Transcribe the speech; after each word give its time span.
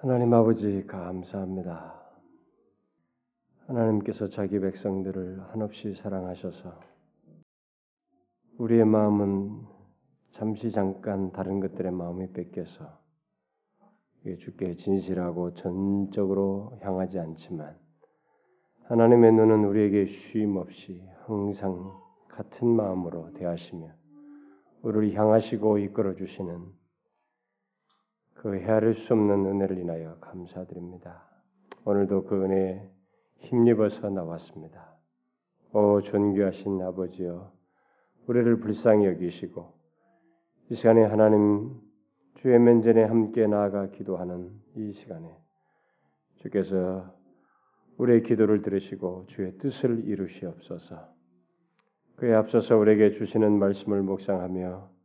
하나님 0.00 0.32
아버지 0.32 0.86
감사합니다. 0.86 1.92
하나님께서 3.66 4.28
자기 4.28 4.60
백성들을 4.60 5.42
한없이 5.50 5.92
사랑하셔서 5.92 6.72
우리의 8.58 8.84
마음은 8.84 9.66
잠시 10.30 10.70
잠깐 10.70 11.32
다른 11.32 11.58
것들의 11.58 11.90
마음이 11.90 12.30
뺏겨서 12.32 12.84
주께 14.38 14.76
진실하고 14.76 15.54
전적으로 15.54 16.78
향하지 16.80 17.18
않지만 17.18 17.76
하나님의 18.84 19.32
눈은 19.32 19.64
우리에게 19.64 20.06
쉼 20.06 20.56
없이 20.58 21.04
항상 21.26 21.92
같은 22.28 22.68
마음으로 22.68 23.32
대하시며 23.32 23.88
우리를 24.82 25.18
향하시고 25.18 25.78
이끌어 25.78 26.14
주시는 26.14 26.77
그 28.38 28.56
헤아릴 28.56 28.94
수 28.94 29.14
없는 29.14 29.46
은혜를 29.46 29.78
인하여 29.78 30.16
감사드립니다. 30.20 31.28
오늘도 31.84 32.24
그 32.24 32.44
은혜에 32.44 32.88
힘입어서 33.38 34.10
나왔습니다. 34.10 34.96
오 35.72 36.00
존귀하신 36.00 36.80
아버지여 36.80 37.52
우리를 38.28 38.60
불쌍히 38.60 39.06
여기시고 39.06 39.74
이 40.70 40.74
시간에 40.76 41.02
하나님 41.02 41.80
주의 42.36 42.56
면전에 42.60 43.02
함께 43.02 43.48
나아가 43.48 43.90
기도하는 43.90 44.52
이 44.76 44.92
시간에 44.92 45.36
주께서 46.36 47.12
우리의 47.96 48.22
기도를 48.22 48.62
들으시고 48.62 49.24
주의 49.26 49.58
뜻을 49.58 50.04
이루시옵소서. 50.04 51.12
그에 52.14 52.34
앞서서 52.34 52.76
우리에게 52.76 53.10
주시는 53.10 53.58
말씀을 53.58 54.02
묵상하며 54.02 54.97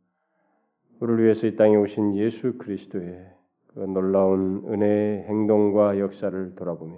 우리를 1.04 1.22
위해서 1.22 1.46
이 1.46 1.54
땅에 1.54 1.76
오신 1.76 2.16
예수 2.16 2.56
그리스도의 2.56 3.30
그 3.66 3.80
놀라운 3.80 4.64
은혜의 4.66 5.24
행동과 5.24 5.98
역사를 5.98 6.54
돌아보며 6.54 6.96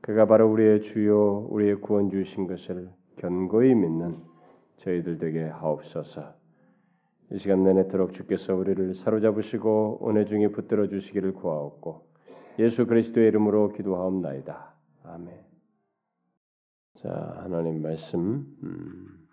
그가 0.00 0.26
바로 0.26 0.50
우리의 0.50 0.80
주요 0.80 1.46
우리의 1.50 1.76
구원 1.76 2.10
주신 2.10 2.48
것을 2.48 2.90
견고히 3.18 3.76
믿는 3.76 4.16
저희들 4.78 5.18
되게 5.18 5.44
하옵소서. 5.44 6.34
이 7.30 7.38
시간 7.38 7.62
내내도록 7.62 8.12
주께서 8.12 8.56
우리를 8.56 8.94
사로잡으시고 8.94 10.08
은혜 10.08 10.24
중에 10.24 10.48
붙들어 10.48 10.88
주시기를 10.88 11.34
구하옵고 11.34 12.08
예수 12.58 12.86
그리스도의 12.86 13.28
이름으로 13.28 13.68
기도하옵나이다. 13.68 14.74
아멘. 15.04 15.32
자 16.96 17.40
하나님 17.44 17.82
말씀 17.82 18.46
음. 18.64 19.28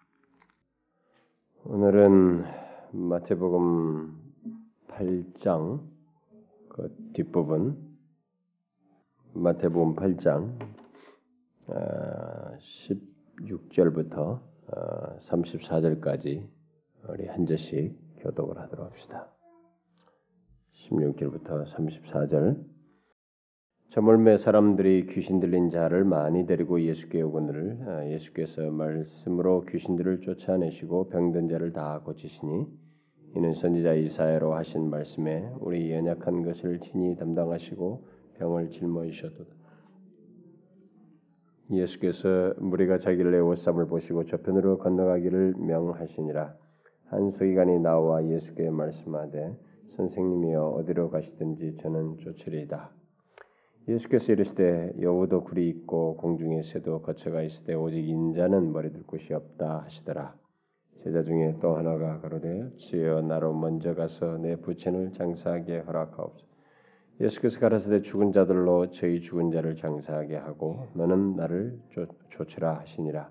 오늘은 1.64 2.73
마태복음 2.96 4.16
8장 4.88 5.82
그 6.70 6.96
뒷부분 7.14 7.76
마태복음 9.34 9.96
8장 9.96 10.60
16절부터 13.40 14.42
34절까지 15.22 16.48
우리 17.10 17.26
한 17.26 17.48
절씩 17.48 17.98
교독을 18.20 18.60
하도록 18.60 18.86
합시다. 18.86 19.28
16절부터 20.74 21.66
34절 21.66 22.64
저물매 23.90 24.38
사람들이 24.38 25.08
귀신 25.08 25.40
들린 25.40 25.72
자를 25.72 26.04
많이 26.04 26.46
데리고 26.46 26.80
예수께 26.80 27.24
오거늘 27.24 27.80
예수께서 28.12 28.70
말씀으로 28.70 29.66
귀신들을 29.66 30.22
쫓아내시고 30.22 31.10
병든 31.10 31.48
자를 31.48 31.74
다 31.74 32.00
고치시니 32.06 32.83
이는 33.36 33.54
선지자 33.54 33.94
이사야로 33.94 34.54
하신 34.54 34.90
말씀에 34.92 35.50
우리 35.60 35.92
연약한 35.92 36.44
것을 36.44 36.80
친히 36.80 37.16
담당하시고 37.16 38.04
병을 38.38 38.70
짊어지셨도다. 38.70 39.64
예수께서 41.72 42.54
무리가 42.58 43.00
자기를 43.00 43.34
애워쌈을 43.34 43.88
보시고 43.88 44.26
저편으로 44.26 44.78
건너가기를 44.78 45.56
명하시니라. 45.58 46.56
한 47.06 47.30
서기관이 47.30 47.80
나와 47.80 48.24
예수께 48.28 48.70
말씀하되 48.70 49.58
선생님이여 49.96 50.68
어디로 50.68 51.10
가시든지 51.10 51.78
저는 51.78 52.20
쫓으리이다. 52.20 52.92
예수께서 53.88 54.32
이르시되 54.34 54.94
여우도 55.02 55.44
굴이 55.44 55.68
있고 55.70 56.18
공중에 56.18 56.62
새도 56.64 57.02
거처가 57.02 57.42
있으되 57.42 57.74
오직 57.74 58.08
인자는 58.08 58.72
머리둘 58.72 59.04
곳이 59.04 59.34
없다 59.34 59.84
하시더라. 59.86 60.43
제자 61.04 61.22
중에 61.22 61.58
또 61.62 61.76
하나가 61.76 62.22
가로되 62.22 62.70
주여 62.78 63.24
나로 63.24 63.54
먼저 63.54 63.94
가서 63.94 64.38
내 64.38 64.56
부친을 64.56 65.12
장사하게 65.12 65.80
허락하옵소서. 65.80 66.54
예수께서 67.20 67.60
가라사대 67.60 68.04
죽은 68.04 68.32
자들로 68.32 68.90
저희 68.92 69.20
죽은 69.20 69.52
자를 69.52 69.76
장사하게 69.76 70.38
하고 70.38 70.88
너는 70.94 71.36
나를 71.36 71.78
쫓으라 72.30 72.80
하시니라. 72.80 73.30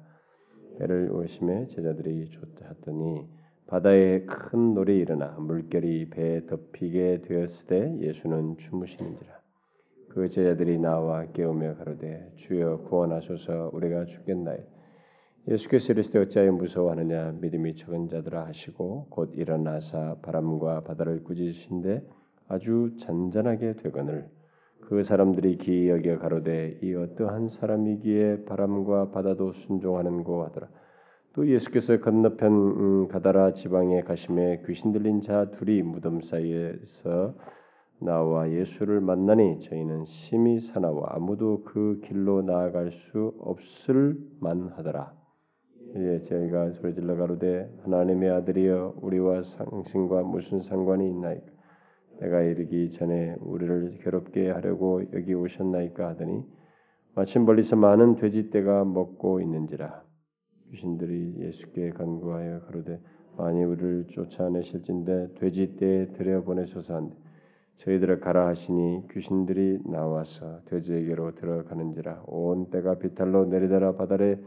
배를 0.78 1.10
오심에 1.12 1.68
제자들이 1.68 2.28
쫓았더니 2.28 3.26
바다에 3.66 4.26
큰 4.26 4.74
놀이 4.74 4.98
일어나 4.98 5.28
물결이 5.38 6.10
배에 6.10 6.44
덮이게 6.44 7.22
되었을 7.22 7.66
때 7.68 7.98
예수는 8.06 8.58
주무시는지라. 8.58 9.32
그 10.10 10.28
제자들이 10.28 10.78
나와 10.78 11.24
깨우며 11.32 11.76
가로되 11.76 12.32
주여 12.36 12.82
구원하소서 12.82 13.70
우리가 13.72 14.04
죽겠나이. 14.04 14.58
예수께서 15.48 15.92
이르시되 15.92 16.20
어찌하여 16.20 16.52
무서워하느냐 16.52 17.32
믿음이 17.40 17.74
적은 17.74 18.08
자들아 18.08 18.46
하시고 18.46 19.06
곧 19.10 19.32
일어나사 19.34 20.18
바람과 20.22 20.82
바다를 20.82 21.24
꾸짖으신데 21.24 22.06
아주 22.46 22.92
잔잔하게 23.00 23.74
되거늘 23.74 24.28
그 24.82 25.02
사람들이 25.02 25.56
기이 25.58 25.88
여겨 25.88 26.18
가로되 26.18 26.78
이 26.82 26.94
어떠한 26.94 27.48
사람이기에 27.48 28.44
바람과 28.44 29.10
바다도 29.10 29.52
순종하는고 29.52 30.44
하더라. 30.44 30.68
또 31.32 31.48
예수께서 31.48 31.98
건너편 31.98 32.52
음, 32.52 33.08
가다라 33.08 33.52
지방에 33.52 34.02
가심에 34.02 34.62
귀신 34.66 34.92
들린 34.92 35.22
자 35.22 35.50
둘이 35.50 35.82
무덤 35.82 36.20
사이에서 36.20 37.34
나와 38.00 38.50
예수를 38.50 39.00
만나니 39.00 39.60
저희는 39.60 40.04
심히 40.04 40.60
사나워 40.60 41.04
아무도 41.06 41.62
그 41.64 42.00
길로 42.04 42.42
나아갈 42.42 42.92
수 42.92 43.34
없을 43.40 44.18
만하더라. 44.40 45.21
예, 45.94 46.22
저희가 46.24 46.70
소리질러 46.70 47.16
가로되 47.16 47.70
하나님의 47.82 48.30
아들이여 48.30 48.94
우리와 49.02 49.42
상신과 49.42 50.22
무슨 50.22 50.62
상관이 50.62 51.06
있나이까? 51.06 51.44
내가 52.20 52.40
이르기 52.40 52.92
전에 52.92 53.36
우리를 53.40 53.98
괴롭게 54.02 54.50
하려고 54.50 55.02
여기 55.12 55.34
오셨나이까 55.34 56.08
하더니 56.08 56.44
마침 57.14 57.44
멀리서 57.44 57.76
많은 57.76 58.16
돼지떼가 58.16 58.86
먹고 58.86 59.40
있는지라. 59.42 60.02
귀신들이 60.70 61.34
예수께 61.40 61.90
간구하여 61.90 62.60
가로되 62.60 62.98
많이 63.36 63.62
우리를 63.62 64.06
쫓아내실진데 64.12 65.34
돼지떼에 65.40 66.12
들여보내소서 66.12 66.94
한데 66.94 67.16
저희들을 67.78 68.20
가라 68.20 68.46
하시니 68.46 69.08
귀신들이 69.10 69.80
나와서 69.84 70.60
돼지에게로 70.66 71.34
들어가는지라 71.34 72.22
온 72.28 72.70
때가 72.70 72.94
비탈로 72.94 73.46
내리더라 73.46 73.96
바다에 73.96 74.38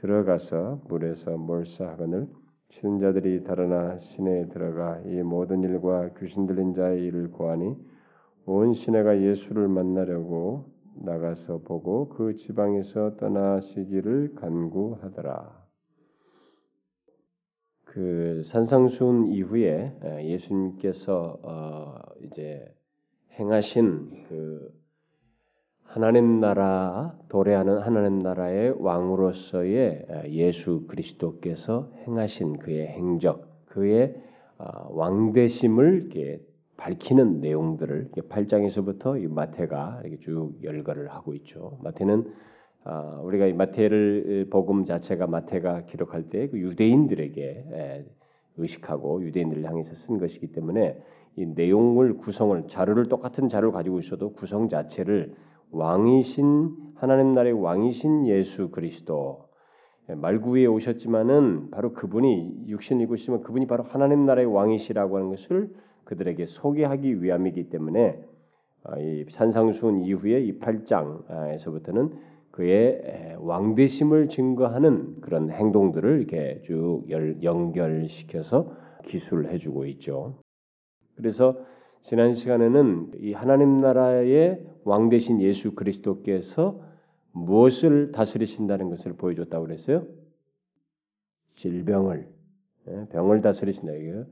들어가서 0.00 0.82
물에서 0.88 1.36
몰사하거늘 1.36 2.28
치는 2.70 3.00
자들이 3.00 3.44
달아나 3.44 3.98
시내에 3.98 4.48
들어가 4.48 5.00
이 5.06 5.22
모든 5.22 5.62
일과 5.62 6.10
귀신 6.18 6.46
들린 6.46 6.74
자의 6.74 7.02
일을 7.04 7.30
고하니 7.30 7.76
온 8.46 8.74
시내가 8.74 9.20
예수를 9.20 9.68
만나려고 9.68 10.66
나가서 10.94 11.58
보고 11.58 12.08
그 12.08 12.36
지방에서 12.36 13.16
떠나시기를 13.16 14.34
간구하더라. 14.34 15.66
그 17.84 18.42
산상수훈 18.44 19.28
이후에 19.28 19.98
예수님께서 20.22 21.38
어 21.42 21.94
이제 22.22 22.64
행하신 23.38 24.24
그 24.28 24.77
하나님 25.88 26.38
나라 26.38 27.14
도래하는 27.30 27.78
하나님 27.78 28.18
나라의 28.18 28.74
왕으로서의 28.78 30.04
예수 30.28 30.86
그리스도께서 30.86 31.90
행하신 32.06 32.58
그의 32.58 32.88
행적, 32.88 33.64
그의 33.64 34.14
어, 34.58 34.64
왕대심을 34.90 36.10
밝히는 36.76 37.40
내용들을 37.40 38.10
8장에서부터 38.12 39.22
이 39.22 39.28
마태가 39.28 40.02
이렇게 40.04 40.18
쭉 40.20 40.52
열거를 40.62 41.08
하고 41.08 41.32
있죠. 41.36 41.78
마태는 41.82 42.34
어, 42.84 43.22
우리가 43.24 43.46
이 43.46 43.54
마태를 43.54 44.48
복음 44.50 44.84
자체가 44.84 45.26
마태가 45.26 45.86
기록할 45.86 46.28
때 46.28 46.48
그 46.48 46.58
유대인들에게 46.58 48.04
의식하고 48.58 49.22
유대인들을 49.22 49.64
향해서 49.64 49.94
쓴 49.94 50.18
것이기 50.18 50.48
때문에 50.48 51.00
이 51.36 51.46
내용을 51.46 52.18
구성을 52.18 52.68
자료를 52.68 53.08
똑같은 53.08 53.48
자료를 53.48 53.72
가지고 53.72 54.00
있어도 54.00 54.34
구성 54.34 54.68
자체를 54.68 55.34
왕이신 55.70 56.74
하나님 56.96 57.34
나라의 57.34 57.52
왕이신 57.52 58.26
예수 58.26 58.70
그리스도 58.70 59.48
예, 60.10 60.14
말구에 60.14 60.66
오셨지만은 60.66 61.70
바로 61.70 61.92
그분이 61.92 62.64
육신 62.68 63.00
이고시면 63.00 63.42
그분이 63.42 63.66
바로 63.66 63.84
하나님 63.84 64.24
나라의 64.26 64.46
왕이시라고 64.46 65.16
하는 65.16 65.28
것을 65.30 65.70
그들에게 66.04 66.46
소개하기 66.46 67.22
위함이기 67.22 67.68
때문에 67.68 68.18
아, 68.84 68.98
이 68.98 69.26
산상수훈 69.30 70.00
이후에 70.04 70.40
이 70.40 70.58
8장에서부터는 70.58 72.12
그의 72.50 73.36
왕대심을 73.38 74.28
증거하는 74.28 75.20
그런 75.20 75.50
행동들을 75.50 76.18
이렇게 76.18 76.62
쭉 76.64 77.04
연결시켜서 77.42 78.72
기술을 79.04 79.52
해주고 79.52 79.84
있죠. 79.86 80.38
그래서 81.16 81.56
지난 82.02 82.34
시간에는 82.34 83.12
이 83.20 83.32
하나님 83.32 83.80
나라의 83.80 84.64
왕 84.84 85.08
대신 85.08 85.40
예수 85.40 85.74
그리스도께서 85.74 86.80
무엇을 87.32 88.12
다스리신다는 88.12 88.88
것을 88.90 89.12
보여줬다고 89.14 89.66
그랬어요. 89.66 90.06
질병을 91.56 92.28
예, 92.88 93.06
병을 93.10 93.42
다스리신다 93.42 93.92
이게 93.92 94.24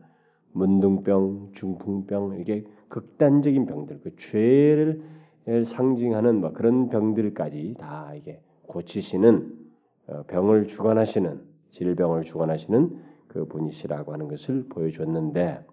문둥병, 0.53 1.51
중풍병 1.53 2.39
이게 2.41 2.65
극단적인 2.89 3.67
병들, 3.67 4.01
그 4.01 4.17
죄를 4.17 5.03
상징하는 5.65 6.41
뭐 6.41 6.53
그런 6.53 6.89
병들까지 6.89 7.75
다 7.79 8.15
이게 8.15 8.41
고치시는 8.67 9.53
어, 10.09 10.23
병을 10.29 10.69
주관하시는 10.69 11.41
질병을 11.71 12.23
주관하시는 12.23 13.03
그 13.29 13.45
분이시라고 13.47 14.12
하는 14.12 14.29
것을 14.29 14.67
보여줬는데 14.69 15.65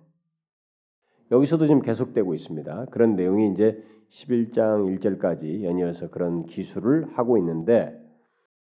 여기서도 1.32 1.68
지금 1.68 1.82
계속되고 1.82 2.34
있습니다. 2.34 2.86
그런 2.92 3.16
내용이 3.16 3.52
이제 3.52 3.82
11장 4.10 5.00
1절까지 5.00 5.64
연이어서 5.64 6.10
그런 6.10 6.46
기술을 6.46 7.18
하고 7.18 7.38
있는데 7.38 8.00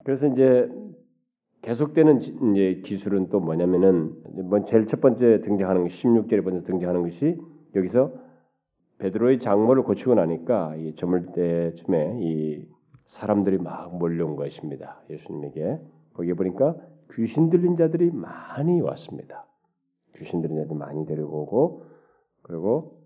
그래서 0.04 0.28
이제 0.28 0.70
계속되는 1.62 2.20
이제 2.22 2.82
기술은 2.84 3.30
또 3.30 3.40
뭐냐면은 3.40 4.14
뭐 4.44 4.64
제일 4.66 4.86
첫 4.86 5.02
번째 5.02 5.42
등장하는 5.42 5.84
것 5.84 5.90
16절에 5.90 6.42
먼저 6.42 6.62
등장하는 6.66 7.02
것이 7.02 7.38
여기서 7.76 8.14
베드로의 9.00 9.40
장모를 9.40 9.84
고치고 9.84 10.16
나니까 10.16 10.76
이 10.78 10.94
저물 10.96 11.26
때쯤에 11.34 12.20
이 12.22 12.66
사람들이 13.06 13.58
막 13.58 13.98
몰려온 13.98 14.36
것입니다. 14.36 15.02
예수님에게 15.10 15.80
거기 16.14 16.34
보니까 16.34 16.76
귀신 17.14 17.50
들린 17.50 17.76
자들이 17.76 18.12
많이 18.12 18.80
왔습니다. 18.82 19.46
귀신 20.16 20.42
들린 20.42 20.58
자들 20.58 20.76
많이 20.76 21.06
데리고 21.06 21.42
오고 21.42 21.95
그리고 22.46 23.02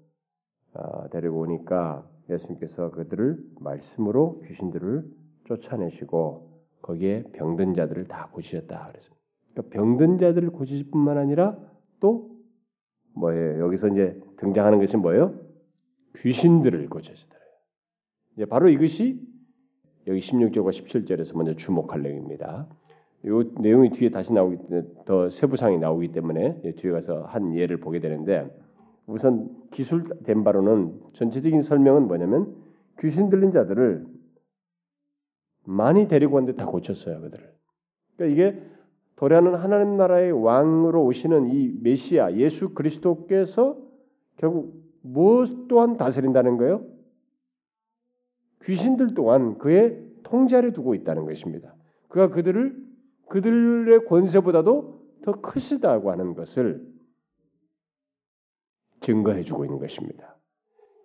어, 0.73 1.09
데리고 1.09 1.39
오니까 1.39 2.05
예수님께서 2.29 2.91
그들을 2.91 3.41
말씀으로 3.61 4.41
귀신들을 4.45 5.05
쫓아내시고 5.45 6.59
거기에 6.81 7.23
병든 7.31 7.73
자들을 7.73 8.09
다 8.09 8.29
고치셨다 8.33 8.87
그랬습니다. 8.87 9.23
그러니까 9.53 9.73
병든 9.73 10.19
자들을 10.19 10.49
고치실 10.49 10.91
뿐만 10.91 11.17
아니라 11.17 11.57
또 12.01 12.37
뭐예요? 13.13 13.63
여기서 13.63 13.87
이제 13.87 14.21
등장하는 14.37 14.77
것이 14.79 14.97
뭐예요? 14.97 15.39
귀신들을 16.17 16.89
고치시더라. 16.89 17.39
이제 18.35 18.45
바로 18.45 18.67
이것이 18.67 19.25
여기 20.07 20.19
16절과 20.19 20.69
17절에서 20.69 21.37
먼저 21.37 21.55
주목할 21.55 22.01
내용입니다. 22.01 22.67
이 23.23 23.29
내용이 23.61 23.91
뒤에 23.91 24.09
다시 24.09 24.33
나오기 24.33 24.57
더 25.05 25.29
세부상이 25.29 25.77
나오기 25.77 26.11
때문에 26.11 26.73
뒤에 26.75 26.91
가서 26.91 27.23
한 27.23 27.55
예를 27.55 27.77
보게 27.77 28.01
되는데 28.01 28.49
우선 29.09 29.49
기술된 29.71 30.43
바로는 30.43 30.99
전체적인 31.13 31.63
설명은 31.63 32.07
뭐냐면 32.07 32.55
귀신 32.99 33.29
들린 33.29 33.51
자들을 33.51 34.05
많이 35.65 36.07
데리고 36.07 36.35
왔는데 36.35 36.57
다 36.57 36.65
고쳤어요 36.67 37.19
그들을. 37.21 37.53
그러니까 38.15 38.33
이게 38.33 38.61
도래하는 39.15 39.55
하나님 39.55 39.97
나라의 39.97 40.31
왕으로 40.31 41.03
오시는 41.05 41.49
이 41.49 41.73
메시아 41.81 42.33
예수 42.33 42.73
그리스도께서 42.73 43.77
결국 44.37 44.79
무엇 45.01 45.67
또한 45.67 45.97
다스린다는 45.97 46.57
거예요? 46.57 46.85
귀신들 48.63 49.15
또한 49.15 49.57
그의 49.57 50.03
통제 50.23 50.55
아래 50.55 50.71
두고 50.71 50.93
있다는 50.93 51.25
것입니다. 51.25 51.73
그가 52.09 52.29
그들을 52.29 52.77
그들의 53.27 54.05
권세보다도 54.05 54.99
더 55.23 55.31
크시다고 55.41 56.11
하는 56.11 56.33
것을 56.35 56.98
증거해 59.01 59.43
주고 59.43 59.65
있는 59.65 59.79
것입니다. 59.79 60.35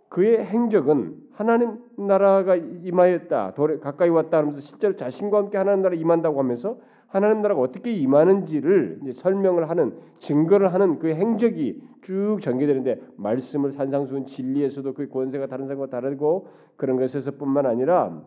그의 0.08 0.44
행적은 0.44 1.17
하나님 1.32 1.79
나라가 1.99 2.55
임하였다, 2.55 3.55
가까이 3.81 4.08
왔다 4.08 4.38
하면서 4.38 4.61
실제로 4.61 4.94
자신과 4.94 5.38
함께 5.38 5.58
하나님 5.58 5.82
나라 5.82 5.96
임한다고 5.96 6.38
하면서 6.38 6.79
하나님 7.08 7.43
나라가 7.43 7.61
어떻게 7.61 7.93
임하는지를 7.93 9.00
설명을 9.12 9.69
하는 9.70 9.99
증거를 10.19 10.73
하는 10.73 10.99
그 10.99 11.08
행적이 11.08 11.82
쭉 12.02 12.38
전개되는데 12.41 13.00
말씀을 13.17 13.73
산상수훈 13.73 14.26
진리에서도 14.26 14.94
그 14.94 15.08
권세가 15.08 15.47
다른 15.47 15.67
사람과 15.67 15.88
다르고 15.88 16.49
그런 16.76 16.97
것에서뿐만 16.97 17.67
아니라 17.67 18.23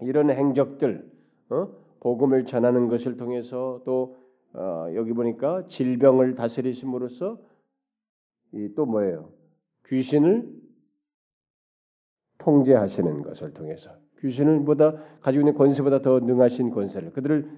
이런 0.00 0.30
행적들 0.30 1.08
어? 1.50 1.68
복음을 2.00 2.44
전하는 2.44 2.88
것을 2.88 3.16
통해서 3.16 3.80
또 3.84 4.16
어, 4.54 4.86
여기 4.94 5.12
보니까 5.12 5.64
질병을 5.68 6.34
다스리심으로써 6.34 7.38
또 8.74 8.86
뭐예요? 8.86 9.30
귀신을 9.86 10.48
통제하시는 12.38 13.22
것을 13.22 13.52
통해서 13.54 13.90
귀신을 14.20 14.64
보다 14.64 14.92
가지고 15.20 15.42
있는 15.42 15.54
권세보다 15.54 16.02
더 16.02 16.20
능하신 16.20 16.70
권세를 16.70 17.12
그들을 17.12 17.50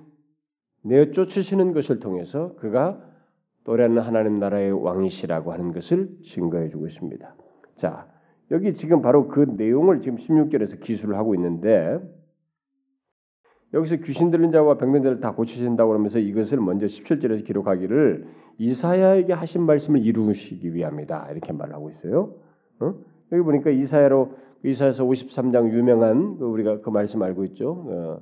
내어 0.82 1.10
쫓으시는 1.10 1.72
것을 1.72 2.00
통해서 2.00 2.54
그가 2.56 3.04
또래는 3.64 4.00
하나님 4.00 4.38
나라의 4.38 4.72
왕이시라고 4.72 5.52
하는 5.52 5.72
것을 5.72 6.08
증거해 6.24 6.68
주고 6.68 6.86
있습니다. 6.86 7.34
자, 7.76 8.08
여기 8.50 8.74
지금 8.74 9.02
바로 9.02 9.28
그 9.28 9.40
내용을 9.40 10.00
지금 10.00 10.16
16절에서 10.16 10.80
기술을 10.80 11.16
하고 11.16 11.34
있는데 11.34 11.98
여기서 13.74 13.96
귀신 13.96 14.30
들린 14.30 14.50
자와 14.50 14.78
병든 14.78 15.02
자를 15.02 15.20
다 15.20 15.32
고치신다고 15.32 15.92
하면서 15.92 16.18
이것을 16.18 16.58
먼저 16.58 16.86
17절에서 16.86 17.44
기록하기를 17.44 18.26
이사야에게 18.58 19.32
하신 19.32 19.62
말씀을 19.62 20.04
이루시기 20.04 20.74
위함이다. 20.74 21.28
이렇게 21.30 21.52
말하고 21.52 21.90
있어요. 21.90 22.34
어? 22.80 22.94
여기 23.32 23.42
보니까 23.42 23.70
이사야로 23.70 24.32
이사야서 24.64 25.04
53장 25.04 25.70
유명한 25.72 26.38
그 26.38 26.46
우리가 26.46 26.80
그 26.80 26.90
말씀 26.90 27.22
알고 27.22 27.44
있죠. 27.46 27.84
어, 27.88 28.20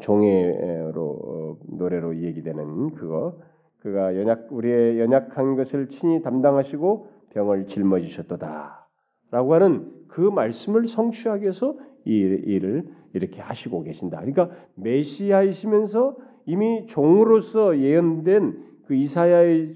종의로 0.00 1.02
어, 1.02 1.56
노래로 1.66 2.22
얘기되는 2.22 2.94
그거 2.94 3.38
그가 3.80 4.16
연약 4.16 4.48
우리의 4.50 4.98
연약한 4.98 5.56
것을 5.56 5.88
친히 5.88 6.22
담당하시고 6.22 7.08
병을 7.30 7.66
짊어지셨도다라고 7.66 9.54
하는 9.54 9.92
그 10.08 10.20
말씀을 10.20 10.86
성취하기 10.86 11.42
위해서 11.42 11.76
이 12.04 12.10
일을 12.10 12.84
이렇게 13.12 13.40
하시고 13.40 13.82
계신다. 13.82 14.18
그러니까 14.18 14.50
메시아이시면서 14.74 16.16
이미 16.46 16.86
종으로서 16.86 17.78
예언된 17.78 18.62
그 18.86 18.94
이사야의 18.94 19.74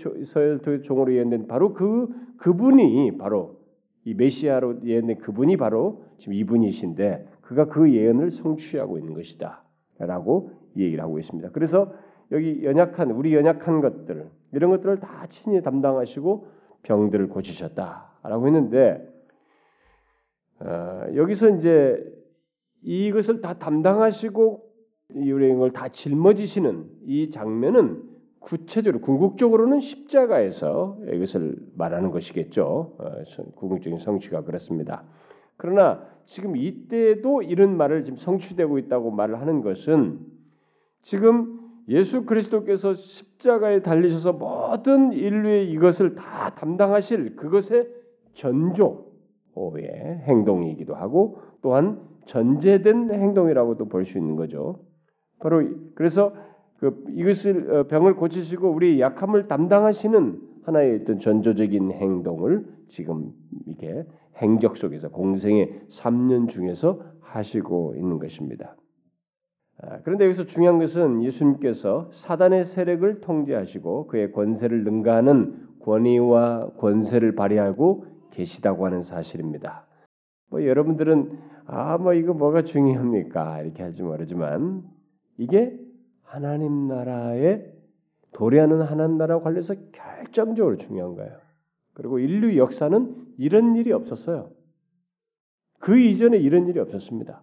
종으로 0.83 1.15
예언된 1.15 1.47
바로 1.47 1.73
그 1.73 2.09
그분이 2.39 3.17
바로 3.17 3.57
이 4.05 4.15
메시아로 4.15 4.85
예언된 4.85 5.19
그분이 5.19 5.57
바로 5.57 6.03
지금 6.19 6.35
이분이신데 6.35 7.27
그가 7.41 7.67
그 7.67 7.93
예언을 7.93 8.31
성취하고 8.31 8.99
있는 8.99 9.15
것이다. 9.15 9.63
라고 9.99 10.53
얘기를 10.77 11.03
하고 11.03 11.19
있습니다. 11.19 11.51
그래서 11.51 11.93
여기 12.31 12.63
연약한 12.63 13.11
우리 13.11 13.35
연약한 13.35 13.81
것들 13.81 14.29
이런 14.53 14.71
것들을 14.71 15.01
다 15.01 15.27
친히 15.31 15.63
담당하시고 15.63 16.47
병들을 16.83 17.29
고치셨다라고 17.29 18.47
했는데 18.47 19.07
어, 20.61 21.07
여기서 21.15 21.51
이제 21.51 22.18
이것을 22.83 23.41
다 23.41 23.59
담당하시고 23.59 24.69
이유행을 25.15 25.73
다 25.73 25.89
짊어지시는 25.89 26.85
이 27.07 27.31
장면은 27.31 28.03
구체적으로 28.41 29.01
궁극적으로는 29.01 29.81
십자가에서 29.81 30.99
이것을 31.13 31.57
말하는 31.75 32.11
것이겠죠. 32.11 32.97
어, 32.99 33.23
궁극적인 33.57 33.99
성취가 33.99 34.45
그렇습니다. 34.45 35.05
그러나 35.57 36.07
지금 36.25 36.57
이때도 36.57 37.43
이런 37.43 37.77
말을 37.77 38.05
지금 38.05 38.17
성취되고 38.17 38.79
있다고 38.79 39.11
말을 39.11 39.41
하는 39.41 39.61
것은 39.61 40.21
지금 41.03 41.59
예수 41.89 42.25
그리스도께서 42.27 42.93
십자가에 42.93 43.83
달리셔서 43.83 44.35
모든 44.35 45.13
인류의 45.13 45.71
이것을 45.71 46.15
다 46.15 46.55
담당하실 46.55 47.37
그것의 47.37 47.89
전조 48.35 49.09
의 49.75 50.21
행동이기도 50.23 50.95
하고 50.95 51.41
또한 51.63 52.08
전제된 52.29 53.11
행동이라고도 53.11 53.89
볼 53.89 54.05
수 54.05 54.19
있는 54.19 54.37
거죠. 54.37 54.79
바로 55.41 55.67
그래서 55.95 56.33
그 56.79 57.05
이것을 57.11 57.75
어, 57.75 57.87
병을 57.89 58.15
고치시고 58.15 58.71
우리 58.71 59.01
약함을 59.01 59.49
담당하시는 59.49 60.41
하나의 60.65 61.01
어떤 61.03 61.19
전조적인 61.19 61.93
행동을 61.93 62.67
지금 62.89 63.33
이게 63.67 64.05
행적 64.37 64.77
속에서 64.77 65.09
공생의 65.09 65.83
3년 65.89 66.49
중에서 66.49 67.03
하시고 67.21 67.95
있는 67.97 68.19
것입니다. 68.19 68.77
아, 69.81 69.99
그런데 70.03 70.25
여기서 70.25 70.45
중요한 70.45 70.79
것은 70.79 71.23
예수님께서 71.23 72.11
사단의 72.13 72.65
세력을 72.65 73.21
통제하시고 73.21 74.09
그의 74.09 74.33
권세를 74.33 74.85
능가하는 74.85 75.69
권위와 75.81 76.73
권세를 76.79 77.35
발휘하고 77.35 78.07
계시다고 78.31 78.87
하는 78.87 79.03
사실입니다. 79.03 79.87
뭐 80.51 80.65
여러분들은 80.65 81.39
아 81.71 81.99
뭐 81.99 82.15
이거 82.15 82.33
뭐가 82.33 82.63
중요합니까 82.63 83.61
이렇게 83.61 83.83
할지 83.83 84.03
모르지만 84.03 84.83
이게 85.37 85.79
하나님 86.23 86.89
나라의 86.89 87.73
도래하는 88.33 88.83
하나님 88.83 89.19
나라와 89.19 89.43
관련해서 89.43 89.75
결정적으로 89.93 90.77
중요한 90.77 91.15
거예요. 91.15 91.39
그리고 91.95 92.19
인류 92.19 92.57
역사는 92.57 93.35
이런 93.39 93.77
일이 93.77 93.93
없었어요. 93.93 94.51
그 95.79 95.99
이전에 95.99 96.39
이런 96.39 96.67
일이 96.69 96.79
없었습니다. 96.81 97.43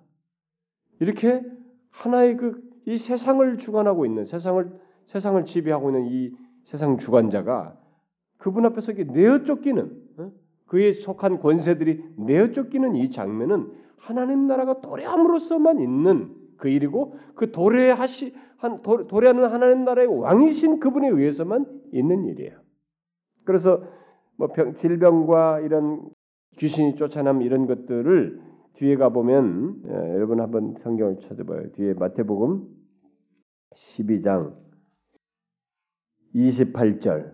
이렇게 1.00 1.44
하나의 1.92 2.38
그 2.38 2.66
이 2.86 2.98
세상을 2.98 3.58
주관하고 3.58 4.06
있는 4.06 4.26
세상을 4.26 4.80
세상을 5.08 5.44
지배하고 5.46 5.90
있는 5.90 6.06
이 6.06 6.32
세상 6.64 6.98
주관자가 6.98 7.78
그분 8.38 8.66
앞에서 8.66 8.94
내어 8.94 9.44
쫓기는 9.44 10.04
어? 10.18 10.32
그에 10.68 10.94
속한 10.94 11.40
권세들이 11.40 12.04
내어 12.18 12.52
쫓기는 12.52 12.96
이 12.96 13.10
장면은 13.10 13.72
하나님 13.98 14.48
나라가 14.48 14.82
도래함으로써만 14.82 15.80
있는 15.80 16.36
그 16.58 16.70
일이고 16.70 17.16
그 17.36 17.52
도래하시 17.52 18.34
한 18.58 18.82
도래하는 18.82 19.46
하나님 19.46 19.84
나라의 19.84 20.08
왕이신 20.08 20.80
그분에 20.80 21.10
의해서만 21.10 21.66
있는 21.92 22.26
일이에요. 22.26 22.60
그래서 23.44 23.84
뭐 24.38 24.48
병, 24.50 24.74
질병과 24.74 25.62
이런 25.62 26.10
귀신이 26.58 26.96
쫓아남 26.96 27.42
이런 27.42 27.68
것들을 27.68 28.42
뒤에 28.76 28.96
가 28.98 29.10
보면 29.10 29.84
예, 29.88 29.92
여러분 30.16 30.40
한번 30.42 30.76
성경을 30.80 31.20
찾아봐요. 31.20 31.72
뒤에 31.74 31.94
마태복음 31.94 32.68
12장 33.76 34.54
28절 36.34 37.34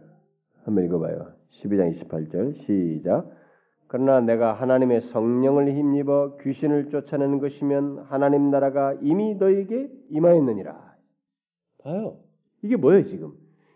한번 0.63 0.85
읽어봐요. 0.85 1.33
12장 1.49 1.91
28절 1.91 2.55
시작. 2.55 3.29
그러나 3.91 4.21
내가 4.21 4.53
하나님의 4.53 5.01
성령을 5.01 5.67
힘입어 5.75 6.37
귀신을 6.39 6.87
쫓아내는 6.87 7.39
것이면 7.39 8.05
하나님 8.07 8.49
나라가 8.49 8.93
이미 9.01 9.35
너에게 9.35 9.89
임하였느니라. 10.09 10.95
봐요. 11.83 12.15
이게 12.61 12.77
뭐예요 12.77 13.03
지금? 13.03 13.33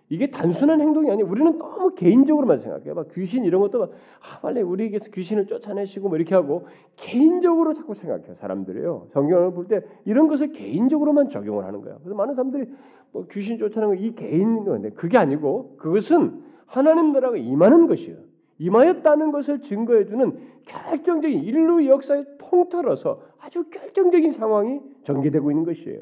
이게 0.08 0.30
단순한 0.32 0.80
행동이 0.80 1.12
아니에요. 1.12 1.28
우리는 1.30 1.58
너무 1.58 1.96
개인적으로만 1.96 2.60
생각해요. 2.60 2.94
막 2.94 3.10
귀신 3.12 3.44
이런 3.44 3.60
것도 3.60 3.80
막 3.80 3.92
아, 4.22 4.40
빨리 4.40 4.62
우리에게서 4.62 5.12
귀신을 5.12 5.48
쫓아내시고 5.48 6.08
뭐 6.08 6.18
이렇게 6.18 6.34
하고 6.34 6.66
개인적으로 6.96 7.74
자꾸 7.74 7.94
생각해요. 7.94 8.36
사람들이요. 8.36 9.08
성경을 9.10 9.52
볼 9.54 9.68
때 9.68 9.82
이런 10.06 10.30
것을 10.30 10.54
개인적으로만 10.54 11.28
적용을 11.28 11.66
하는 11.66 11.82
거예요. 11.82 11.98
그래서 12.00 12.16
많은 12.16 12.36
사람들이 12.36 12.70
뭐 13.12 13.26
귀신 13.32 13.58
쫓아내는 13.58 13.98
거 13.98 14.02
이 14.02 14.16
개인인데 14.16 14.92
그게 14.92 15.18
아니고 15.18 15.76
그것은 15.76 16.42
하나님 16.68 17.12
나라가 17.12 17.36
임하는 17.36 17.88
것이에요. 17.88 18.18
임하였다는 18.58 19.32
것을 19.32 19.62
증거해 19.62 20.06
주는 20.06 20.40
결정적인 20.66 21.44
인류 21.44 21.88
역사의 21.88 22.38
통틀어서 22.40 23.22
아주 23.40 23.70
결정적인 23.70 24.32
상황이 24.32 24.80
전개되고 25.04 25.52
있는 25.52 25.66
것이에요. 25.66 26.02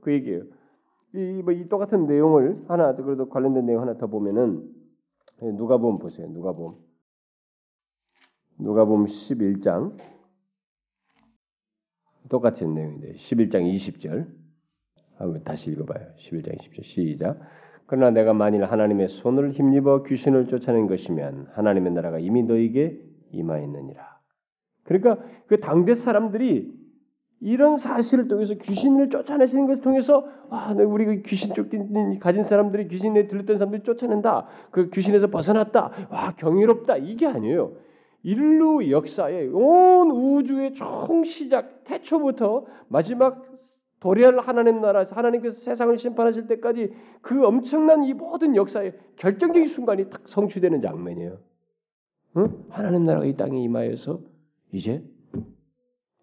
그 0.00 0.12
얘기예요. 0.12 0.44
이, 1.14 1.42
뭐, 1.42 1.52
이 1.52 1.68
똑같은 1.68 2.06
내용을 2.06 2.64
하나 2.68 2.94
그래도 2.94 3.28
관련된 3.28 3.64
내용 3.66 3.82
하나 3.82 3.96
더 3.96 4.06
보면은 4.06 4.70
누가복음 5.40 5.98
보세요. 5.98 6.28
누가복음. 6.28 6.78
누가복음 8.58 9.04
11장 9.04 9.96
똑같은 12.28 12.74
내용인데 12.74 13.12
11장 13.12 13.62
20절 13.74 14.26
한번 15.16 15.44
다시 15.44 15.70
읽어봐요. 15.70 16.14
11장 16.16 16.58
20절 16.58 16.84
시작. 16.84 17.40
그러나 17.86 18.10
내가 18.10 18.32
만일 18.32 18.64
하나님의 18.64 19.08
손을 19.08 19.52
힘입어 19.52 20.02
귀신을 20.02 20.46
쫓아낸 20.46 20.86
것이면 20.86 21.48
하나님의 21.52 21.92
나라가 21.92 22.18
이미 22.18 22.42
너에게 22.42 23.00
임하였느니라. 23.30 24.16
그러니까 24.82 25.18
그 25.46 25.60
당대 25.60 25.94
사람들이 25.94 26.74
이런 27.40 27.76
사실을 27.76 28.28
통해서 28.28 28.54
귀신을 28.54 29.10
쫓아내시는 29.10 29.66
것을 29.66 29.82
통해서 29.82 30.26
아, 30.48 30.72
우리 30.72 31.04
그 31.04 31.22
귀신 31.22 31.52
쫓긴 31.52 32.18
가진 32.18 32.42
사람들이 32.42 32.88
귀신에 32.88 33.26
들렸던 33.26 33.58
사람들이 33.58 33.82
쫓아낸다. 33.82 34.46
그 34.70 34.90
귀신에서 34.90 35.28
벗어났다. 35.28 35.90
와, 36.10 36.34
경이롭다. 36.36 36.96
이게 36.96 37.26
아니에요. 37.26 37.72
인류 38.22 38.90
역사의 38.90 39.50
온 39.52 40.10
우주의 40.10 40.72
총 40.74 41.24
시작 41.24 41.84
태초부터 41.84 42.64
마지막 42.88 43.44
도래할 44.00 44.38
하나님 44.38 44.80
나라에서 44.80 45.14
하나님께서 45.16 45.58
세상을 45.60 45.96
심판하실 45.96 46.46
때까지 46.46 46.92
그 47.22 47.44
엄청난 47.44 48.04
이 48.04 48.12
모든 48.12 48.54
역사의 48.54 48.94
결정적인 49.16 49.66
순간이 49.66 50.10
딱 50.10 50.22
성취되는 50.26 50.82
장면이에요. 50.82 51.38
응? 52.36 52.64
하나님 52.68 53.04
나라가 53.04 53.24
이 53.24 53.34
땅에 53.36 53.62
임하여서 53.62 54.20
이제 54.72 55.02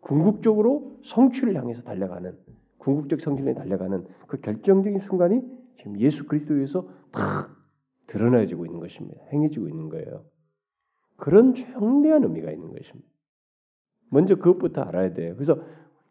궁극적으로 0.01 0.99
성취를 1.03 1.55
향해서 1.55 1.81
달려가는 1.81 2.37
궁극적 2.77 3.21
성취에 3.21 3.53
달려가는 3.53 4.05
그 4.27 4.39
결정적인 4.41 4.99
순간이 4.99 5.41
지금 5.77 5.99
예수 5.99 6.25
그리스도에서 6.25 6.87
다 7.11 7.49
드러나지고 8.07 8.65
있는 8.65 8.79
것입니다. 8.79 9.21
행해지고 9.31 9.69
있는 9.69 9.89
거예요. 9.89 10.25
그런 11.15 11.53
중대한 11.53 12.23
의미가 12.23 12.51
있는 12.51 12.73
것입니다. 12.73 13.09
먼저 14.09 14.35
그것부터 14.35 14.81
알아야 14.81 15.13
돼요. 15.13 15.33
그래서 15.35 15.57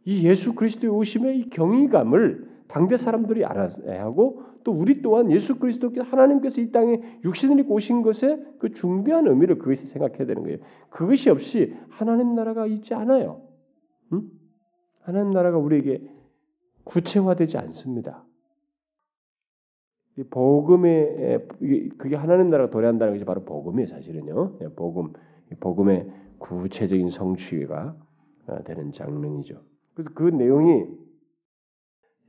이 0.04 0.26
예수 0.26 0.54
그리스도의 0.54 0.92
오심의 0.92 1.38
이 1.38 1.50
경이감을 1.50 2.50
당대 2.68 2.96
사람들이 2.96 3.44
알아야 3.44 4.02
하고 4.02 4.42
또 4.64 4.72
우리 4.72 5.02
또한 5.02 5.30
예수 5.30 5.58
그리스도께서 5.58 6.06
하나님께서 6.06 6.60
이 6.60 6.70
땅에 6.70 7.00
육신을 7.24 7.58
입고 7.60 7.74
오신 7.74 8.02
것에 8.02 8.40
그 8.58 8.72
중대한 8.72 9.26
의미를 9.26 9.58
그것이 9.58 9.86
생각해야 9.86 10.26
되는 10.26 10.42
거예요. 10.42 10.58
그것이 10.90 11.30
없이 11.30 11.74
하나님 11.88 12.34
나라가 12.34 12.66
있지 12.66 12.94
않아요. 12.94 13.42
응? 14.12 14.22
하나님 15.00 15.32
나라가 15.32 15.58
우리에게 15.58 16.02
구체화되지 16.84 17.58
않습니다. 17.58 18.24
복음의 20.30 21.48
그게 21.96 22.16
하나님 22.16 22.50
나라가 22.50 22.70
도래한다는 22.70 23.14
것이 23.14 23.24
바로 23.24 23.44
복음이에요, 23.44 23.86
사실은요. 23.86 24.58
예, 24.60 24.68
복음, 24.68 25.12
복음의 25.58 26.10
구체적인 26.38 27.08
성취가 27.10 27.96
어, 28.46 28.62
되는 28.64 28.92
장면이죠. 28.92 29.60
그래서 29.94 30.10
그 30.14 30.24
내용이 30.24 30.86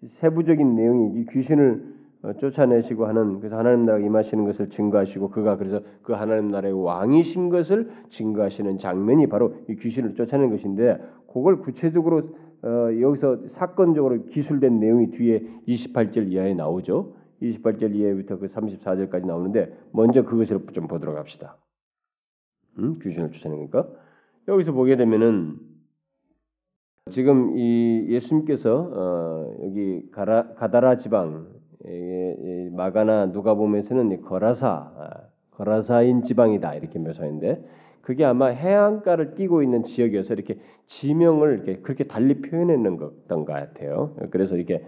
세부적인 0.05 0.75
내용이 0.75 1.22
이 1.22 1.25
귀신을 1.25 1.93
어, 2.24 2.34
쫓아내시고 2.34 3.05
하는 3.05 3.39
그래서 3.39 3.58
하나님 3.58 3.86
나라가 3.86 4.05
임하시는 4.05 4.46
것을 4.46 4.70
증거하시고 4.70 5.29
그가 5.29 5.58
그래서 5.58 5.82
그 6.01 6.13
하나님 6.13 6.51
나라의 6.51 6.74
왕이신 6.74 7.50
것을 7.50 7.91
증거하시는 8.12 8.77
장면이 8.77 9.27
바로 9.27 9.55
이 9.70 9.75
귀신을 9.75 10.15
쫓아내는 10.15 10.50
것인데 10.51 11.01
그걸 11.27 11.60
구체적으로 11.60 12.36
어, 12.63 13.01
여기서 13.01 13.48
사건적으로 13.48 14.24
기술된 14.25 14.79
내용이 14.79 15.12
뒤에 15.12 15.43
28절 15.67 16.32
이하에 16.32 16.53
나오죠. 16.53 17.13
28절 17.41 17.93
이하부터 17.93 18.38
그 18.38 18.46
34절까지 18.46 19.25
나오는데 19.25 19.77
먼저 19.91 20.24
그것을 20.24 20.65
좀 20.72 20.88
보도록 20.88 21.17
합시다. 21.17 21.58
음? 22.79 22.93
귀신을 23.01 23.32
쫓아내니까 23.32 23.89
여기서 24.48 24.72
보게 24.72 24.96
되면은 24.96 25.73
지금 27.12 27.57
이 27.57 28.05
예수님께서 28.10 28.89
어, 28.93 29.57
여기 29.63 30.10
가라, 30.12 30.53
가다라 30.53 30.98
지방 30.98 31.48
마가나 32.72 33.31
누가 33.31 33.55
보면서는 33.55 34.22
거라사 34.22 34.69
아, 34.98 35.27
거라사인 35.51 36.24
지방이다 36.24 36.75
이렇게 36.75 37.00
묘사인데 37.00 37.63
그게 38.01 38.25
아마 38.25 38.48
해안가를 38.48 39.36
끼고 39.36 39.63
있는 39.63 39.83
지역이어서 39.83 40.33
이렇게 40.33 40.60
지명을 40.88 41.53
이렇게 41.53 41.81
그렇게 41.81 42.05
달리 42.05 42.41
표현했는 42.41 42.98
것던 42.98 43.45
것 43.45 43.53
같아요. 43.53 44.15
그래서 44.31 44.57
이게 44.57 44.86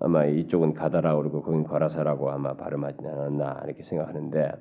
아마 0.00 0.26
이쪽은 0.26 0.74
가다라 0.74 1.16
그러고 1.16 1.42
거긴 1.42 1.64
거라사라고 1.64 2.30
아마 2.30 2.54
발음하지 2.54 3.06
않았나 3.06 3.62
이렇게 3.64 3.82
생각하는데 3.82 4.52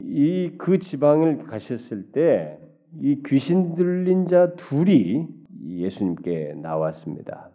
이 0.00 0.56
그 0.58 0.78
지방을 0.78 1.44
가셨을 1.44 2.12
때 2.12 2.66
이 3.00 3.22
귀신 3.26 3.74
들린 3.74 4.26
자 4.26 4.54
둘이 4.56 5.28
예수님께 5.64 6.54
나왔습니다. 6.60 7.50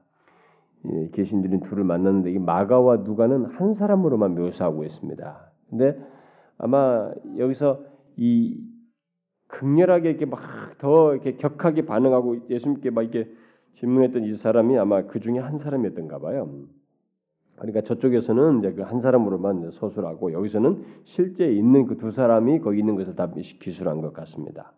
귀신 1.14 1.42
들린 1.42 1.60
둘을 1.62 1.84
만났는데 1.84 2.32
이 2.32 2.40
마가와 2.40 2.98
누가는 2.98 3.46
한 3.46 3.74
사람으로만 3.74 4.36
묘사하고 4.36 4.84
있습니다. 4.84 5.52
근데 5.70 5.98
아마 6.58 7.12
여기서 7.38 7.84
이 8.18 8.60
극렬하게 9.48 10.10
이렇게 10.10 10.26
막 10.26 10.40
더 10.80 11.14
이렇게 11.14 11.36
격하게 11.36 11.86
반응하고 11.86 12.50
예수님께 12.50 12.90
막 12.90 13.04
이렇게 13.04 13.32
질문했던 13.76 14.24
이 14.24 14.34
사람이 14.34 14.78
아마 14.80 15.04
그 15.06 15.20
중에 15.20 15.38
한 15.38 15.58
사람이었던가 15.60 16.18
봐요. 16.20 16.50
그러니까 17.58 17.82
저쪽에서는 17.82 18.60
이제 18.60 18.74
그 18.74 18.82
한 18.82 19.02
사람으로만 19.02 19.70
서술하고 19.70 20.34
여기서는 20.34 20.84
실제 21.04 21.52
있는 21.52 21.86
그 21.86 21.98
두 21.98 22.10
사람이 22.10 22.60
거기 22.62 22.80
있는 22.80 22.96
것을 22.96 23.16
다 23.16 23.32
기술한 23.32 24.02
것 24.02 24.12
같습니다. 24.14 24.74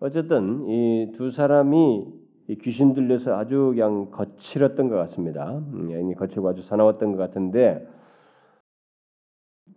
어쨌든 0.00 0.66
이 0.68 1.12
두 1.16 1.30
사람이 1.30 2.06
이 2.48 2.56
귀신 2.58 2.94
들려서 2.94 3.36
아주 3.36 3.72
그냥 3.74 4.10
거칠었던 4.10 4.88
것 4.88 4.96
같습니다. 4.96 5.58
음, 5.58 6.14
거칠고 6.14 6.48
아주 6.48 6.62
사나웠던 6.62 7.12
것 7.12 7.18
같은데 7.18 7.86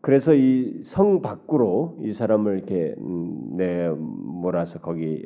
그래서 0.02 0.34
이 0.34 0.84
성 0.86 1.22
밖으로 1.22 1.98
이 2.02 2.14
사람을 2.14 2.58
이렇게 2.58 2.96
음, 3.00 3.58
내 3.58 3.90
몰아서 3.90 4.80
거기 4.80 5.24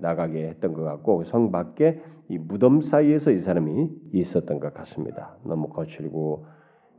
나가게 0.00 0.48
했던 0.48 0.72
것 0.74 0.82
같고 0.82 1.24
성 1.24 1.50
밖에 1.52 2.00
이 2.28 2.38
무덤 2.38 2.80
사이에서 2.80 3.30
이 3.30 3.38
사람이 3.38 3.88
있었던 4.12 4.60
것 4.60 4.74
같습니다. 4.74 5.36
너무 5.44 5.68
거칠고 5.68 6.46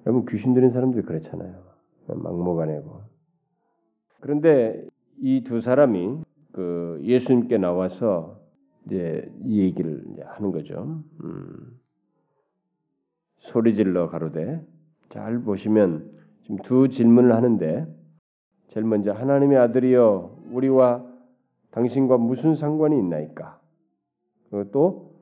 여러분 0.05 0.25
귀신 0.27 0.53
들린 0.53 0.71
사람들이 0.71 1.03
그렇잖아요. 1.03 1.53
막무가내고 2.07 3.01
그런데 4.19 4.85
이 5.21 5.43
두 5.43 5.61
사람이 5.61 6.21
그 6.51 6.99
예수님께 7.03 7.57
나와서 7.57 8.41
이제 8.85 9.31
이 9.45 9.61
얘기를 9.61 10.03
하는 10.25 10.51
거죠. 10.51 11.03
음. 11.23 11.79
소리질러 13.37 14.09
가로되 14.09 14.65
잘 15.09 15.39
보시면 15.41 16.11
지금 16.43 16.57
두 16.57 16.89
질문을 16.89 17.33
하는데 17.35 17.87
제일 18.69 18.85
먼저 18.85 19.11
하나님의 19.11 19.57
아들이여 19.57 20.43
우리와 20.51 21.05
당신과 21.71 22.17
무슨 22.17 22.55
상관이 22.55 22.97
있나이까? 22.97 23.59
또 24.71 25.15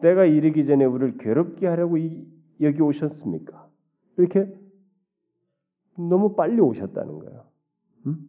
때가 0.00 0.24
이르기 0.24 0.66
전에 0.66 0.84
우리를 0.84 1.18
괴롭게 1.18 1.66
하려고 1.66 1.96
여기 2.60 2.80
오셨습니까? 2.80 3.68
이렇게 4.16 4.52
너무 5.96 6.34
빨리 6.36 6.60
오셨다는 6.60 7.18
거예요. 7.18 7.44
음? 8.06 8.28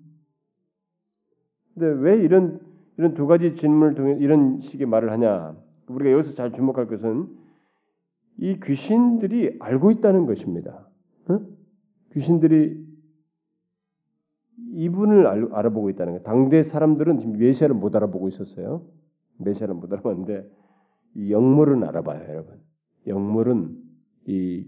근데 1.79 2.01
왜 2.01 2.21
이런 2.21 2.59
이런 2.97 3.13
두 3.13 3.25
가지 3.25 3.55
질문을 3.55 3.95
통해 3.95 4.17
이런 4.19 4.59
식의 4.59 4.85
말을 4.85 5.11
하냐? 5.13 5.55
우리가 5.87 6.11
여기서 6.11 6.35
잘 6.35 6.51
주목할 6.51 6.87
것은 6.87 7.29
이 8.37 8.59
귀신들이 8.61 9.55
알고 9.59 9.91
있다는 9.91 10.25
것입니다. 10.25 10.89
어? 11.29 11.39
귀신들이 12.11 12.85
이분을 14.73 15.25
알, 15.25 15.47
아보고 15.51 15.89
있다는 15.89 16.13
거예요. 16.13 16.23
당대 16.23 16.63
사람들은 16.63 17.19
지금 17.19 17.37
메시아를 17.37 17.73
못 17.75 17.95
알아보고 17.95 18.27
있었어요. 18.27 18.85
메시아를 19.37 19.73
못 19.73 19.91
알아봤는데 19.91 20.49
이 21.15 21.31
영물은 21.31 21.85
알아봐요, 21.85 22.27
여러분. 22.27 22.59
영물은 23.07 23.77
이 24.27 24.67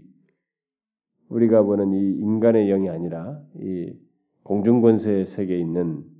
우리가 1.28 1.62
보는 1.62 1.92
이 1.92 2.12
인간의 2.20 2.68
영이 2.68 2.88
아니라 2.88 3.38
이 3.60 3.92
공중권세 4.44 5.26
세계에 5.26 5.58
있는 5.58 6.11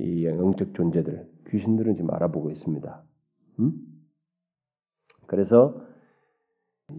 이 0.00 0.24
영적 0.24 0.74
존재들, 0.74 1.28
귀신들은 1.48 1.96
지금 1.96 2.10
알아보고 2.12 2.50
있습니다. 2.50 3.02
음? 3.60 3.72
그래서 5.26 5.80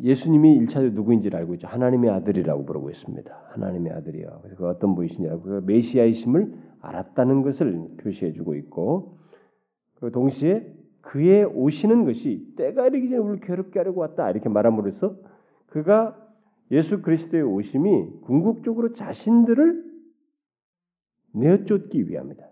예수님이 0.01 0.59
1차적으로 0.59 0.93
누구인지를 0.93 1.37
알고 1.39 1.55
있죠. 1.55 1.67
하나님의 1.67 2.11
아들이라고 2.11 2.65
부르고 2.65 2.89
있습니다. 2.91 3.43
하나님의 3.49 3.91
아들이요. 3.93 4.39
그래서 4.41 4.57
그 4.57 4.67
어떤 4.67 4.95
분이시냐고 4.95 5.41
그 5.41 5.63
메시아이심을 5.65 6.53
알았다는 6.79 7.41
것을 7.41 7.97
표시해 7.97 8.31
주고 8.33 8.55
있고 8.55 9.17
그 9.95 10.11
동시에 10.11 10.73
그의 11.01 11.45
오시는 11.45 12.05
것이 12.05 12.53
때가 12.55 12.87
이르기 12.87 13.09
전에 13.09 13.17
우리를 13.17 13.39
괴롭게 13.41 13.79
하려고 13.79 14.01
왔다 14.01 14.29
이렇게 14.29 14.49
말함으로써 14.49 15.17
그가 15.67 16.17
예수 16.71 17.01
그리스도의 17.01 17.43
오심이 17.43 18.21
궁극적으로 18.21 18.93
자신들을 18.93 19.91
내쫓기 21.33 22.07
위함이다. 22.09 22.50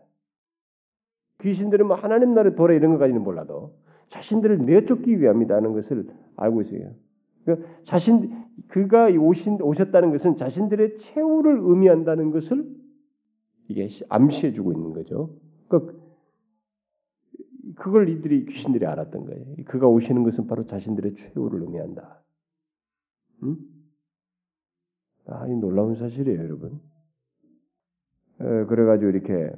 귀신들은 1.41 1.87
뭐 1.87 1.95
하나님 1.95 2.33
나라에 2.33 2.55
돌아 2.55 2.73
이런 2.73 2.91
것까지는 2.93 3.23
몰라도 3.23 3.73
자신들을 4.09 4.65
내쫓기 4.65 5.19
위함이다는 5.21 5.73
것을 5.73 6.07
알고 6.35 6.61
있어요. 6.61 6.93
그 7.45 7.65
자신 7.83 8.45
그가 8.67 9.07
오신 9.07 9.61
오셨다는 9.61 10.11
것은 10.11 10.35
자신들의 10.35 10.97
최후를 10.97 11.59
의미한다는 11.61 12.31
것을 12.31 12.67
이게 13.67 13.87
암시해 14.09 14.51
주고 14.53 14.71
있는 14.71 14.93
거죠. 14.93 15.35
그 15.67 15.99
그걸 17.75 18.09
이들이 18.09 18.45
귀신들이 18.45 18.85
알았던 18.85 19.25
거예요. 19.25 19.45
그가 19.65 19.87
오시는 19.87 20.23
것은 20.23 20.47
바로 20.47 20.65
자신들의 20.65 21.13
최후를 21.15 21.61
의미한다. 21.61 22.21
음? 23.43 23.57
아, 25.27 25.47
이 25.47 25.55
놀라운 25.55 25.93
사실이에요, 25.93 26.39
여러분. 26.39 26.81
에, 28.41 28.65
그래가지고 28.65 29.11
이렇게 29.11 29.51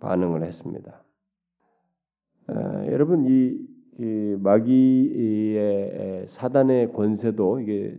반응을 0.00 0.44
했습니다. 0.44 1.02
에, 2.50 2.92
여러분 2.92 3.26
이, 3.26 3.58
이 3.98 4.36
마귀의 4.40 6.26
사단의 6.28 6.92
권세도 6.92 7.60
이게 7.60 7.98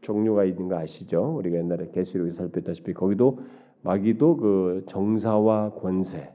종류가 0.00 0.44
있는 0.44 0.68
거 0.68 0.76
아시죠? 0.76 1.36
우리가 1.36 1.58
옛날에 1.58 1.90
게시록에 1.90 2.30
살폈다시피 2.32 2.94
거기도 2.94 3.40
마귀도 3.82 4.36
그 4.36 4.84
정사와 4.88 5.74
권세 5.74 6.32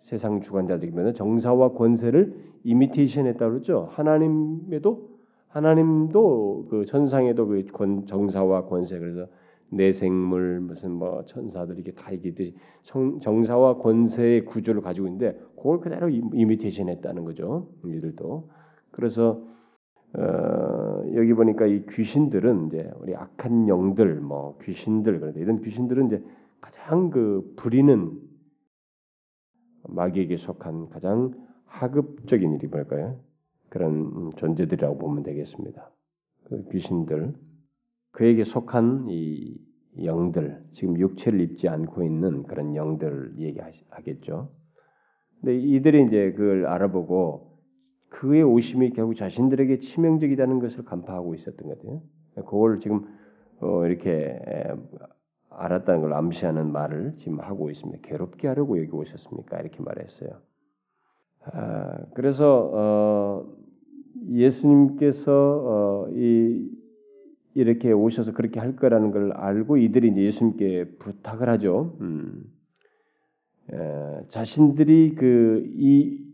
세상 0.00 0.40
주관자들이면 0.40 1.14
정사와 1.14 1.72
권세를 1.72 2.34
이미테이션했다 2.64 3.48
그러죠. 3.48 3.88
하나님에도 3.90 5.16
하나님도 5.48 6.66
그 6.70 6.84
천상에도 6.84 7.46
그 7.46 7.64
권, 7.72 8.06
정사와 8.06 8.66
권세 8.66 8.98
그래서 8.98 9.26
내생물 9.70 10.60
무슨 10.60 10.92
뭐 10.92 11.24
천사들 11.24 11.78
이게 11.78 11.92
다 11.92 12.10
이게 12.10 12.54
정사와 12.82 13.78
권세의 13.78 14.44
구조를 14.44 14.80
가지고 14.80 15.06
있는데 15.08 15.38
그걸 15.56 15.80
그대로 15.80 16.08
이미테이션했다는 16.08 17.24
거죠. 17.24 17.68
이들도 17.84 18.48
그래서 18.90 19.42
어, 20.14 21.04
여기 21.14 21.34
보니까 21.34 21.66
이 21.66 21.84
귀신들은 21.86 22.68
이제 22.68 22.90
우리 23.00 23.14
악한 23.14 23.68
영들 23.68 24.20
뭐 24.20 24.56
귀신들 24.62 25.20
그런데 25.20 25.40
이런 25.40 25.60
귀신들은 25.60 26.06
이제 26.06 26.24
가장 26.60 27.10
그 27.10 27.52
부리는 27.56 28.18
마귀에게 29.88 30.36
속한 30.36 30.88
가장 30.88 31.32
하급적인 31.66 32.54
일이 32.54 32.66
뭘까요? 32.66 33.20
그런 33.68 34.32
존재들이라고 34.36 34.96
보면 34.98 35.22
되겠습니다. 35.22 35.90
그 36.44 36.68
귀신들, 36.70 37.34
그에게 38.16 38.44
속한 38.44 39.08
이 39.10 39.58
영들, 40.02 40.64
지금 40.72 40.98
육체를 40.98 41.38
입지 41.42 41.68
않고 41.68 42.02
있는 42.02 42.44
그런 42.44 42.74
영들 42.74 43.34
얘기하겠죠. 43.36 44.48
근데 45.38 45.54
이들이 45.54 46.06
이제 46.06 46.32
그걸 46.32 46.64
알아보고 46.64 47.58
그의 48.08 48.42
오심이 48.42 48.94
결국 48.94 49.16
자신들에게 49.16 49.80
치명적이라는 49.80 50.60
것을 50.60 50.86
간파하고 50.86 51.34
있었던 51.34 51.68
거예요. 51.68 52.02
그걸 52.36 52.80
지금 52.80 53.04
어 53.60 53.84
이렇게 53.84 54.40
알았다는 55.50 56.00
걸 56.00 56.14
암시하는 56.14 56.72
말을 56.72 57.16
지금 57.18 57.40
하고 57.40 57.70
있습니다. 57.70 58.00
괴롭게 58.02 58.48
하려고 58.48 58.78
여기 58.78 58.90
오셨습니까? 58.92 59.60
이렇게 59.60 59.82
말했어요. 59.82 60.30
아, 61.52 61.98
그래서 62.14 62.70
어, 62.72 63.46
예수님께서 64.30 65.32
어, 65.32 66.08
이, 66.14 66.70
이렇게 67.56 67.90
오셔서 67.92 68.32
그렇게 68.32 68.60
할 68.60 68.76
거라는 68.76 69.10
걸 69.10 69.32
알고 69.32 69.78
이들이 69.78 70.08
이제 70.08 70.22
예수님께 70.22 70.96
부탁을 70.98 71.48
하죠. 71.48 71.96
음. 72.00 72.44
에, 73.72 73.76
자신들이 74.28 75.14
그 75.14 75.66
이 75.76 76.26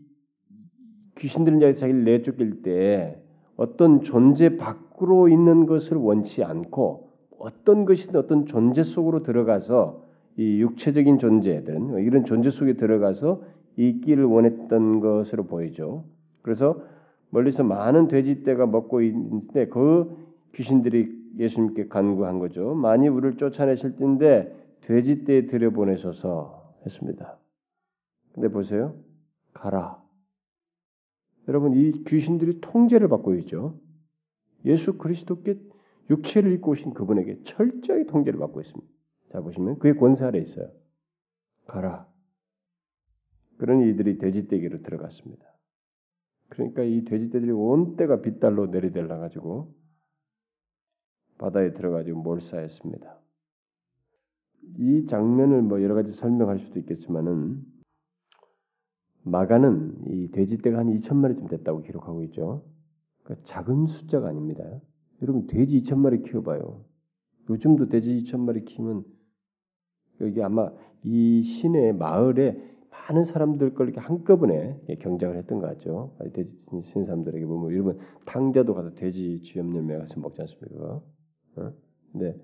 귀신들은 1.23 1.59
자기를 1.59 2.03
내쫓길 2.03 2.63
때 2.63 3.17
어떤 3.55 4.01
존재 4.01 4.57
밖으로 4.57 5.29
있는 5.29 5.65
것을 5.65 5.97
원치 5.97 6.43
않고 6.43 7.11
어떤 7.39 7.85
것이든 7.85 8.19
어떤 8.19 8.45
존재 8.45 8.83
속으로 8.83 9.23
들어가서 9.23 10.03
이 10.37 10.59
육체적인 10.61 11.19
존재들은 11.19 12.03
이런 12.03 12.25
존재 12.25 12.49
속에 12.49 12.73
들어가서 12.73 13.41
있기를 13.77 14.25
원했던 14.25 14.99
것으로 14.99 15.45
보이죠. 15.45 16.03
그래서 16.41 16.81
멀리서 17.29 17.63
많은 17.63 18.07
돼지떼가 18.07 18.65
먹고 18.65 19.01
있는데 19.01 19.67
그 19.67 20.15
귀신들이 20.53 21.23
예수님께 21.37 21.87
간구한 21.87 22.39
거죠. 22.39 22.75
많이 22.75 23.07
우리를 23.07 23.37
쫓아내실 23.37 23.95
텐데 23.95 24.55
돼지 24.81 25.23
떼에 25.25 25.47
들여보내소서 25.47 26.75
했습니다. 26.85 27.37
근데 28.33 28.49
보세요. 28.49 28.95
가라. 29.53 30.01
여러분 31.47 31.73
이 31.73 32.03
귀신들이 32.03 32.61
통제를 32.61 33.07
받고 33.07 33.35
있죠. 33.35 33.79
예수 34.65 34.97
그리스도께 34.97 35.59
육체를 36.09 36.51
입고 36.53 36.71
오신 36.71 36.93
그분에게 36.93 37.41
철저히 37.45 38.05
통제를 38.05 38.39
받고 38.39 38.61
있습니다. 38.61 38.93
자 39.31 39.41
보시면 39.41 39.79
그의 39.79 39.97
권세 39.97 40.25
아래 40.25 40.39
있어요. 40.39 40.69
가라. 41.65 42.07
그런 43.57 43.81
이들이 43.81 44.17
돼지떼기로 44.17 44.83
들어갔습니다. 44.83 45.45
그러니까 46.49 46.83
이 46.83 47.03
돼지떼들이 47.05 47.51
온 47.51 47.95
때가 47.95 48.21
빗달로 48.21 48.67
내리달라 48.67 49.17
가지고 49.17 49.73
바다에 51.43 51.73
들어가지고 51.73 52.21
몰사했습니다. 52.21 53.19
이 54.79 55.05
장면을 55.07 55.61
뭐 55.61 55.83
여러 55.83 55.93
가지 55.93 56.13
설명할 56.13 56.57
수도 56.57 56.79
있겠지만은 56.79 57.61
마가는 59.23 60.05
이 60.07 60.31
돼지떼가 60.31 60.77
한 60.77 60.87
2천 60.87 61.17
마리쯤 61.17 61.47
됐다고 61.47 61.81
기록하고 61.81 62.23
있죠. 62.23 62.63
그러니까 63.23 63.45
작은 63.45 63.87
숫자가 63.87 64.29
아닙니다. 64.29 64.63
여러분 65.21 65.45
돼지 65.47 65.79
2천 65.79 65.97
마리 65.97 66.21
키워봐요. 66.21 66.85
요즘도 67.49 67.89
돼지 67.89 68.23
2천 68.23 68.39
마리 68.39 68.63
키면 68.63 69.03
여기 70.21 70.41
아마 70.41 70.71
이 71.03 71.43
시내 71.43 71.91
마을에 71.91 72.57
많은 72.89 73.25
사람들 73.25 73.73
걸 73.73 73.89
이렇게 73.89 73.99
한꺼번에 73.99 74.79
경작을 75.01 75.35
했던 75.35 75.59
것 75.59 75.67
같죠. 75.67 76.15
돼지 76.31 76.57
신 76.85 77.03
사람들에게 77.03 77.45
보면 77.45 77.71
이러면 77.73 77.99
탕자도 78.25 78.73
가서 78.75 78.93
돼지 78.93 79.41
쥐염 79.41 79.75
열매 79.75 79.97
가서 79.97 80.21
먹지 80.21 80.41
않습니까? 80.41 81.01
어? 81.57 81.73
근데 82.11 82.35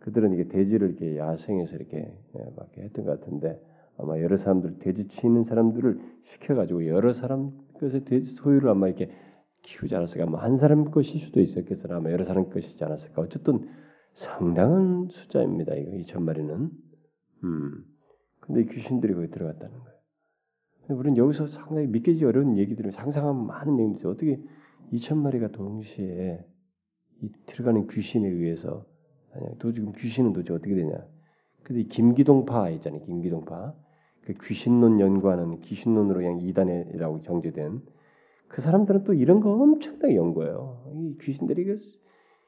그들은 0.00 0.32
이게 0.34 0.48
돼지를 0.48 0.88
이렇게 0.88 1.16
야생에서 1.16 1.76
이렇게 1.76 1.98
예, 2.36 2.44
막 2.56 2.68
했던 2.76 3.04
것 3.04 3.20
같은데 3.20 3.60
아마 3.96 4.18
여러 4.20 4.36
사람들 4.36 4.78
돼지 4.78 5.06
치는 5.06 5.44
사람들을 5.44 6.00
시켜가지고 6.22 6.86
여러 6.88 7.12
사람 7.12 7.52
것의 7.74 8.04
돼지 8.04 8.32
소유를 8.32 8.68
아마 8.68 8.88
이렇게 8.88 9.10
키우지 9.62 9.94
않았을까? 9.94 10.26
뭐한 10.26 10.56
사람 10.56 10.90
것일 10.90 11.20
수도 11.20 11.40
있었겠으나 11.40 11.96
아마 11.96 12.10
여러 12.10 12.24
사람 12.24 12.50
것이지 12.50 12.82
않았을까? 12.84 13.22
어쨌든 13.22 13.68
상당한 14.14 15.08
숫자입니다. 15.08 15.74
이거 15.74 15.90
2천 15.92 16.22
마리는. 16.22 16.70
음. 17.44 17.84
근데 18.40 18.64
귀신들이 18.64 19.14
거기 19.14 19.30
들어갔다는 19.30 19.78
거예요. 19.78 20.98
우리는 20.98 21.16
여기서 21.16 21.46
상당히 21.46 21.86
믿기지 21.86 22.24
어려운 22.24 22.58
얘기들을 22.58 22.90
상상하면 22.90 23.46
많은 23.46 23.78
얘기들이 23.78 24.08
어떻게 24.08 24.40
2천 24.92 25.16
마리가 25.18 25.48
동시에 25.52 26.44
이 26.44 26.51
들어가는 27.46 27.86
귀신에 27.88 28.28
의해서 28.28 28.84
도저히 29.58 29.86
귀신은 29.96 30.32
도대체 30.32 30.54
어떻게 30.54 30.74
되냐? 30.74 30.92
근데 31.62 31.84
김기동파 31.84 32.70
있잖아요. 32.70 33.02
김기동파. 33.04 33.74
그 34.22 34.34
귀신론 34.42 35.00
연구하는 35.00 35.60
귀신론으로 35.60 36.20
그냥 36.20 36.40
이단이라고 36.40 37.22
정제된 37.22 37.82
그 38.48 38.60
사람들은 38.60 39.04
또 39.04 39.14
이런 39.14 39.40
거 39.40 39.50
엄청나게 39.52 40.14
연구해요. 40.14 40.92
이 40.94 41.16
귀신들이 41.20 41.80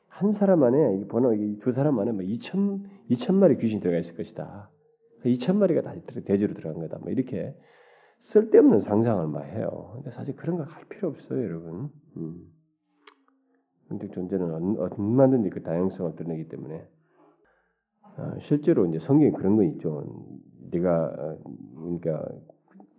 한 0.09 0.33
사람 0.33 0.63
안에 0.63 1.07
번호 1.09 1.35
두 1.61 1.73
사람 1.73 1.99
안에 1.99 2.13
뭐 2.13 2.23
2천 2.23 2.85
2천 3.11 3.35
마리 3.35 3.57
귀신이 3.57 3.81
들어가 3.81 3.99
있을 3.99 4.17
것이다. 4.17 4.71
2천 5.25 5.57
마리가 5.57 5.83
다 5.83 5.95
대지로 6.25 6.55
들어간 6.55 6.81
거다. 6.83 6.99
뭐 6.99 7.11
이렇게 7.11 7.57
쓸데없는 8.21 8.81
상상을 8.81 9.27
막 9.29 9.45
해요. 9.45 9.93
근데 9.95 10.11
사실 10.11 10.37
그런 10.37 10.57
거 10.57 10.65
할 10.65 10.85
필요 10.89 11.09
없어요, 11.09 11.43
여러분. 11.43 11.91
음. 12.17 12.53
근데 13.89 14.09
존재는 14.09 14.79
얼마든지 14.79 15.51
그 15.51 15.63
다양성을 15.63 16.17
드러내기 16.17 16.49
때문에 16.49 16.87
어, 18.17 18.33
실제로 18.41 18.87
이제 18.87 18.99
성경에 18.99 19.33
그런 19.33 19.57
거 19.57 19.65
있죠. 19.65 20.05
네가 20.71 21.05
어, 21.19 21.39
그러니까 21.77 22.27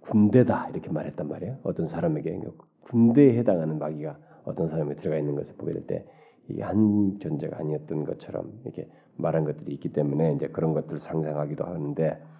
군대다 0.01 0.69
이렇게 0.69 0.89
말했단 0.91 1.27
말이에요. 1.27 1.57
어떤 1.63 1.87
사람에게 1.87 2.39
군대에 2.81 3.37
해당하는 3.37 3.79
마귀가 3.79 4.17
어떤 4.43 4.69
사람에 4.69 4.95
들어가 4.95 5.17
있는 5.17 5.35
것을 5.35 5.55
보게 5.55 5.73
될 5.73 5.85
때 5.87 6.05
이 6.49 6.61
한 6.61 7.17
존재가 7.19 7.57
아니었던 7.57 8.05
것처럼 8.05 8.59
이렇게 8.63 8.87
말한 9.17 9.45
것들이 9.45 9.73
있기 9.73 9.93
때문에 9.93 10.33
이제 10.33 10.47
그런 10.47 10.73
것들을 10.73 10.99
상상하기도 10.99 11.63
하는데 11.63 12.11
어, 12.11 12.34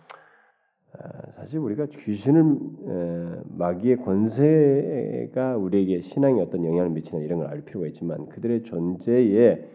사실 1.31 1.59
우리가 1.59 1.85
귀신을 1.87 3.43
마귀의 3.57 3.97
권세가 3.97 5.57
우리에게 5.57 6.01
신앙에 6.01 6.41
어떤 6.41 6.65
영향을 6.65 6.89
미치는 6.89 7.23
이런 7.23 7.39
걸 7.39 7.47
알 7.49 7.61
필요가 7.61 7.87
있지만 7.87 8.27
그들의 8.29 8.63
존재에 8.63 9.67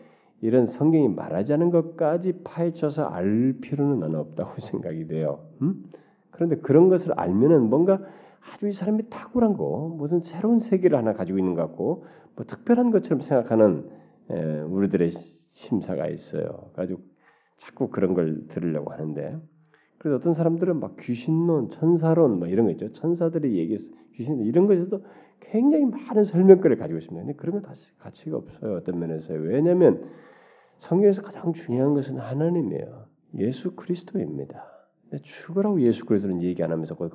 이런 0.43 0.67
성경이 0.67 1.09
말하지 1.09 1.53
않은 1.55 1.71
것까지 1.71 2.43
파헤쳐서 2.45 3.05
알 3.05 3.57
필요는 3.61 4.01
나는 4.01 4.19
없다고 4.21 4.55
생각이 4.61 5.07
돼요. 5.07 5.41
음? 5.63 5.85
그런데 6.31 6.57
그런 6.57 6.89
것을 6.89 7.13
알면은 7.19 7.69
뭔가 7.69 8.01
아주 8.55 8.69
이 8.69 8.73
사람이 8.73 9.11
탁월한 9.11 9.55
거, 9.57 9.95
무슨 9.99 10.21
새로운 10.21 10.61
세계를 10.61 10.97
하나 10.97 11.13
가지고 11.13 11.39
있는 11.39 11.55
것 11.55 11.63
같고, 11.63 12.07
뭐 12.37 12.47
특별한 12.47 12.91
것처럼 12.91 13.21
생각하는 13.21 13.91
에, 14.31 14.61
우리들의 14.63 15.11
심사가 15.51 16.09
있어요. 16.09 16.71
가지고 16.75 17.01
자꾸 17.59 17.91
그런 17.91 18.15
걸 18.15 18.47
들으려고 18.49 18.93
하는데, 18.93 19.37
그래서 20.01 20.17
어떤 20.17 20.33
사람들은 20.33 20.81
막 20.81 20.97
귀신론, 20.99 21.69
천사론 21.69 22.39
뭐 22.39 22.49
이런 22.49 22.65
거 22.65 22.73
있죠. 22.73 22.91
천사들이 22.91 23.59
얘기해서 23.59 23.93
귀신 24.15 24.41
이런 24.41 24.67
것에서 24.67 24.99
굉장히 25.41 25.85
많은 25.85 26.25
설명거리를 26.25 26.79
가지고 26.79 26.99
있습니다. 26.99 27.27
근데 27.27 27.37
그런 27.37 27.61
건 27.61 27.75
가치가 27.99 28.39
없어요. 28.39 28.77
어떤 28.77 28.99
면에서 28.99 29.35
왜냐하면 29.35 30.11
성경에서 30.79 31.21
가장 31.21 31.53
중요한 31.53 31.93
것은 31.93 32.17
하나님이에요. 32.17 33.09
예수 33.41 33.77
그리스도입니다. 33.77 34.65
죽으라고 35.23 35.83
예수 35.83 36.07
그리스도는 36.07 36.41
얘기 36.45 36.63
안 36.63 36.73
하면서 36.73 36.95
그, 36.95 37.11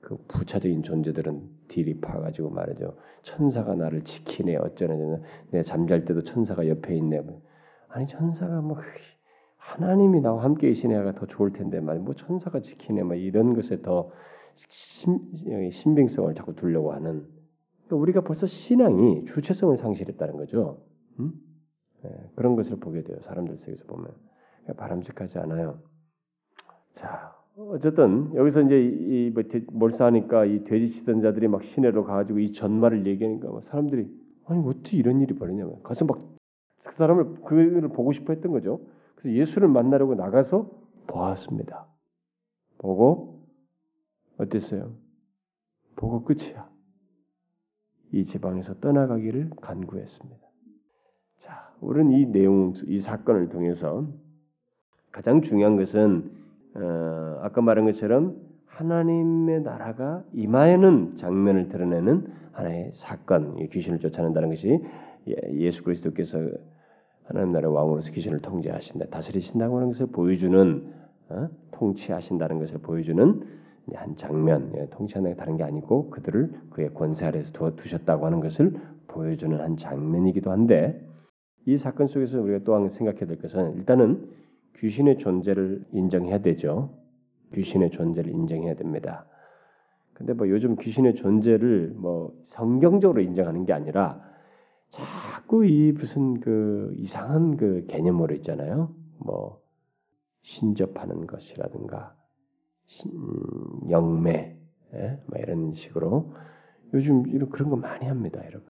그 0.00 0.16
부차적인 0.26 0.82
존재들은 0.82 1.48
딜이 1.68 2.00
파가지고 2.00 2.50
말이죠. 2.50 2.96
천사가 3.22 3.76
나를 3.76 4.02
지키네 4.02 4.56
어쩌네 4.56 5.20
내 5.52 5.62
잠잘 5.62 6.04
때도 6.04 6.24
천사가 6.24 6.66
옆에 6.66 6.96
있네. 6.96 7.22
아니 7.86 8.08
천사가 8.08 8.60
뭐 8.60 8.76
하나님이 9.68 10.20
나와 10.20 10.42
함께 10.44 10.68
계시네가 10.68 11.12
더 11.12 11.26
좋을 11.26 11.52
텐데 11.52 11.80
말이야. 11.80 12.02
뭐 12.02 12.14
천사가 12.14 12.60
지키네 12.60 13.02
뭐 13.02 13.14
이런 13.14 13.54
것에 13.54 13.82
더 13.82 14.10
신, 14.56 15.20
신빙성을 15.70 16.34
자꾸 16.34 16.54
두려고 16.54 16.92
하는 16.92 17.26
그러니까 17.86 17.96
우리가 17.96 18.20
벌써 18.22 18.46
신앙이 18.46 19.26
주체성을 19.26 19.76
상실했다는 19.76 20.36
거죠. 20.36 20.82
음? 21.20 21.32
네, 22.02 22.10
그런 22.34 22.56
것을 22.56 22.76
보게 22.76 23.02
돼요. 23.02 23.18
사람들 23.20 23.58
속에서 23.58 23.84
보면 23.86 24.10
그러니까 24.62 24.82
바람직하지 24.82 25.38
않아요. 25.38 25.80
자, 26.94 27.36
어쨌든 27.56 28.34
여기서 28.34 28.62
이제 28.62 28.80
이 28.80 29.30
뭐 29.34 29.42
몰사하니까 29.72 30.46
이 30.46 30.64
돼지 30.64 30.90
치던 30.92 31.20
자들이 31.20 31.48
막 31.48 31.62
시내로 31.62 32.04
가가지고 32.04 32.38
이 32.38 32.52
전말을 32.52 33.06
얘기하니까 33.06 33.48
뭐 33.48 33.60
사람들이 33.62 34.08
아니 34.46 34.66
어떻게 34.66 34.96
이런 34.96 35.20
일이 35.20 35.34
벌어냐면 35.34 35.82
가서 35.82 36.04
막 36.04 36.18
그 36.84 36.94
사람을 36.96 37.42
그를 37.44 37.88
보고 37.88 38.12
싶어 38.12 38.32
했던 38.32 38.50
거죠. 38.52 38.80
그래서 39.18 39.36
예수를 39.36 39.68
만나려고 39.68 40.14
나가서 40.14 40.70
보았습니다. 41.08 41.86
보고 42.78 43.44
어땠어요? 44.38 44.94
보고 45.96 46.24
끝이야. 46.24 46.68
이 48.12 48.24
지방에서 48.24 48.74
떠나가기를 48.74 49.50
간구했습니다. 49.60 50.46
자, 51.40 51.72
우리는 51.80 52.12
이 52.12 52.26
내용, 52.26 52.74
이 52.86 53.00
사건을 53.00 53.48
통해서 53.48 54.06
가장 55.10 55.42
중요한 55.42 55.76
것은 55.76 56.30
어, 56.74 57.40
아까 57.42 57.60
말한 57.60 57.86
것처럼 57.86 58.40
하나님의 58.66 59.62
나라가 59.62 60.22
임하는 60.32 61.16
장면을 61.16 61.68
드러내는 61.68 62.32
하나의 62.52 62.92
사건, 62.94 63.56
귀신을 63.68 63.98
쫓아낸다는 63.98 64.50
것이 64.50 64.80
예, 65.28 65.34
예수 65.54 65.82
그리스도께서 65.82 66.38
하나님 67.28 67.52
나라의 67.52 67.74
왕으로서 67.74 68.10
귀신을 68.12 68.40
통제하신다, 68.40 69.06
다스리신다고 69.06 69.76
하는 69.76 69.88
것을 69.88 70.06
보여주는 70.06 70.92
어? 71.28 71.48
통치하신다는 71.72 72.58
것을 72.58 72.78
보여주는 72.78 73.42
한 73.94 74.16
장면, 74.16 74.72
예, 74.76 74.86
통치하는 74.88 75.32
게 75.32 75.36
다른 75.36 75.58
게 75.58 75.62
아니고 75.62 76.08
그들을 76.08 76.52
그의 76.70 76.94
권세 76.94 77.26
아래서 77.26 77.52
두어 77.52 77.76
두셨다고 77.76 78.24
하는 78.24 78.40
것을 78.40 78.72
보여주는 79.08 79.58
한 79.60 79.76
장면이기도 79.76 80.50
한데 80.50 81.06
이 81.66 81.76
사건 81.76 82.06
속에서 82.06 82.40
우리가 82.40 82.60
또한 82.64 82.88
생각해야 82.88 83.26
될 83.26 83.38
것은 83.38 83.74
일단은 83.76 84.30
귀신의 84.76 85.18
존재를 85.18 85.84
인정해야 85.92 86.38
되죠. 86.38 86.94
귀신의 87.54 87.90
존재를 87.90 88.32
인정해야 88.32 88.74
됩니다. 88.74 89.26
근데 90.14 90.32
뭐 90.32 90.48
요즘 90.48 90.76
귀신의 90.76 91.14
존재를 91.14 91.92
뭐 91.94 92.32
성경적으로 92.48 93.20
인정하는 93.20 93.66
게 93.66 93.74
아니라 93.74 94.27
자꾸 94.90 95.64
이 95.66 95.92
무슨 95.92 96.40
그 96.40 96.94
이상한 96.96 97.56
그 97.56 97.86
개념으로 97.86 98.34
있잖아요. 98.36 98.94
뭐 99.18 99.62
신접하는 100.42 101.26
것이라든가 101.26 102.16
신, 102.86 103.10
영매, 103.90 104.56
예? 104.94 105.20
뭐 105.26 105.38
이런 105.38 105.74
식으로 105.74 106.32
요즘 106.94 107.26
이런 107.28 107.50
그런 107.50 107.68
거 107.68 107.76
많이 107.76 108.06
합니다, 108.06 108.40
여러분. 108.46 108.66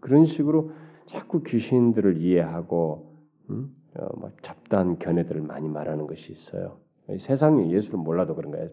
그런 0.00 0.26
식으로 0.26 0.70
자꾸 1.06 1.42
귀신들을 1.42 2.18
이해하고 2.18 3.14
음? 3.50 3.74
어, 3.96 4.06
뭐 4.18 4.30
잡다한 4.42 4.98
견해들을 4.98 5.42
많이 5.42 5.68
말하는 5.68 6.06
것이 6.06 6.32
있어요. 6.32 6.78
세상이 7.18 7.72
예수를 7.72 7.98
몰라도 7.98 8.34
그런 8.34 8.52
거예요. 8.52 8.68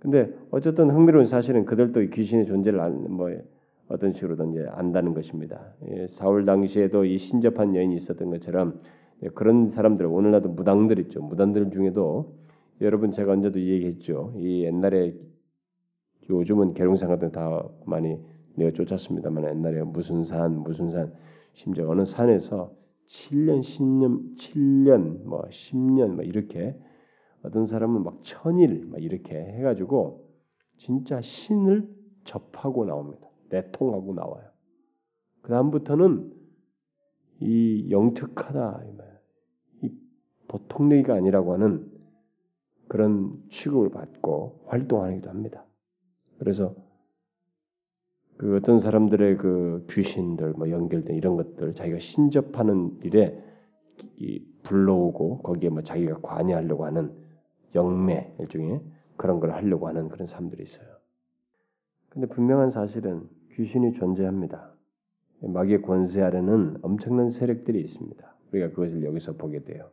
근데 0.00 0.32
어쨌든 0.50 0.90
흥미로운 0.90 1.26
사실은 1.26 1.64
그들도 1.64 2.00
귀신의 2.00 2.46
존재를 2.46 2.80
안, 2.80 3.10
뭐 3.12 3.30
어떤 3.88 4.12
식으로든 4.12 4.52
이제 4.52 4.66
안다는 4.70 5.14
것입니다. 5.14 5.74
예, 5.88 6.06
사울 6.08 6.44
당시에도 6.44 7.04
이 7.04 7.18
신접한 7.18 7.74
여인이 7.74 7.94
있었던 7.96 8.30
것처럼 8.30 8.80
예, 9.22 9.28
그런 9.28 9.68
사람들 9.68 10.06
오늘날도 10.06 10.50
무당들 10.50 10.98
있죠. 11.00 11.22
무당들 11.22 11.70
중에도 11.70 12.34
여러분 12.80 13.12
제가 13.12 13.32
언제도 13.32 13.60
얘기했죠. 13.60 14.32
이 14.36 14.64
옛날에 14.64 15.14
요즘은 16.28 16.74
계룡산 16.74 17.08
같은 17.08 17.32
다 17.32 17.68
많이 17.84 18.18
내가 18.54 18.70
쫓았습니다만 18.72 19.48
옛날에 19.48 19.82
무슨 19.82 20.24
산 20.24 20.58
무슨 20.58 20.90
산 20.90 21.12
심지어 21.54 21.88
어느 21.88 22.04
산에서 22.04 22.72
7년 23.08 23.60
10년 23.60 24.36
7년 24.36 25.24
뭐 25.24 25.42
10년 25.50 26.14
뭐 26.14 26.24
이렇게 26.24 26.76
어떤 27.42 27.66
사람은 27.66 28.02
막 28.02 28.20
천일 28.22 28.86
막 28.86 29.02
이렇게 29.02 29.34
해가지고 29.34 30.28
진짜 30.76 31.20
신을 31.20 31.88
접하고 32.24 32.84
나옵니다. 32.84 33.28
내통하고 33.52 34.14
나와요. 34.14 34.44
그 35.42 35.50
다음부터는 35.50 36.32
이 37.40 37.88
영특하다 37.90 38.82
보통 40.48 40.92
얘기가 40.92 41.14
아니라고 41.14 41.54
하는 41.54 41.90
그런 42.88 43.42
취급을 43.50 43.90
받고 43.90 44.64
활동하기도 44.66 45.28
합니다. 45.30 45.64
그래서 46.38 46.74
그 48.36 48.56
어떤 48.56 48.80
사람들의 48.80 49.38
그 49.38 49.86
귀신들 49.88 50.52
뭐 50.52 50.68
연결된 50.70 51.16
이런 51.16 51.36
것들 51.36 51.74
자기가 51.74 52.00
신접하는 52.00 52.98
일에 53.02 53.42
불러오고 54.62 55.42
거기에 55.42 55.70
뭐 55.70 55.82
자기가 55.82 56.20
관여하려고 56.20 56.84
하는 56.84 57.12
영매 57.74 58.34
일종의 58.38 58.82
그런 59.16 59.40
걸 59.40 59.52
하려고 59.52 59.88
하는 59.88 60.08
그런 60.08 60.26
사람들이 60.26 60.62
있어요. 60.62 60.88
근데 62.08 62.26
분명한 62.26 62.70
사실은 62.70 63.28
귀신이 63.54 63.92
존재합니다. 63.92 64.72
마귀의 65.40 65.82
권세 65.82 66.22
아래는 66.22 66.78
엄청난 66.82 67.30
세력들이 67.30 67.80
있습니다. 67.80 68.34
우리가 68.52 68.70
그것을 68.70 69.04
여기서 69.04 69.34
보게 69.34 69.64
돼요. 69.64 69.90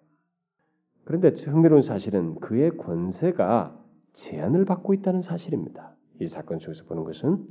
그런데 1.04 1.30
흥미로운 1.30 1.82
사실은 1.82 2.36
그의 2.36 2.78
권세가 2.78 3.76
제한을 4.14 4.66
받고 4.66 4.94
있다는 4.94 5.22
사실입니다. 5.22 5.96
이 6.22 6.28
사건 6.28 6.60
속에서 6.60 6.86
보는 6.86 7.04
것은 7.04 7.48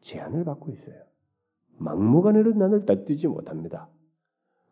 제한을 0.00 0.44
받고 0.44 0.70
있어요. 0.72 0.96
막무가내로 1.78 2.54
난을 2.54 2.86
따뛰지 2.86 3.28
못합니다. 3.28 3.88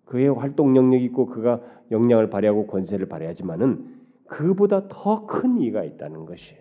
그의 0.07 0.29
활동 0.29 0.77
영역이 0.77 1.05
있고 1.07 1.27
그가 1.27 1.62
역량을 1.90 2.31
발휘하고 2.31 2.66
권세를 2.66 3.07
발휘하지만은 3.07 4.03
그보다 4.27 4.88
더 4.88 5.27
큰 5.27 5.61
이가 5.61 5.85
있다는 5.85 6.25
것이 6.27 6.57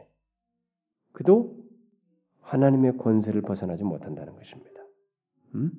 그도 1.13 1.62
하나님의 2.43 2.97
권세를 2.97 3.41
벗어나지 3.41 3.83
못한다는 3.83 4.35
것입니다. 4.35 4.81
음? 5.55 5.71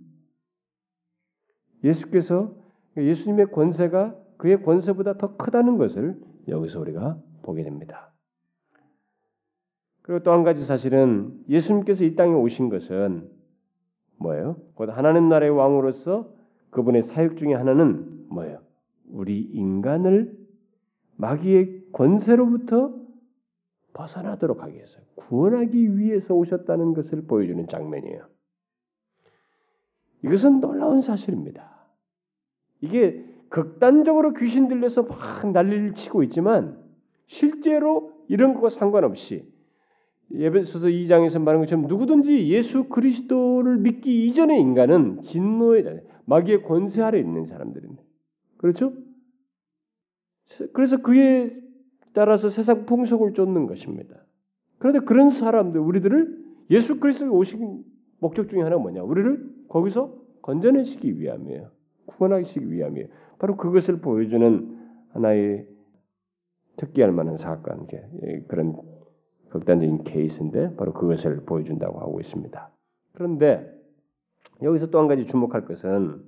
예수께서 1.83 2.55
예수님의 2.97 3.53
권세가 3.53 4.17
그의 4.39 4.63
권세보다 4.63 5.17
더 5.17 5.37
크다는 5.37 5.79
것을 5.79 6.21
여기서 6.49 6.81
우리가 6.81 7.21
보게 7.43 7.63
됩니다. 7.63 8.13
그리고 10.03 10.23
또 10.23 10.33
한 10.33 10.43
가지 10.45 10.63
사실은 10.65 11.39
예수님께서 11.49 12.05
이 12.05 12.15
땅에 12.15 12.33
오신 12.33 12.69
것은 12.69 13.31
뭐예요? 14.19 14.57
곧 14.75 14.91
하나님 14.91 15.29
나라의 15.29 15.51
왕으로서 15.51 16.31
그분의 16.71 17.03
사역 17.03 17.37
중에 17.37 17.55
하나는 17.55 18.27
뭐예요? 18.29 18.61
우리 19.09 19.41
인간을 19.41 20.37
마귀의 21.17 21.93
권세로부터 21.93 23.04
벗어나도록 23.95 24.63
하기 24.63 24.75
위해서 24.75 25.01
구원하기 25.15 25.97
위해서 25.99 26.35
오셨다는 26.35 26.93
것을 26.95 27.23
보여주는 27.27 27.67
장면이에요. 27.67 28.29
이것은 30.23 30.61
놀라운 30.61 31.01
사실입니다. 31.01 31.87
이게 32.81 33.25
극단적으로 33.49 34.35
귀신 34.35 34.69
들려서 34.69 35.05
막 35.05 35.51
난리를 35.51 35.95
치고 35.95 36.23
있지만 36.25 36.83
실제로 37.27 38.13
이런 38.29 38.55
것과 38.55 38.69
상관없이 38.69 39.51
예배소서 40.33 40.87
2장에서 40.87 41.41
말한 41.41 41.61
것처럼 41.63 41.87
누구든지 41.87 42.49
예수 42.49 42.89
그리스도를 42.89 43.79
믿기 43.79 44.27
이전의 44.27 44.61
인간은 44.61 45.23
진노의 45.23 46.03
마귀의 46.25 46.63
권세 46.63 47.03
아래 47.03 47.21
있는 47.21 47.47
사람들입니다. 47.47 48.03
그렇죠? 48.57 48.93
그래서 50.73 50.97
그에 50.99 51.64
따라서 52.15 52.49
세상 52.49 52.87
풍속을 52.87 53.35
쫓는 53.35 53.67
것입니다. 53.67 54.17
그런데 54.79 55.01
그런 55.01 55.31
사람들 55.31 55.81
우리들을 55.81 56.45
예수 56.71 56.99
그리스도에 56.99 57.29
오신 57.29 57.85
목적 58.21 58.49
중에 58.49 58.63
하나가 58.63 58.81
뭐냐? 58.81 59.03
우리를 59.03 59.53
거기서 59.69 60.15
건져내시기 60.41 61.21
위함이에요. 61.21 61.71
구원하시기 62.07 62.71
위함이에요. 62.71 63.09
바로 63.39 63.57
그것을 63.57 64.01
보여주는 64.01 64.79
하나의 65.11 65.67
특기할 66.77 67.13
만한 67.13 67.37
사건, 67.37 67.87
그런 68.49 68.77
극단적인 69.51 70.05
케이스인데 70.05 70.77
바로 70.77 70.93
그것을 70.93 71.43
보여준다고 71.45 72.01
하고 72.01 72.21
있습니다. 72.21 72.71
그런데 73.13 73.71
여기서 74.63 74.91
또 74.91 75.01
한 75.01 75.09
가지 75.09 75.27
주목할 75.27 75.65
것은 75.65 76.23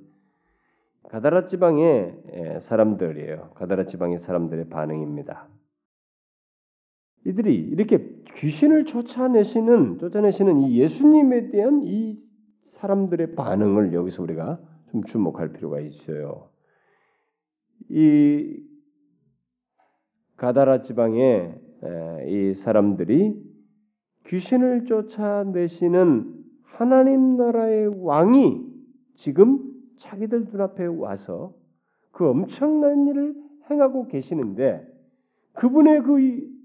가다라 1.09 1.47
지방의 1.47 2.59
사람들이에요. 2.61 3.51
가다라 3.55 3.87
지방의 3.87 4.19
사람들의 4.19 4.69
반응입니다. 4.69 5.49
이들이 7.27 7.57
이렇게 7.57 8.09
귀신을 8.37 8.85
쫓아내시는 8.85 9.99
쫓아내시는 9.99 10.61
이 10.63 10.79
예수님에 10.79 11.51
대한 11.51 11.83
이 11.85 12.17
사람들의 12.69 13.35
반응을 13.35 13.93
여기서 13.93 14.23
우리가 14.23 14.61
좀 14.93 15.03
주목할 15.03 15.53
필요가 15.53 15.81
있어요. 15.81 16.51
이 17.89 18.63
가다라 20.37 20.83
지방의 20.83 21.61
이 22.29 22.55
사람들이 22.55 23.43
귀신을 24.27 24.85
쫓아내시는 24.85 26.33
하나님 26.63 27.37
나라의 27.37 28.05
왕이 28.05 28.67
지금 29.17 29.59
자기들 29.97 30.45
눈앞에 30.45 30.87
와서 30.87 31.55
그 32.13 32.29
엄청난 32.29 33.09
일을 33.09 33.35
행하고 33.69 34.07
계시는데 34.07 34.87
그분의 35.55 36.03
그 36.03 36.56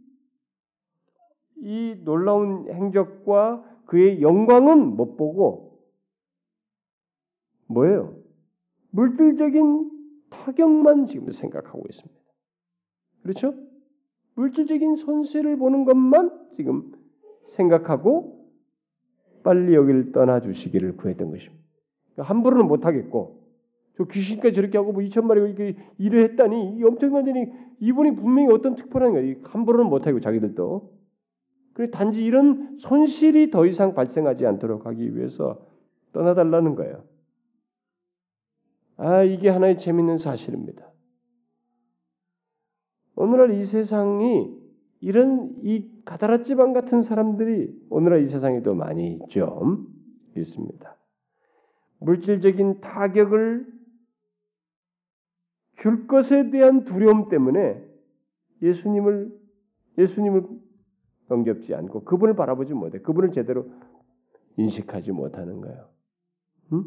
이 1.62 1.96
놀라운 2.04 2.68
행적과 2.70 3.64
그의 3.86 4.22
영광은 4.22 4.96
못 4.96 5.16
보고 5.16 5.80
뭐예요? 7.68 8.16
물질적인 8.92 9.90
타격만 10.30 11.06
지금 11.08 11.32
생각하고 11.32 11.84
있습니다. 11.90 12.22
그렇죠? 13.24 13.54
물질적인 14.36 14.96
손실을 14.96 15.58
보는 15.58 15.86
것만 15.86 16.50
지금 16.56 16.92
생각하고 17.50 18.50
빨리 19.44 19.76
여기를 19.76 20.12
떠나 20.12 20.40
주시기를 20.42 20.98
구했던 20.98 21.32
것입니다. 21.32 21.64
그러니까 22.14 22.34
함부로는 22.34 22.68
못 22.68 22.86
하겠고 22.86 23.42
저 23.98 24.06
귀신까지 24.06 24.54
저렇게 24.54 24.78
하고 24.78 24.94
뭐 24.94 25.04
2천 25.04 25.26
마리 25.26 25.42
이렇게 25.42 25.76
일을 25.98 26.24
했다니 26.32 26.78
이 26.78 26.84
엄청난 26.84 27.28
일이 27.28 27.52
이분이 27.80 28.16
분명히 28.16 28.54
어떤 28.54 28.76
특별한 28.76 29.14
거예요. 29.14 29.36
함부로는 29.44 29.90
못 29.90 30.08
하고 30.08 30.20
자기들도 30.20 31.01
그래 31.74 31.90
단지 31.90 32.24
이런 32.24 32.78
손실이 32.80 33.52
더 33.52 33.66
이상 33.66 33.94
발생하지 33.94 34.46
않도록 34.46 34.86
하기 34.86 35.16
위해서 35.16 35.66
떠나달라는 36.14 36.76
거예요. 36.76 37.04
아 38.98 39.24
이게 39.24 39.50
하나의 39.50 39.78
재밌는 39.78 40.18
사실입니다. 40.18 40.92
오늘날 43.16 43.54
이 43.54 43.66
세상이 43.66 44.62
이런 45.00 45.56
이 45.64 45.90
가다라 46.06 46.44
지방 46.44 46.74
같은 46.74 47.02
사람들이 47.02 47.88
오늘날 47.90 48.24
이 48.24 48.28
세상에도 48.28 48.76
많이 48.76 49.20
좀 49.30 49.88
있습니다. 50.36 50.98
물질적인 52.00 52.82
타격을 52.82 53.66
줄 55.78 56.08
것에 56.08 56.52
대한 56.52 56.84
두려움 56.84 57.30
때문에 57.30 57.84
예수님을 58.62 59.40
예수님을 59.98 60.44
영접지 61.32 61.74
않고 61.74 62.04
그분을 62.04 62.36
바라보지 62.36 62.74
못해 62.74 63.00
그분을 63.00 63.32
제대로 63.32 63.66
인식하지 64.58 65.12
못하는 65.12 65.62
거예요. 65.62 65.88
응? 66.74 66.84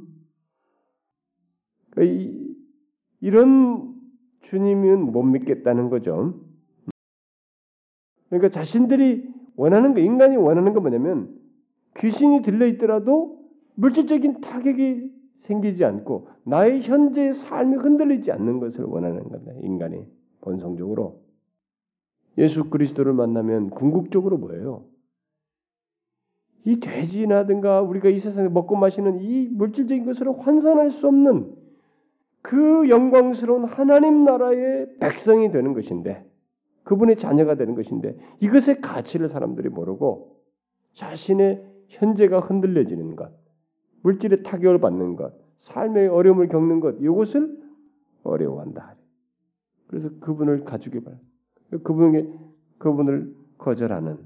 그러니까 1.91 2.15
이, 2.15 2.55
이런 3.21 3.95
주님은 4.43 5.13
못 5.13 5.23
믿겠다는 5.23 5.89
거죠. 5.89 6.41
그러니까 8.29 8.51
자신들이 8.51 9.33
원하는 9.57 9.95
거, 9.95 10.01
인간이 10.01 10.37
원하는 10.37 10.73
거 10.73 10.81
뭐냐면 10.81 11.35
귀신이 11.97 12.43
들려 12.43 12.67
있더라도 12.67 13.41
물질적인 13.77 14.41
타격이 14.41 15.13
생기지 15.43 15.85
않고 15.85 16.29
나의 16.45 16.83
현재의 16.83 17.33
삶이 17.33 17.77
흔들리지 17.77 18.33
않는 18.33 18.61
것을 18.61 18.85
원하는 18.85 19.25
거다. 19.29 19.53
인간이 19.63 20.05
본성적으로 20.41 21.24
예수 22.39 22.65
그리스도를 22.65 23.13
만나면 23.13 23.71
궁극적으로 23.71 24.39
뭐예요? 24.39 24.85
이 26.65 26.81
돼지나든가 26.81 27.83
우리가 27.83 28.09
이 28.09 28.19
세상에 28.19 28.49
먹고 28.49 28.77
마시는 28.77 29.21
이 29.21 29.49
물질적인 29.49 30.07
것으로 30.07 30.35
환산할 30.35 30.91
수 30.91 31.07
없는 31.07 31.55
그 32.41 32.89
영광스러운 32.89 33.65
하나님 33.65 34.25
나라의 34.25 34.99
백성이 34.99 35.51
되는 35.51 35.75
것인데 35.75 36.25
그분의 36.85 37.17
자녀가 37.17 37.55
되는 37.55 37.75
것인데 37.75 38.17
이것의 38.41 38.81
가치를 38.81 39.29
사람들이 39.29 39.69
모르고 39.69 40.37
자신의 40.95 41.65
현재가 41.89 42.41
흔들려지는 42.41 43.17
것, 43.17 43.33
물질의 44.03 44.43
타격을 44.43 44.81
받는 44.81 45.17
것, 45.17 45.35
삶의 45.61 46.09
어려움을 46.09 46.49
겪는 46.49 46.81
것, 46.81 46.97
이것을 47.01 47.57
어려워한다. 48.23 48.97
그래서 49.87 50.11
그분을 50.21 50.65
가지게 50.65 51.01
말, 51.01 51.19
그분의 51.83 52.33
그분을 52.79 53.35
거절하는 53.59 54.19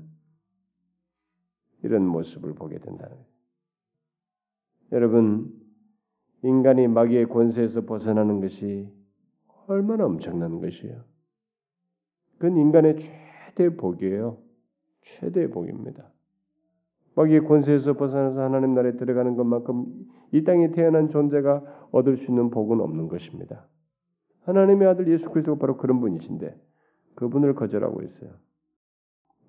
이런 1.83 2.07
모습을 2.07 2.55
보게 2.55 2.79
된다는 2.79 3.17
거예요. 3.17 3.29
여러분 4.93 5.53
인간이 6.43 6.89
마귀의 6.89 7.27
권세에서 7.27 7.83
벗어나는 7.83 8.41
것이 8.41 8.89
얼마나 9.67 10.07
엄청난 10.07 10.61
것이에요. 10.61 11.05
그건 12.39 12.57
인간의 12.57 12.97
최대 12.99 13.77
복이에요. 13.77 14.39
최대 15.03 15.49
복입니다. 15.51 16.11
마귀의 17.17 17.45
권세에서 17.45 17.95
벗어나서 17.95 18.41
하나님 18.41 18.75
나라에 18.75 18.97
들어가는 18.97 19.35
것만큼 19.37 19.87
이 20.33 20.45
땅에 20.45 20.71
태어난 20.71 21.09
존재가 21.09 21.89
얻을 21.91 22.17
수 22.17 22.31
있는 22.31 22.51
복은 22.51 22.81
없는 22.81 23.09
것입니다. 23.09 23.69
하나님의 24.43 24.89
아들 24.89 25.09
예수 25.09 25.29
그리스도가 25.31 25.59
바로 25.59 25.77
그런 25.77 26.01
분이신데 26.01 26.67
그분을 27.18 27.57
거절하고 27.57 28.02
있어요. 28.02 28.31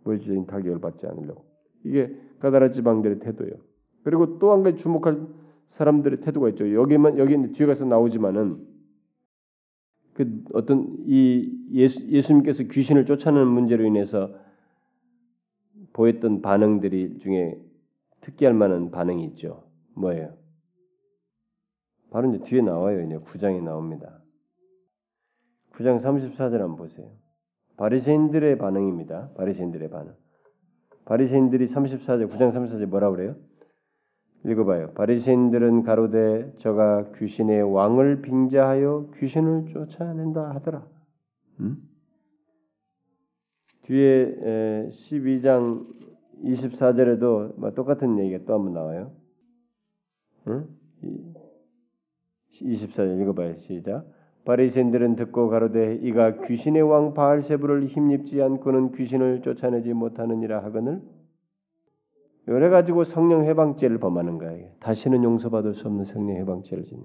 물질적인 0.03 0.47
가격을 0.47 0.81
받지 0.81 1.05
않으려고. 1.05 1.45
이게 1.83 2.15
가다라 2.39 2.71
지방들의 2.71 3.19
태도예요. 3.19 3.53
그리고 4.03 4.39
또 4.39 4.51
한 4.53 4.63
가지 4.63 4.81
주목할 4.81 5.27
사람들의 5.67 6.21
태도가 6.21 6.49
있죠. 6.49 6.73
여기만 6.73 7.19
여기 7.19 7.37
뒤에 7.51 7.67
가서 7.67 7.85
나오지만은 7.85 8.67
그 10.15 10.43
어떤 10.53 10.97
이 11.05 11.69
예수, 11.71 12.03
예수님께서 12.07 12.63
귀신을 12.63 13.05
쫓아내는 13.05 13.47
문제로 13.47 13.85
인해서 13.85 14.33
보였던 15.93 16.41
반응들이 16.41 17.19
중에 17.19 17.61
특기할 18.21 18.55
만한 18.55 18.89
반응이 18.89 19.23
있죠. 19.25 19.63
뭐예요? 19.93 20.35
바로 22.09 22.33
이제 22.33 22.43
뒤에 22.43 22.61
나와요. 22.61 23.03
이제 23.05 23.17
9장에 23.17 23.61
나옵니다. 23.61 24.23
9장 25.73 26.01
34절 26.01 26.57
한번 26.57 26.77
보세요. 26.77 27.28
바리새인들의 27.79 28.57
반응입니다. 28.57 29.29
바리새인들의 29.37 29.89
반응. 29.89 30.13
바리새인들이 31.05 31.67
34절 31.67 32.29
9장 32.29 32.53
34절 32.53 32.87
뭐라 32.87 33.09
그래요? 33.09 33.37
읽어봐요. 34.45 34.91
바리새인들은 34.93 35.83
가로되 35.83 36.55
저가 36.57 37.13
귀신의 37.13 37.63
왕을 37.63 38.21
빙자하여 38.21 39.11
귀신을 39.17 39.67
쫓아낸다 39.71 40.55
하더라. 40.55 40.85
음? 41.61 41.77
뒤에 43.83 44.89
12장 44.89 45.87
24절에도 46.43 47.57
뭐 47.57 47.71
똑같은 47.71 48.19
얘기가 48.19 48.43
또 48.45 48.55
한번 48.55 48.73
나와요. 48.73 49.13
응? 50.47 50.67
24절 52.61 53.21
읽어봐요. 53.21 53.55
시작. 53.59 54.18
바리새인들은 54.49 55.15
듣고 55.15 55.47
가로되 55.49 55.97
이가 56.01 56.41
귀신의 56.41 56.81
왕 56.81 57.13
바알세부를 57.13 57.85
힘입지 57.85 58.41
않고는 58.41 58.93
귀신을 58.93 59.43
쫓아내지 59.43 59.93
못하느니라 59.93 60.63
하거늘 60.63 61.03
이래 62.47 62.69
가지고 62.69 63.03
성령 63.03 63.45
해방죄를 63.45 63.99
범하는 63.99 64.39
거예요. 64.39 64.71
다시는 64.79 65.23
용서받을 65.23 65.75
수 65.75 65.87
없는 65.87 66.05
성령 66.05 66.37
해방죄를 66.37 66.83
짓는 66.83 67.03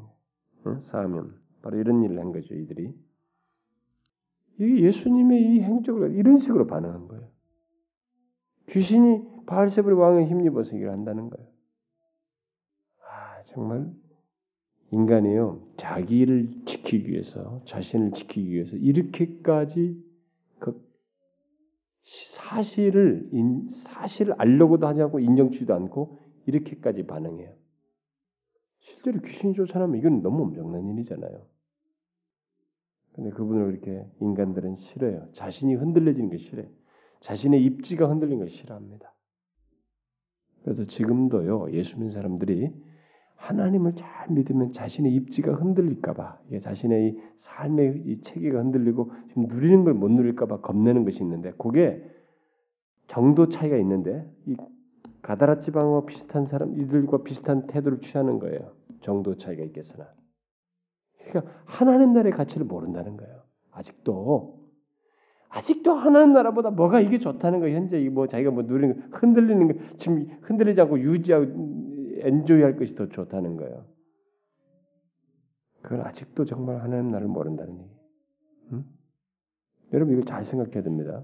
응? 0.68 0.80
사하면 0.84 1.34
바로 1.60 1.76
이런 1.76 2.02
일을 2.02 2.18
한 2.18 2.32
거죠. 2.32 2.54
이들이 2.54 2.94
이 4.60 4.84
예수님의 4.86 5.42
이 5.42 5.60
행적을 5.60 6.14
이런 6.14 6.38
식으로 6.38 6.66
반응한 6.66 7.08
거예요. 7.08 7.28
귀신이 8.70 9.22
바알세불 9.44 9.92
왕을 9.92 10.28
힘입어서 10.28 10.74
이걸 10.76 10.92
한다는 10.92 11.28
거예요. 11.28 11.46
아 13.02 13.42
정말 13.42 13.92
인간이요 14.90 15.60
자기를 15.76 16.64
지키기 16.66 17.10
위해서 17.10 17.62
자신을 17.64 18.12
지키기 18.12 18.50
위해서 18.50 18.76
이렇게까지 18.76 20.02
그 20.58 20.80
사실을 22.04 23.28
인, 23.32 23.68
사실을 23.70 24.34
알려고도 24.38 24.86
하지 24.86 25.02
않고 25.02 25.20
인정치도 25.20 25.74
않고 25.74 26.18
이렇게까지 26.46 27.06
반응해요. 27.06 27.52
실제로 28.78 29.20
귀신이 29.20 29.54
쫓아나면 29.54 29.98
이건 29.98 30.22
너무 30.22 30.42
엄청난 30.42 30.86
일이잖아요. 30.88 31.46
근데 33.12 33.30
그분을 33.30 33.72
이렇게 33.72 34.06
인간들은 34.20 34.76
싫어요. 34.76 35.28
자신이 35.32 35.74
흔들려지는 35.74 36.30
게 36.30 36.38
싫어요. 36.38 36.66
자신의 37.20 37.64
입지가 37.64 38.08
흔들리는 38.08 38.38
걸 38.38 38.48
싫어합니다. 38.50 39.14
그래서 40.62 40.84
지금도요 40.84 41.72
예수 41.72 41.96
믿는 41.96 42.10
사람들이 42.10 42.70
하나님을 43.44 43.94
잘 43.94 44.30
믿으면 44.30 44.72
자신의 44.72 45.12
입지가 45.14 45.52
흔들릴까봐 45.54 46.38
자신의 46.62 47.08
이 47.08 47.18
삶의 47.38 48.02
이 48.06 48.20
체계가 48.22 48.58
흔들리고 48.58 49.12
지금 49.28 49.46
누리는 49.48 49.84
걸 49.84 49.94
못 49.94 50.10
누릴까봐 50.10 50.60
겁내는 50.60 51.04
것이 51.04 51.22
있는데 51.22 51.52
그게 51.58 52.02
정도 53.06 53.48
차이가 53.48 53.76
있는데 53.76 54.28
이 54.46 54.56
가다라 55.22 55.60
지방과 55.60 56.06
비슷한 56.06 56.46
사람 56.46 56.74
이들과 56.80 57.22
비슷한 57.22 57.66
태도를 57.66 58.00
취하는 58.00 58.38
거예요. 58.38 58.72
정도 59.00 59.36
차이가 59.36 59.62
있겠으나 59.64 60.06
그러니까 61.28 61.52
하나님 61.66 62.12
나라의 62.14 62.32
가치를 62.32 62.66
모른다는 62.66 63.16
거예요. 63.18 63.42
아직도 63.72 64.64
아직도 65.50 65.92
하나님 65.92 66.32
나라보다 66.32 66.70
뭐가 66.70 67.00
이게 67.00 67.18
좋다는 67.18 67.60
거 67.60 67.68
현재 67.68 67.98
뭐 68.08 68.26
자기가 68.26 68.50
뭐 68.50 68.62
누리는 68.64 69.10
거 69.10 69.18
흔들리는 69.18 69.68
거 69.68 69.74
지금 69.98 70.26
흔들리지 70.42 70.80
않고 70.80 70.98
유지하고 70.98 71.46
엔조이할 72.24 72.76
것이 72.76 72.94
더 72.94 73.08
좋다는 73.08 73.56
거예요. 73.56 73.84
그건 75.82 76.00
아직도 76.00 76.44
정말 76.44 76.80
하나님 76.80 77.10
나를 77.10 77.28
모른다는 77.28 77.78
얘기. 77.78 77.94
응? 78.72 78.84
여러분 79.92 80.14
이거 80.14 80.24
잘 80.24 80.44
생각해야 80.44 80.82
됩니다. 80.82 81.22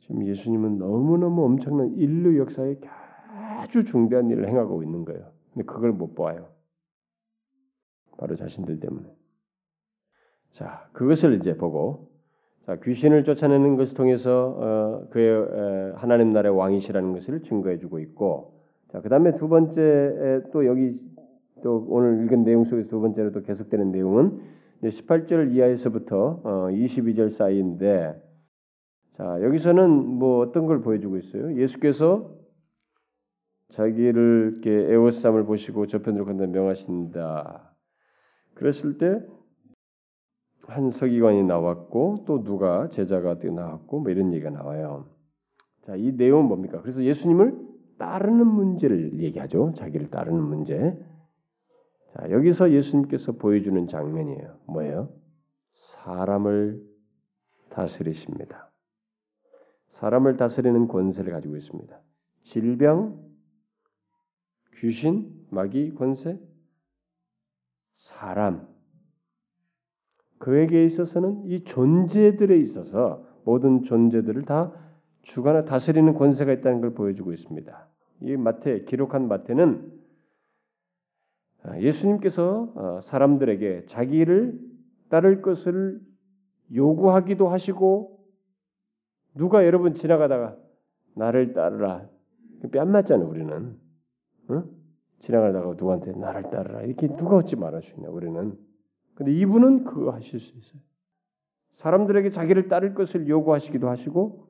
지금 0.00 0.26
예수님은 0.26 0.78
너무너무 0.78 1.44
엄청난 1.44 1.92
인류 1.94 2.38
역사에 2.38 2.76
아주 3.28 3.84
중대한 3.84 4.28
일을 4.28 4.48
행하고 4.48 4.82
있는 4.82 5.04
거예요. 5.04 5.30
근데 5.52 5.64
그걸 5.64 5.92
못 5.92 6.14
봐요. 6.14 6.52
바로 8.18 8.34
자신들 8.34 8.80
때문에. 8.80 9.08
자, 10.50 10.88
그것을 10.92 11.34
이제 11.34 11.56
보고 11.56 12.10
자, 12.66 12.76
귀신을 12.80 13.24
쫓아내는 13.24 13.76
것을 13.76 13.96
통해서 13.96 14.56
어, 14.58 15.08
그의 15.10 15.94
하나님 15.94 16.32
나라의 16.32 16.56
왕이시라는 16.56 17.12
것을 17.12 17.42
증거해 17.42 17.78
주고 17.78 18.00
있고 18.00 18.59
자, 18.92 19.00
그다음에 19.00 19.32
두 19.34 19.48
번째 19.48 20.42
또 20.52 20.66
여기 20.66 20.92
또 21.62 21.84
오늘 21.88 22.24
읽은 22.24 22.44
내용 22.44 22.64
속에서 22.64 22.88
두 22.88 23.00
번째로 23.00 23.32
또 23.32 23.42
계속되는 23.42 23.90
내용은 23.92 24.40
18절 24.82 25.52
이하에서부터 25.54 26.42
22절 26.42 27.26
어, 27.26 27.28
사이인데 27.28 28.20
자, 29.16 29.42
여기서는 29.42 29.90
뭐 29.90 30.40
어떤 30.40 30.66
걸 30.66 30.80
보여주고 30.80 31.16
있어요? 31.18 31.54
예수께서 31.56 32.34
자기를 33.72 34.60
이렇게 34.62 34.92
에워쌈을 34.92 35.44
보시고 35.44 35.86
저편으로 35.86 36.24
간다 36.24 36.46
명하신다. 36.46 37.74
그랬을 38.54 38.98
때 38.98 39.20
한 40.70 40.90
서기관이 40.90 41.42
나왔고 41.44 42.24
또 42.26 42.44
누가 42.44 42.88
제자가 42.88 43.34
나왔고 43.42 44.00
뭐 44.00 44.10
이런 44.10 44.32
얘기가 44.32 44.50
나와요. 44.50 45.06
자, 45.84 45.96
이 45.96 46.12
내용은 46.12 46.46
뭡니까? 46.46 46.80
그래서 46.80 47.02
예수님을 47.02 47.69
따르는 48.00 48.46
문제를 48.46 49.20
얘기하죠. 49.20 49.74
자기를 49.76 50.10
따르는 50.10 50.42
문제. 50.42 50.98
자, 52.14 52.30
여기서 52.30 52.72
예수님께서 52.72 53.32
보여주는 53.32 53.86
장면이에요. 53.86 54.58
뭐예요? 54.66 55.12
사람을 55.74 56.82
다스리십니다. 57.68 58.70
사람을 59.90 60.38
다스리는 60.38 60.88
권세를 60.88 61.30
가지고 61.30 61.58
있습니다. 61.58 62.00
질병, 62.44 63.22
귀신, 64.76 65.46
마귀 65.50 65.94
권세, 65.94 66.40
사람. 67.96 68.66
그에게 70.38 70.86
있어서는 70.86 71.44
이 71.44 71.64
존재들에 71.64 72.56
있어서 72.56 73.26
모든 73.44 73.82
존재들을 73.82 74.46
다 74.46 74.72
주관을 75.20 75.66
다스리는 75.66 76.14
권세가 76.14 76.50
있다는 76.54 76.80
걸 76.80 76.94
보여주고 76.94 77.34
있습니다. 77.34 77.89
이 78.22 78.36
마태 78.36 78.84
기록한 78.84 79.28
마태는 79.28 80.00
아, 81.62 81.78
예수님께서 81.78 82.72
어, 82.74 83.00
사람들에게 83.02 83.86
자기를 83.86 84.58
따를 85.08 85.42
것을 85.42 86.00
요구하기도 86.74 87.48
하시고 87.48 88.18
누가 89.34 89.64
여러분 89.64 89.94
지나가다가 89.94 90.56
나를 91.14 91.52
따르라. 91.52 92.08
뺨 92.72 92.90
맞잖아요 92.90 93.28
우리는. 93.28 93.76
응? 94.50 94.64
지나가다가 95.20 95.66
누구한테 95.70 96.12
나를 96.12 96.44
따르라. 96.50 96.82
이렇게 96.82 97.08
누가 97.08 97.36
어찌 97.36 97.56
말할 97.56 97.82
수 97.82 97.94
있냐 97.96 98.08
우리는. 98.08 98.58
근데 99.14 99.32
이분은 99.32 99.84
그거 99.84 100.10
하실 100.10 100.40
수 100.40 100.56
있어요. 100.56 100.80
사람들에게 101.74 102.30
자기를 102.30 102.68
따를 102.68 102.94
것을 102.94 103.28
요구하시기도 103.28 103.88
하시고 103.88 104.49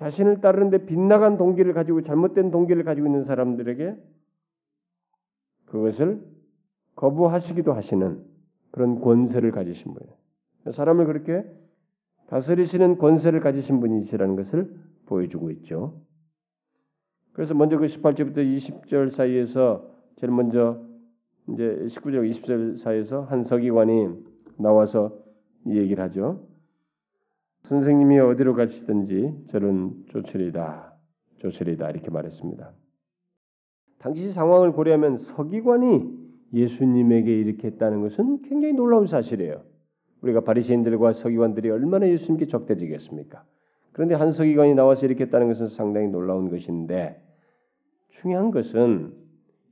자신을 0.00 0.40
따르는데 0.40 0.86
빗나간 0.86 1.36
동기를 1.36 1.74
가지고 1.74 2.00
잘못된 2.00 2.50
동기를 2.50 2.84
가지고 2.84 3.06
있는 3.06 3.22
사람들에게 3.22 3.96
그것을 5.66 6.24
거부하시기도 6.96 7.74
하시는 7.74 8.24
그런 8.70 9.00
권세를 9.00 9.50
가지신 9.50 9.92
분이에요. 9.92 10.72
사람을 10.72 11.04
그렇게 11.04 11.44
다스리시는 12.28 12.96
권세를 12.96 13.40
가지신 13.40 13.80
분이시라는 13.80 14.36
것을 14.36 14.74
보여주고 15.04 15.50
있죠. 15.50 16.00
그래서 17.32 17.52
먼저 17.52 17.76
그 17.76 17.86
18절부터 17.86 18.38
20절 18.38 19.10
사이에서 19.10 19.86
제일 20.16 20.32
먼저 20.32 20.82
이제 21.48 21.86
19절 21.88 22.30
20절 22.30 22.78
사이에서 22.78 23.22
한 23.22 23.44
서기관이 23.44 24.08
나와서 24.56 25.18
이 25.66 25.76
얘기를 25.76 26.02
하죠. 26.04 26.49
선생님이 27.62 28.18
어디로 28.18 28.54
가시든지 28.54 29.46
저는 29.48 30.06
쫓으리다. 30.08 30.94
쫓으리다 31.38 31.90
이렇게 31.90 32.10
말했습니다. 32.10 32.72
당시 33.98 34.32
상황을 34.32 34.72
고려하면 34.72 35.18
서기관이 35.18 36.20
예수님에게 36.52 37.32
이렇게 37.32 37.68
했다는 37.68 38.00
것은 38.00 38.42
굉장히 38.42 38.74
놀라운 38.74 39.06
사실이에요. 39.06 39.62
우리가 40.22 40.40
바리새인들과 40.40 41.12
서기관들이 41.12 41.70
얼마나 41.70 42.08
예수님께 42.08 42.46
적대지겠습니까? 42.46 43.44
그런데 43.92 44.14
한 44.14 44.30
서기관이 44.30 44.74
나와서 44.74 45.06
이렇게 45.06 45.24
했다는 45.24 45.48
것은 45.48 45.68
상당히 45.68 46.08
놀라운 46.08 46.50
것인데 46.50 47.22
중요한 48.08 48.50
것은 48.50 49.14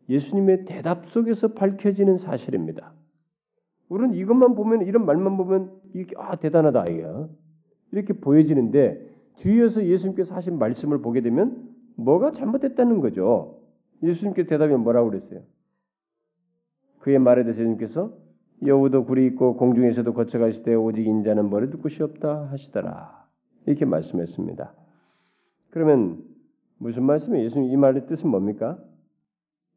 예수님의 0.09 0.65
대답 0.65 1.09
속에서 1.09 1.49
밝혀지는 1.49 2.17
사실입니다. 2.17 2.93
우리는 3.89 4.15
이것만 4.15 4.55
보면 4.55 4.83
이런 4.83 5.05
말만 5.07 5.37
보면 5.37 5.73
이게 5.95 6.15
아 6.19 6.37
대단하다 6.37 6.85
이게 6.91 7.07
이렇게 7.93 8.13
보여지는데 8.13 9.09
뒤에서 9.37 9.85
예수님께서 9.85 10.35
하신 10.35 10.59
말씀을 10.59 11.01
보게 11.01 11.21
되면 11.21 11.69
뭐가 11.97 12.33
잘못됐다는 12.33 13.01
거죠. 13.01 13.61
예수님께 14.03 14.47
대답이 14.47 14.75
뭐라고 14.75 15.11
그랬어요? 15.11 15.41
그의 17.01 17.19
말에 17.19 17.43
대해서 17.43 17.61
예수님께서 17.61 18.13
여우도 18.67 19.05
굴이 19.05 19.27
있고 19.29 19.57
공중에서도 19.57 20.13
거쳐가실 20.13 20.65
때 20.65 20.75
오직 20.75 21.07
인자는 21.07 21.49
머리둘 21.51 21.81
곳이 21.81 22.03
없다 22.03 22.51
하시더라 22.51 23.27
이렇게 23.67 23.85
말씀했습니다. 23.85 24.75
그러면 25.71 26.25
무슨 26.79 27.05
말씀이에요? 27.05 27.45
예수님 27.45 27.71
이 27.71 27.77
말의 27.77 28.07
뜻은 28.07 28.31
뭡니까? 28.31 28.79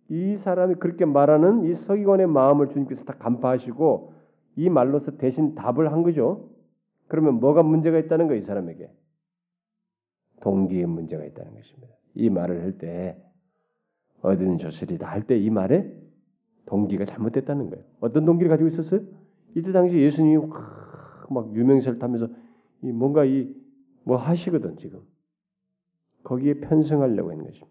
이 0.09 0.37
사람이 0.37 0.75
그렇게 0.75 1.05
말하는 1.05 1.63
이 1.65 1.73
서기관의 1.73 2.27
마음을 2.27 2.69
주님께서 2.69 3.05
다 3.05 3.13
간파하시고 3.17 4.13
이 4.57 4.69
말로서 4.69 5.17
대신 5.17 5.55
답을 5.55 5.91
한 5.91 6.03
거죠. 6.03 6.49
그러면 7.11 7.41
뭐가 7.41 7.61
문제가 7.61 7.99
있다는 7.99 8.27
거예요, 8.27 8.39
이 8.39 8.41
사람에게? 8.41 8.89
동기에 10.39 10.85
문제가 10.85 11.25
있다는 11.25 11.53
것입니다. 11.55 11.93
이 12.15 12.29
말을 12.29 12.61
할 12.61 12.77
때 12.77 13.21
어디는 14.21 14.59
조슬이다 14.59 15.07
할 15.07 15.27
때 15.27 15.35
이 15.37 15.49
말에 15.49 15.91
동기가 16.65 17.03
잘못됐다는 17.03 17.69
거예요. 17.69 17.83
어떤 17.99 18.23
동기를 18.23 18.49
가지고 18.49 18.67
있었어요? 18.69 19.01
이때 19.55 19.73
당시 19.73 19.97
예수님이 19.97 20.37
막 21.29 21.53
유명세를 21.53 21.99
타면서 21.99 22.29
이 22.81 22.91
뭔가 22.93 23.25
이 23.25 23.53
뭐 24.03 24.17
하시거든 24.17 24.77
지금 24.77 25.01
거기에 26.23 26.55
편승하려고 26.61 27.29
하는 27.31 27.43
것입니다. 27.43 27.69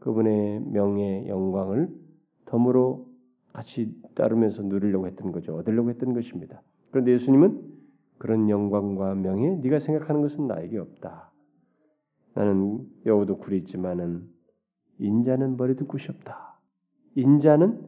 그분의 0.00 0.60
명예 0.60 1.28
영광을 1.28 1.88
덤으로 2.46 3.06
같이 3.52 3.94
따르면서 4.14 4.62
누리려고 4.62 5.06
했던 5.06 5.30
거죠. 5.32 5.56
얻으려고 5.56 5.88
했던 5.88 6.12
것입니다. 6.12 6.60
그런데 6.90 7.12
예수님은 7.12 7.65
그런 8.18 8.48
영광과 8.48 9.14
명예 9.14 9.56
네가 9.56 9.78
생각하는 9.78 10.22
것은 10.22 10.46
나에게 10.46 10.78
없다. 10.78 11.30
나는 12.34 12.86
여우도 13.04 13.38
굴이 13.38 13.58
있지만은 13.58 14.28
인자는 14.98 15.56
머리도 15.56 15.86
굿이 15.86 16.04
없다. 16.10 16.58
인자는 17.14 17.80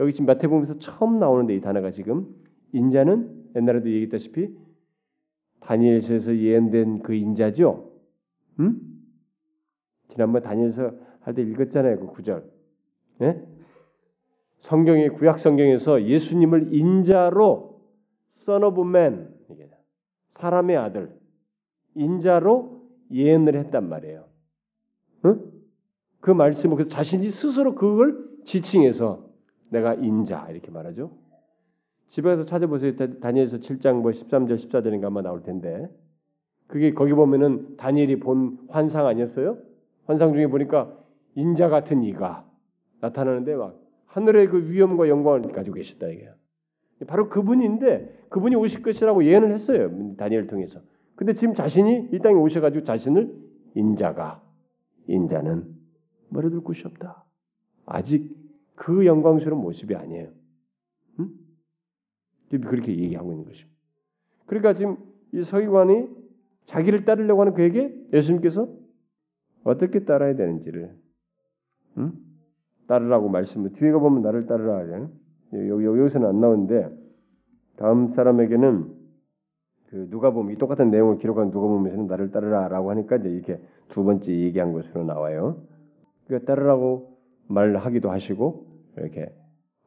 여기 0.00 0.12
지금 0.12 0.26
마태복음에서 0.26 0.78
처음 0.78 1.18
나오는데 1.18 1.54
이 1.54 1.60
단어가 1.60 1.90
지금 1.90 2.26
인자는 2.72 3.50
옛날에도 3.56 3.88
얘기했다시피 3.88 4.56
다니엘서에서 5.60 6.36
예언된 6.36 7.02
그 7.02 7.14
인자죠. 7.14 7.90
음? 8.60 8.80
지난번 10.08 10.42
다니엘서 10.42 10.92
할 11.20 11.34
때 11.34 11.42
읽었잖아요. 11.42 12.00
그 12.00 12.06
구절. 12.06 12.50
예? 13.22 13.40
성경의 14.58 15.10
구약 15.10 15.38
성경에서 15.38 16.04
예수님을 16.04 16.74
인자로 16.74 17.80
son 18.38 18.64
of 18.64 18.80
사람의 20.34 20.76
아들 20.76 21.12
인자로 21.94 22.82
예언을 23.10 23.56
했단 23.56 23.88
말이에요. 23.88 24.24
응? 25.26 25.52
그 26.20 26.30
말씀을 26.30 26.76
그래서 26.76 26.90
자신이 26.90 27.30
스스로 27.30 27.74
그걸 27.74 28.28
지칭해서 28.44 29.28
내가 29.70 29.94
인자 29.94 30.48
이렇게 30.50 30.70
말하죠. 30.70 31.10
집에 32.08 32.28
가서 32.28 32.44
찾아보세요. 32.44 32.94
다니엘서 33.20 33.58
7장 33.58 34.02
뭐 34.02 34.10
13절 34.10 34.54
14절인가 34.54 35.06
아마 35.06 35.22
나올 35.22 35.42
텐데 35.42 35.88
그게 36.66 36.92
거기 36.92 37.12
보면은 37.12 37.76
다니엘이 37.76 38.20
본 38.20 38.58
환상 38.68 39.06
아니었어요? 39.06 39.58
환상 40.04 40.32
중에 40.32 40.46
보니까 40.46 40.96
인자 41.34 41.68
같은 41.68 42.02
이가 42.02 42.46
나타나는데 43.00 43.56
막 43.56 43.78
하늘의 44.06 44.48
그 44.48 44.70
위엄과 44.70 45.08
영광을 45.08 45.42
가지고 45.52 45.76
계셨다 45.76 46.08
이게. 46.08 46.28
바로 47.06 47.28
그분인데 47.28 48.21
그분이 48.32 48.56
오실 48.56 48.82
것이라고 48.82 49.24
예언을 49.24 49.52
했어요. 49.52 49.90
다니엘을 50.16 50.46
통해서. 50.46 50.80
근데 51.14 51.34
지금 51.34 51.54
자신이 51.54 52.08
이 52.12 52.18
땅에 52.18 52.34
오셔가지고 52.34 52.82
자신을 52.82 53.30
인자가 53.74 54.42
인자는 55.06 55.68
머리둘 56.30 56.62
곳이 56.62 56.86
없다. 56.86 57.24
아직 57.84 58.34
그 58.74 59.04
영광스러운 59.04 59.60
모습이 59.60 59.94
아니에요. 59.94 60.30
응? 61.20 61.30
그렇게 62.50 62.96
얘기하고 62.96 63.32
있는 63.32 63.44
것입니다. 63.44 63.78
그러니까 64.46 64.72
지금 64.74 64.96
이 65.32 65.42
서기관이 65.42 66.08
자기를 66.64 67.04
따르려고 67.04 67.42
하는 67.42 67.52
그에게 67.52 67.94
예수님께서 68.14 68.68
어떻게 69.62 70.04
따라야 70.04 70.36
되는지를 70.36 70.96
응? 71.98 72.12
따르라고 72.86 73.28
말씀을 73.28 73.72
뒤에 73.74 73.92
가 73.92 73.98
보면 73.98 74.22
나를 74.22 74.46
따르라 74.46 74.78
하잖아요. 74.78 75.10
여기 75.68 75.84
여기서는 75.84 76.28
안 76.28 76.40
나오는데 76.40 77.01
다음 77.82 78.06
사람에게는 78.06 78.94
그 79.88 80.08
누가 80.08 80.30
보면 80.30 80.52
이 80.52 80.56
똑같은 80.56 80.92
내용을 80.92 81.18
기록한 81.18 81.50
누가 81.50 81.66
보면서는 81.66 82.06
나를 82.06 82.30
따르라라고 82.30 82.90
하니까 82.90 83.16
이제 83.16 83.28
이렇게 83.28 83.60
두 83.88 84.04
번째 84.04 84.30
얘기한 84.30 84.72
것으로 84.72 85.02
나와요. 85.02 85.56
그 86.28 86.44
따르라고 86.44 87.18
말하기도 87.48 88.08
하시고 88.08 88.66
이렇게 88.98 89.34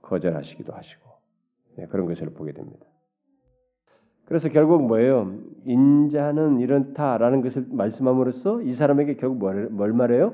거절하시기도 0.01 0.73
하시고 0.73 1.09
네, 1.77 1.87
그런 1.87 2.05
것을 2.05 2.31
보게 2.31 2.51
됩니다. 2.51 2.85
그래서 4.25 4.49
결국 4.49 4.85
뭐예요? 4.85 5.33
인자는 5.63 6.59
이렇다라는 6.59 7.41
것을 7.41 7.65
말씀함으로써 7.69 8.61
이 8.61 8.73
사람에게 8.73 9.15
결국 9.15 9.37
뭘, 9.37 9.69
뭘 9.69 9.93
말해요? 9.93 10.33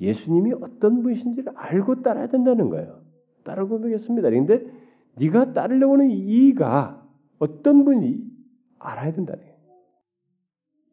예수님이 0.00 0.52
어떤 0.52 1.02
분이신지를 1.02 1.52
알고 1.56 2.02
따라야 2.02 2.28
된다는 2.28 2.68
거예요. 2.68 3.00
따르고 3.42 3.80
보겠습니다. 3.80 4.30
그런데 4.30 4.79
네가 5.16 5.52
따르려고 5.52 5.94
하는 5.94 6.10
이가 6.10 7.06
어떤 7.38 7.84
분이 7.84 8.22
알아야 8.78 9.12
된다는. 9.12 9.44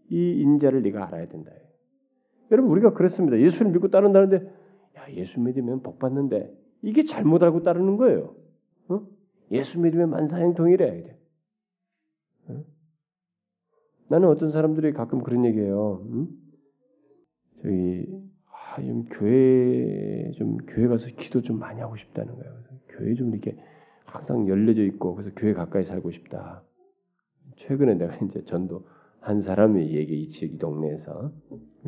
이 0.09 0.41
인자를 0.41 0.81
네가 0.83 1.07
알아야 1.07 1.27
된다. 1.27 1.51
여러분 2.51 2.71
우리가 2.71 2.93
그렇습니다. 2.93 3.39
예수를 3.39 3.71
믿고 3.71 3.89
따른다는데 3.89 4.37
야 4.97 5.11
예수 5.11 5.39
믿으면 5.41 5.81
복 5.81 5.99
받는데 5.99 6.53
이게 6.81 7.03
잘못 7.03 7.43
알고 7.43 7.63
따르는 7.63 7.97
거예요. 7.97 8.35
어? 8.89 9.05
예수 9.51 9.79
믿으면 9.79 10.09
만사형통이래. 10.09 11.03
돼. 11.03 11.19
어? 12.49 12.63
나는 14.09 14.29
어떤 14.29 14.51
사람들이 14.51 14.93
가끔 14.93 15.21
그런 15.21 15.45
얘기해요. 15.45 16.05
응? 16.09 16.27
저기 17.61 18.05
아, 18.45 18.81
좀 18.81 19.05
교회 19.05 20.31
좀 20.37 20.57
교회 20.67 20.87
가서 20.87 21.07
기도 21.17 21.41
좀 21.41 21.59
많이 21.59 21.81
하고 21.81 21.95
싶다는 21.95 22.35
거예요. 22.35 22.53
교회 22.89 23.13
좀 23.15 23.31
이렇게 23.31 23.57
항상 24.17 24.47
열려져 24.47 24.83
있고 24.83 25.15
그래서 25.15 25.31
교회 25.35 25.53
가까이 25.53 25.85
살고 25.85 26.11
싶다. 26.11 26.63
최근에 27.57 27.95
내가 27.95 28.15
이제 28.25 28.43
전도 28.45 28.85
한 29.19 29.41
사람이 29.41 29.93
얘기 29.95 30.23
이 30.23 30.29
지역 30.29 30.53
이 30.53 30.57
동네에서 30.57 31.31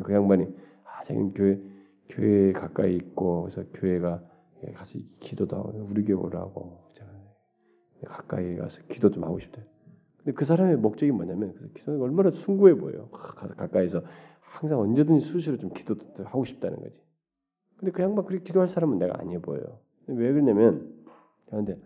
그 0.02 0.12
양반이 0.12 0.46
아 0.84 1.04
자기는 1.04 1.34
교회 1.34 1.60
교회 2.08 2.52
가까이 2.52 2.96
있고 2.96 3.42
그래서 3.42 3.64
교회가 3.74 4.22
가서 4.74 4.98
기도도 5.20 5.56
하고 5.56 5.86
우리 5.90 6.04
교회 6.04 6.16
오라고 6.16 6.80
가까이 8.06 8.56
가서 8.56 8.80
기도 8.88 9.10
좀 9.10 9.24
하고 9.24 9.38
싶대. 9.40 9.62
근데 10.18 10.32
그 10.32 10.44
사람의 10.44 10.76
목적이 10.76 11.12
뭐냐면 11.12 11.52
그래서 11.54 11.72
기도 11.74 12.02
얼마나 12.02 12.30
숭고해 12.30 12.74
보여요. 12.74 13.08
가까이서 13.10 14.02
항상 14.40 14.80
언제든지 14.80 15.24
수시로 15.24 15.58
좀 15.58 15.70
기도도 15.70 16.24
하고 16.24 16.44
싶다는 16.44 16.78
거지. 16.80 16.96
근데 17.76 17.92
그 17.92 18.02
양반 18.02 18.24
그렇게 18.24 18.44
기도할 18.44 18.68
사람은 18.68 18.98
내가 18.98 19.18
아니해 19.18 19.40
보여요. 19.40 19.78
왜 20.06 20.32
그러냐면 20.32 20.92
그런데 21.46 21.78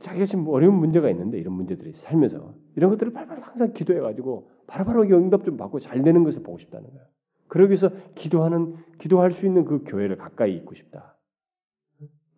자기가 0.00 0.26
지금 0.26 0.46
어려운 0.48 0.74
문제가 0.74 1.10
있는데 1.10 1.38
이런 1.38 1.54
문제들이 1.54 1.92
살면서 1.94 2.54
이런 2.76 2.90
것들을 2.90 3.12
발발 3.12 3.40
항상 3.40 3.72
기도해 3.72 4.00
가지고 4.00 4.50
바로바로 4.66 5.02
응답 5.02 5.44
좀 5.44 5.56
받고 5.56 5.80
잘 5.80 6.02
되는 6.02 6.24
것을 6.24 6.42
보고 6.42 6.58
싶다는 6.58 6.90
거야. 6.90 7.04
그러기 7.48 7.70
위해서 7.70 7.90
기도하는 8.14 8.76
기도할 8.98 9.32
수 9.32 9.46
있는 9.46 9.64
그 9.64 9.84
교회를 9.84 10.16
가까이 10.16 10.54
있고 10.56 10.74
싶다. 10.74 11.16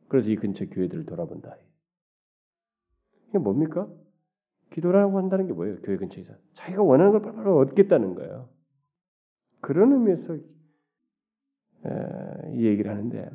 그래서 0.08 0.30
이 0.30 0.36
근처 0.36 0.66
교회들을 0.66 1.06
돌아본다. 1.06 1.56
이게 3.28 3.38
뭡니까? 3.38 3.88
기도라고 4.72 5.18
한다는 5.18 5.46
게 5.46 5.52
뭐예요? 5.52 5.80
교회 5.82 5.96
근처에서 5.96 6.34
자기가 6.52 6.82
원하는 6.82 7.12
걸 7.12 7.22
바로 7.22 7.58
얻겠다는 7.58 8.14
거예요. 8.14 8.48
그런 9.60 9.92
의미에서 9.92 10.34
에, 10.34 10.40
이 12.54 12.66
얘기를 12.66 12.90
하는데 12.90 13.30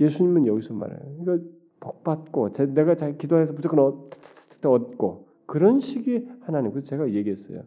예수님은 0.00 0.46
여기서 0.46 0.74
말해요. 0.74 1.16
이거 1.20 1.38
복 1.82 2.04
받고 2.04 2.52
내가 2.52 2.94
자 2.94 3.10
기도해서 3.10 3.52
무조건 3.52 3.80
얻, 3.80 4.64
얻고 4.64 5.26
그런 5.46 5.80
식의 5.80 6.28
하나님. 6.42 6.70
그래서 6.70 6.86
제가 6.86 7.12
얘기했어요. 7.12 7.64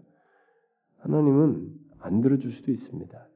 하나님은 0.99 1.70
안 1.99 2.22
들어줄 2.22 2.53
수도 2.53 2.72
있습니다. 2.72 3.28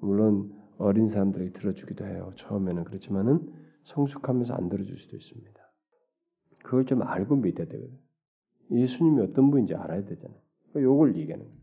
물론 0.00 0.52
어린 0.78 1.10
사람들에게 1.10 1.52
들어주기도 1.52 2.06
해요. 2.06 2.32
처음에는 2.36 2.84
그렇지만은 2.84 3.52
성숙하면서 3.84 4.54
안 4.54 4.70
들어줄 4.70 4.96
수도 4.98 5.16
있습니다. 5.16 5.60
그걸 6.64 6.86
좀 6.86 7.02
알고 7.02 7.36
믿어야 7.36 7.66
되거든요. 7.68 7.98
예수님이 8.70 9.20
어떤 9.22 9.50
분인지 9.50 9.74
알아야 9.74 10.04
되잖아요. 10.04 10.38
요걸 10.76 11.16
얘기하는 11.16 11.44
거예요. 11.44 11.58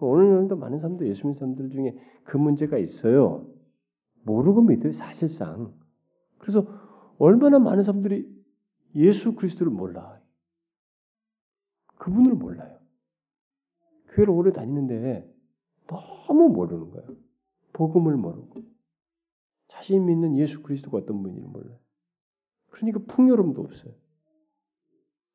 오늘날도 0.00 0.56
많은 0.56 0.80
사람들 0.80 1.06
예수 1.06 1.26
믿는 1.26 1.38
사람들 1.38 1.70
중에 1.70 1.96
그 2.24 2.36
문제가 2.36 2.76
있어요. 2.78 3.46
모르고 4.24 4.62
믿어요, 4.62 4.92
사실상. 4.92 5.72
그래서 6.38 6.66
얼마나 7.18 7.58
많은 7.58 7.82
사람들이 7.82 8.26
예수 8.94 9.34
그리스도를 9.34 9.72
몰라. 9.72 10.20
그분을 11.98 12.34
몰라요. 12.34 12.78
교회를 14.10 14.30
오래 14.32 14.52
다니는데 14.52 15.30
너무 15.86 16.48
모르는 16.48 16.90
거예요. 16.90 17.08
복음을 17.72 18.16
모르고 18.16 18.62
자신 19.68 20.06
믿는 20.06 20.36
예수 20.36 20.62
그리스도가 20.62 20.98
어떤 20.98 21.22
분인지 21.22 21.46
몰라요. 21.48 21.78
그러니까 22.70 23.00
풍요로움도 23.06 23.62
없어요. 23.62 23.92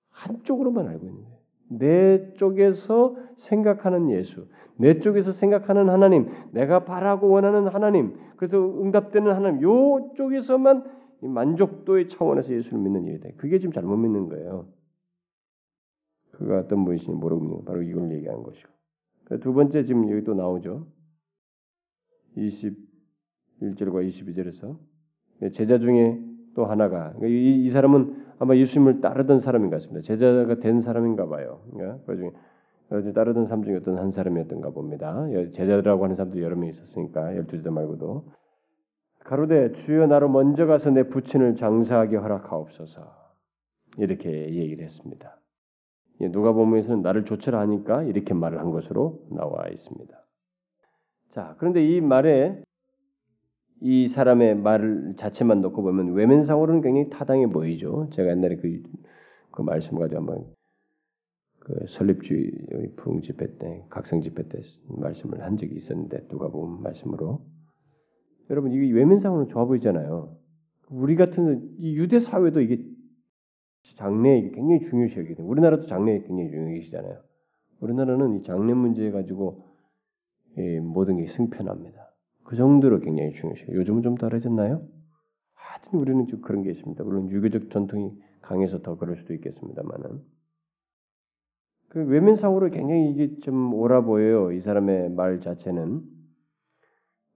한쪽으로만 0.09 0.87
알고 0.87 1.05
있는 1.05 1.23
거예요. 1.23 1.41
내 1.69 2.33
쪽에서 2.33 3.15
생각하는 3.37 4.09
예수, 4.11 4.47
내 4.75 4.99
쪽에서 4.99 5.31
생각하는 5.31 5.89
하나님, 5.89 6.29
내가 6.51 6.83
바라고 6.83 7.29
원하는 7.29 7.67
하나님, 7.67 8.19
그래서 8.35 8.57
응답되는 8.57 9.31
하나님, 9.33 9.61
요 9.61 10.11
쪽에서만 10.15 11.00
만족도의 11.21 12.09
차원에서 12.09 12.53
예수를 12.53 12.79
믿는 12.79 13.05
일이다. 13.05 13.29
그게 13.37 13.59
지금 13.59 13.73
잘못 13.73 13.97
믿는 13.97 14.29
거예요. 14.29 14.67
그가 16.31 16.59
어떤 16.59 16.83
분이신지 16.85 17.11
모르고 17.11 17.47
거. 17.49 17.63
바로 17.63 17.81
이걸 17.83 18.11
얘기하는 18.11 18.43
것이고. 18.43 18.69
그두 19.25 19.53
번째 19.53 19.83
지금 19.83 20.09
여기 20.09 20.23
또 20.23 20.33
나오죠. 20.33 20.87
21절과 22.37 24.07
22절에서 24.07 24.77
제자 25.53 25.77
중에 25.79 26.19
또 26.55 26.65
하나가 26.65 27.13
이, 27.23 27.63
이 27.63 27.69
사람은 27.69 28.25
아마 28.39 28.55
예수님을 28.55 29.01
따르던 29.01 29.39
사람인 29.39 29.69
것 29.69 29.75
같습니다. 29.77 30.01
제자가 30.01 30.59
된 30.59 30.79
사람인가 30.79 31.27
봐요. 31.27 31.63
그러니까 31.71 32.03
그 32.05 32.17
중에 33.03 33.13
따르던 33.13 33.45
사람 33.45 33.63
중에 33.63 33.77
어떤 33.77 33.97
한 33.97 34.11
사람이었던가 34.11 34.71
봅니다. 34.71 35.27
제자들하고 35.53 36.03
하는 36.03 36.15
사람도 36.15 36.41
여러 36.41 36.55
명 36.55 36.67
있었으니까 36.67 37.35
열두 37.37 37.57
제자 37.57 37.71
말고도 37.71 38.25
가로되 39.23 39.71
주여 39.71 40.07
나로 40.07 40.29
먼저 40.29 40.65
가서 40.65 40.89
내 40.89 41.03
부친을 41.03 41.55
장사하게 41.55 42.17
허락하옵소서 42.17 43.01
이렇게 43.97 44.29
얘기를 44.29 44.83
했습니다. 44.83 45.37
누가 46.31 46.51
보면서는 46.51 47.01
나를 47.01 47.25
조처라 47.25 47.59
하니까 47.61 48.03
이렇게 48.03 48.33
말을 48.33 48.59
한 48.59 48.71
것으로 48.71 49.25
나와 49.31 49.67
있습니다. 49.69 50.15
자, 51.31 51.55
그런데 51.57 51.83
이 51.83 52.01
말에 52.01 52.61
이 53.79 54.07
사람의 54.07 54.55
말 54.57 55.13
자체만 55.17 55.61
놓고 55.61 55.81
보면 55.81 56.13
외면상으로는 56.13 56.81
굉장히 56.81 57.09
타당해 57.09 57.47
보이죠. 57.47 58.09
제가 58.11 58.29
옛날에 58.29 58.57
그, 58.57 58.83
그 59.49 59.61
말씀 59.63 59.97
가지고 59.97 60.19
한번 60.19 60.45
그 61.59 61.85
설립주의 61.87 62.51
부흥 62.95 63.21
집회 63.21 63.57
때, 63.57 63.83
각성 63.89 64.21
집회 64.21 64.47
때 64.47 64.61
말씀을 64.87 65.41
한 65.41 65.57
적이 65.57 65.75
있었는데 65.75 66.27
누가 66.27 66.49
보면 66.49 66.83
말씀으로 66.83 67.43
여러분 68.51 68.71
이게 68.73 68.91
외면상으로는 68.91 69.47
좋아 69.47 69.65
보이잖아요. 69.65 70.37
우리 70.89 71.15
같은 71.15 71.73
이 71.79 71.95
유대 71.95 72.19
사회도 72.19 72.61
이게 72.61 72.85
장래 73.95 74.41
굉장히 74.51 74.81
중요시 74.81 75.19
여기거든요. 75.19 75.47
우리나라도 75.47 75.87
장래 75.87 76.21
굉장히 76.21 76.51
중요시잖아요. 76.51 77.17
우리나라는 77.79 78.35
이 78.35 78.43
장래 78.43 78.73
문제 78.73 79.09
가지고 79.09 79.63
모든 80.83 81.17
게 81.17 81.27
승편합니다. 81.27 82.13
그 82.43 82.57
정도로 82.57 82.99
굉장히 82.99 83.31
중요시. 83.31 83.65
요즘은 83.71 84.03
좀 84.03 84.15
달라졌나요? 84.15 84.85
하여튼 85.53 85.99
우리는 85.99 86.27
좀 86.27 86.41
그런 86.41 86.61
게 86.61 86.71
있습니다. 86.71 87.01
물론 87.05 87.31
유교적 87.31 87.69
전통이 87.69 88.11
강해서 88.41 88.81
더 88.81 88.97
그럴 88.97 89.15
수도 89.15 89.33
있겠습니다만은 89.33 90.21
그 91.87 92.03
외면상으로 92.05 92.69
굉장히 92.69 93.11
이게 93.11 93.39
좀 93.39 93.73
옳아 93.73 94.01
보여요. 94.01 94.51
이 94.51 94.59
사람의 94.59 95.11
말 95.11 95.39
자체는. 95.39 96.20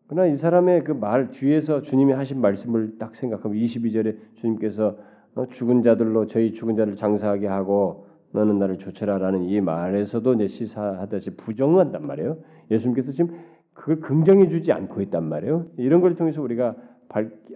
그러나 0.07 0.27
이 0.27 0.35
사람의 0.37 0.83
그 0.83 0.91
말 0.93 1.31
뒤에서 1.31 1.81
주님이 1.81 2.13
하신 2.13 2.39
말씀을 2.41 2.97
딱 2.99 3.15
생각하면 3.15 3.57
22절에 3.57 4.17
주님께서 4.35 4.97
어, 5.35 5.45
죽은 5.47 5.81
자들로 5.83 6.27
저희 6.27 6.53
죽은 6.53 6.75
자를 6.75 6.95
장사하게 6.95 7.47
하고 7.47 8.07
너는 8.31 8.59
나를 8.59 8.77
조처라라는 8.77 9.43
이 9.43 9.59
말에서도 9.61 10.33
이제 10.35 10.47
시사하듯이 10.47 11.35
부정한단 11.35 12.05
말이에요. 12.05 12.37
예수님께서 12.71 13.11
지금 13.11 13.37
그걸 13.73 13.99
긍정해 13.99 14.47
주지 14.47 14.71
않고 14.71 15.01
있단 15.01 15.23
말이에요. 15.27 15.67
이런 15.77 16.01
걸 16.01 16.15
통해서 16.15 16.41
우리가 16.41 16.75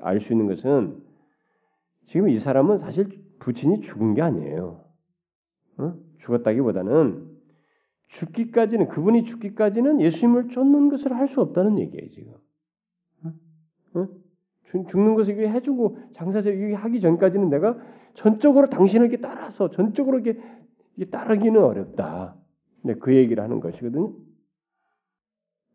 알 0.01 0.19
수 0.19 0.33
있는 0.33 0.47
것은 0.47 0.97
지금 2.07 2.29
이 2.29 2.39
사람은 2.39 2.77
사실 2.77 3.07
부친이 3.39 3.81
죽은 3.81 4.15
게 4.15 4.21
아니에요. 4.21 4.83
어? 5.77 5.93
죽었다기보다는 6.19 7.27
죽기까지는 8.07 8.87
그분이 8.89 9.23
죽기까지는 9.23 10.01
예수님을 10.01 10.49
쫓는 10.49 10.89
것을 10.89 11.15
할 11.15 11.27
수 11.27 11.41
없다는 11.41 11.77
얘기예요 11.79 12.09
지금. 12.11 12.33
어? 14.73 14.85
죽는 14.87 15.15
것을 15.15 15.33
이게 15.33 15.49
해주고 15.49 15.97
이게 16.11 16.73
하기 16.73 17.01
전까지는 17.01 17.49
내가 17.49 17.77
전적으로 18.13 18.69
당신을 18.69 19.07
이렇게 19.07 19.21
따라서 19.21 19.69
전적으로 19.69 20.19
이렇게 20.19 20.41
따르기는 21.11 21.61
어렵다. 21.61 22.35
그 22.99 23.15
얘기를 23.15 23.43
하는 23.43 23.59
것이거든요. 23.59 24.13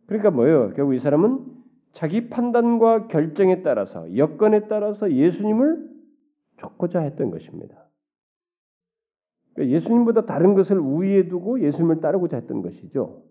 그러니까 0.06 0.30
뭐예요? 0.30 0.72
결국 0.74 0.94
이 0.94 0.98
사람은 0.98 1.44
자기 1.92 2.28
판단과 2.28 3.06
결정에 3.06 3.62
따라서 3.62 4.16
여건에 4.16 4.68
따라서 4.68 5.12
예수님을 5.12 5.88
쫓고자 6.56 7.00
했던 7.00 7.30
것입니다. 7.30 7.88
그러니까 9.54 9.74
예수님보다 9.74 10.26
다른 10.26 10.54
것을 10.54 10.78
우위에 10.78 11.28
두고 11.28 11.60
예수님을 11.60 12.00
따르고자 12.00 12.36
했던 12.38 12.62
것이죠. 12.62 13.22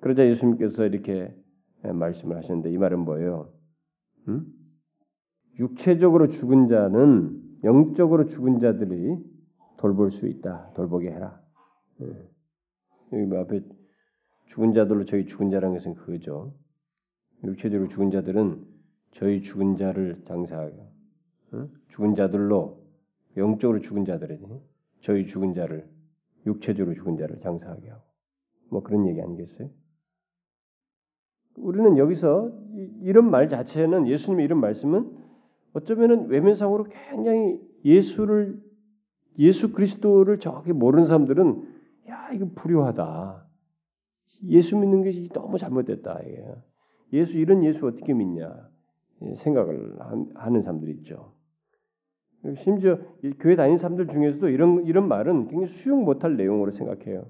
그러자 0.00 0.26
예수님께서 0.26 0.84
이렇게 0.86 1.34
말씀을 1.82 2.36
하셨는데 2.36 2.70
이 2.70 2.78
말은 2.78 3.00
뭐예요? 3.00 3.52
음? 4.28 4.46
육체적으로 5.58 6.28
죽은 6.28 6.68
자는 6.68 7.42
영적으로 7.64 8.26
죽은 8.26 8.58
자들이 8.58 9.16
돌볼 9.78 10.10
수 10.10 10.26
있다. 10.26 10.72
돌보게 10.74 11.10
해라. 11.10 11.40
예. 12.00 12.06
여기 13.12 13.26
뭐 13.26 13.40
앞에 13.40 13.62
죽은 14.46 14.72
자들로 14.72 15.04
저희 15.04 15.26
죽은 15.26 15.50
자라는 15.50 15.76
것은 15.76 15.94
그거죠. 15.94 16.54
육체적으로 17.44 17.88
죽은 17.88 18.10
자들은 18.10 18.64
저희 19.12 19.42
죽은 19.42 19.76
자를 19.76 20.22
장사하고 20.24 20.92
어? 21.52 21.68
죽은 21.88 22.14
자들로 22.14 22.84
영적으로 23.36 23.80
죽은 23.80 24.04
자들이 24.04 24.38
저희 25.02 25.26
죽은 25.26 25.54
자를 25.54 25.88
육체적으로 26.46 26.94
죽은 26.94 27.16
자를 27.16 27.40
장사하게 27.40 27.90
하고 27.90 28.02
뭐 28.70 28.82
그런 28.82 29.06
얘기 29.06 29.20
아니겠어요? 29.20 29.70
우리는 31.56 31.96
여기서 31.98 32.52
이런 33.02 33.30
말 33.30 33.48
자체는 33.48 34.06
예수님의 34.08 34.44
이런 34.44 34.60
말씀은 34.60 35.10
어쩌면은 35.72 36.28
외면상으로 36.28 36.84
굉장히 36.84 37.60
예수를 37.84 38.60
예수 39.38 39.72
그리스도를 39.72 40.38
정확히 40.38 40.72
모르는 40.72 41.04
사람들은 41.04 41.62
야 42.08 42.30
이거 42.32 42.48
불효하다. 42.54 43.46
예수 44.48 44.76
믿는 44.76 45.04
것이 45.04 45.28
너무 45.32 45.58
잘못됐다. 45.58 46.20
예수 47.12 47.38
이런 47.38 47.64
예수 47.64 47.86
어떻게 47.86 48.12
믿냐 48.12 48.68
생각을 49.38 49.96
하는 50.34 50.60
사람들이 50.62 50.92
있죠. 50.98 51.32
심지어 52.56 52.98
교회 53.40 53.56
다니는 53.56 53.78
사람들 53.78 54.08
중에서도 54.08 54.48
이런 54.50 54.84
이런 54.84 55.08
말은 55.08 55.48
굉장히 55.48 55.66
수용 55.66 56.04
못할 56.04 56.36
내용으로 56.36 56.72
생각해요. 56.72 57.26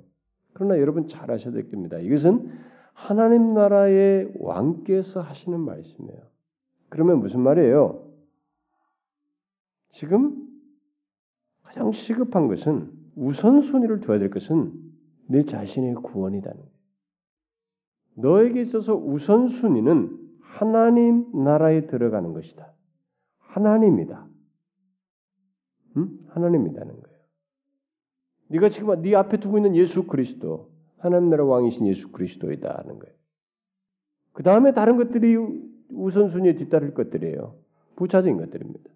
그러나 0.55 0.79
여러분 0.79 1.07
잘 1.07 1.31
아셔야 1.31 1.55
됩니다. 1.55 1.99
이것은 1.99 2.51
하나님 2.95 3.53
나라의 3.55 4.33
왕께서 4.39 5.21
하시는 5.21 5.61
말씀이에요. 5.61 6.23
그러면 6.89 7.21
무슨 7.21 7.41
말이에요? 7.41 8.09
지금 9.93 10.49
가장 11.63 11.93
시급한 11.93 12.49
것은 12.49 12.91
우선순위를 13.17 14.01
둬야 14.01 14.19
될 14.19 14.31
것은 14.31 14.73
내 15.27 15.45
자신의 15.45 15.95
구원이다는 15.95 16.57
거예요. 16.57 16.75
너에게 18.17 18.61
있어서 18.61 18.95
우선순위는 18.95 20.25
하나님 20.41 21.45
나라에 21.45 21.87
들어가는 21.87 22.33
것이다. 22.33 22.73
하나님이다. 23.39 24.27
응? 25.97 26.19
하나님이다는 26.29 27.03
거예요. 27.03 27.19
네가 28.49 28.69
지금 28.69 29.03
네 29.03 29.15
앞에 29.17 29.39
두고 29.41 29.59
있는 29.59 29.75
예수 29.75 30.07
그리스도, 30.07 30.71
하나님 31.05 31.31
나라 31.31 31.45
왕이신 31.45 31.87
예수 31.87 32.11
그리스도이다는 32.11 32.99
거예요. 32.99 33.15
그 34.33 34.43
다음에 34.43 34.73
다른 34.73 34.97
것들이 34.97 35.37
우선순위에 35.91 36.57
뒤따를 36.57 36.95
것들이에요. 36.95 37.57
부차적인 37.97 38.39
것들입니다. 38.39 38.91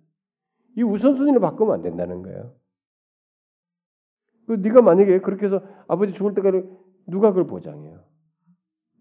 이 0.76 0.82
우선순위를 0.82 1.40
바꾸면 1.40 1.74
안 1.74 1.82
된다는 1.82 2.22
거예요. 2.22 2.54
그 4.46 4.52
네가 4.54 4.80
만약에 4.80 5.20
그렇게 5.20 5.46
해서 5.46 5.62
아버지 5.86 6.14
죽을 6.14 6.34
때까지 6.34 6.66
누가 7.06 7.30
그걸 7.30 7.46
보장해요? 7.46 8.02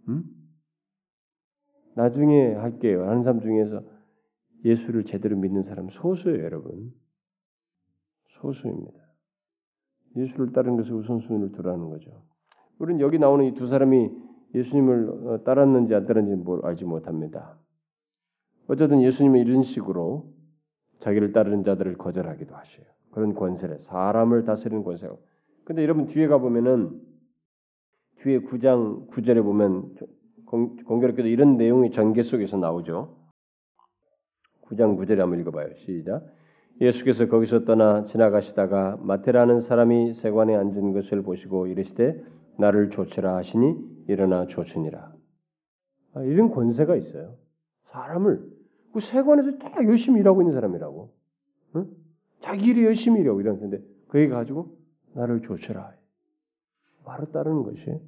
응? 0.10 0.24
나중에 1.96 2.54
할게요. 2.54 3.08
하는 3.08 3.24
사람 3.24 3.40
중에서 3.40 3.82
예수를 4.66 5.06
제대로 5.06 5.38
믿는 5.38 5.64
사람 5.64 5.90
소수예요, 5.90 6.44
여러분. 6.44 6.94
소수입니다. 8.42 9.00
예수를 10.18 10.52
따르는 10.52 10.78
것을 10.78 10.94
우선순위를 10.94 11.54
두라는 11.54 11.90
거죠. 11.90 12.28
우리는 12.80 13.00
여기 13.02 13.20
나오는 13.20 13.46
이 13.46 13.54
두 13.54 13.68
사람이 13.68 14.12
예수님을 14.54 15.10
어, 15.10 15.44
따랐는지 15.44 15.94
안 15.94 16.06
따랐는지 16.06 16.44
알지 16.64 16.86
못합니다. 16.86 17.58
어쨌든 18.68 19.02
예수님은 19.02 19.40
이런 19.40 19.64
식으로 19.64 20.34
자기를 21.00 21.32
따르는 21.32 21.64
자들을 21.64 21.98
거절하기도 21.98 22.56
하셔요. 22.56 22.86
그런 23.12 23.34
권세를 23.34 23.80
사람을 23.80 24.44
다스리는 24.44 24.84
권세. 24.84 25.10
근데 25.64 25.84
여러분 25.84 26.08
뒤에 26.08 26.28
가 26.28 26.38
보면은 26.38 27.02
뒤에 28.20 28.40
9장 28.40 29.10
9절에 29.10 29.44
보면 29.44 29.96
공교롭게도 30.46 31.28
이런 31.28 31.58
내용이 31.58 31.92
전개 31.92 32.22
속에서 32.22 32.58
나오죠. 32.58 33.16
9장 34.64 34.98
9절에 34.98 35.18
한번 35.18 35.40
읽어봐요. 35.40 35.74
시작. 35.76 36.26
예수께서 36.80 37.28
거기서 37.28 37.66
떠나 37.66 38.04
지나가시다가 38.04 38.98
마테라는 39.02 39.60
사람이 39.62 40.14
세관에 40.14 40.56
앉은 40.56 40.94
것을 40.94 41.22
보시고 41.22 41.68
이르시되 41.68 42.24
나를 42.58 42.90
조치라 42.90 43.36
하시니 43.36 44.06
일어나 44.08 44.48
조치니라. 44.48 45.14
아, 46.14 46.22
이런 46.24 46.50
권세가 46.50 46.96
있어요. 46.96 47.36
사람을 47.92 48.58
그 48.94 49.00
세관에서 49.00 49.58
다 49.58 49.72
열심히 49.84 50.20
일하고 50.22 50.42
있는 50.42 50.54
사람이라고. 50.54 51.14
응? 51.76 51.88
자기 52.40 52.70
일이 52.70 52.84
열심히 52.84 53.22
일하고 53.22 53.42
이러는데 53.42 53.82
그에 54.08 54.28
가지고 54.28 54.78
나를 55.14 55.42
조치라. 55.42 55.94
바로 57.04 57.32
따르는 57.32 57.64
것이. 57.64 58.00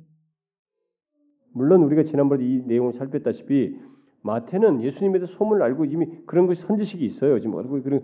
물론 1.52 1.84
우리가 1.84 2.04
지난번에 2.04 2.46
이 2.46 2.64
내용을 2.66 2.94
살폈다시피 2.94 3.80
마태는 4.22 4.84
예수님에 4.84 5.20
대해 5.20 5.26
소문을 5.26 5.64
알고 5.64 5.86
이미 5.86 6.08
그런 6.26 6.46
것이 6.46 6.62
선지식이 6.62 7.06
있어요. 7.06 7.40
지금 7.40 7.58
알고 7.58 7.82
그런 7.82 8.04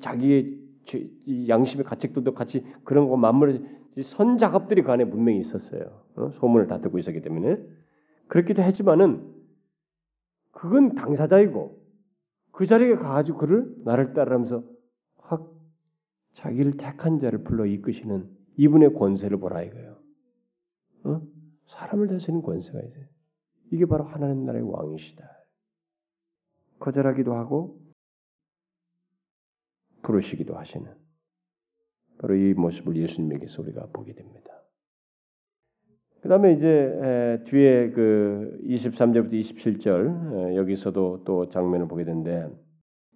자기의 0.00 0.58
양심의 1.48 1.84
가책들도 1.84 2.32
같이 2.34 2.64
그런 2.84 3.08
거 3.08 3.16
맞물어 3.16 3.58
선 4.02 4.38
작업들이 4.38 4.82
그 4.82 4.92
안에 4.92 5.04
분명히 5.04 5.40
있었어요. 5.40 6.04
어? 6.16 6.30
소문을 6.30 6.66
다 6.66 6.80
듣고 6.80 6.98
있었기 6.98 7.20
때문에 7.20 7.60
그렇기도 8.28 8.62
하지만은 8.62 9.34
그건 10.52 10.94
당사자이고 10.94 11.78
그 12.52 12.66
자리에 12.66 12.96
가가지고 12.96 13.38
그를 13.38 13.74
나를 13.84 14.12
따르면서 14.14 14.64
확 15.16 15.52
자기를 16.34 16.76
택한 16.76 17.18
자를 17.20 17.42
불러 17.42 17.66
이끄시는 17.66 18.28
이분의 18.56 18.94
권세를 18.94 19.38
보라 19.38 19.62
이거예요. 19.62 19.98
어? 21.04 21.22
사람을 21.66 22.08
다스리는 22.08 22.42
권세가 22.42 22.80
있어요. 22.80 23.04
이게 23.70 23.86
바로 23.86 24.04
하나님 24.04 24.44
나라의 24.44 24.68
왕이시다. 24.68 25.24
거절하기도 26.78 27.34
하고 27.34 27.80
부르시기도 30.02 30.56
하시는 30.56 30.92
바로 32.18 32.34
이 32.34 32.54
모습을 32.54 32.96
예수님에게서 32.96 33.62
우리가 33.62 33.88
보게 33.92 34.12
됩니다. 34.12 34.50
그 36.20 36.28
다음에 36.28 36.52
이제 36.52 37.40
뒤에 37.46 37.90
그 37.90 38.60
23절부터 38.64 39.32
27절 39.32 40.56
여기서도 40.56 41.22
또 41.24 41.48
장면을 41.48 41.86
보게 41.86 42.04
되는데 42.04 42.50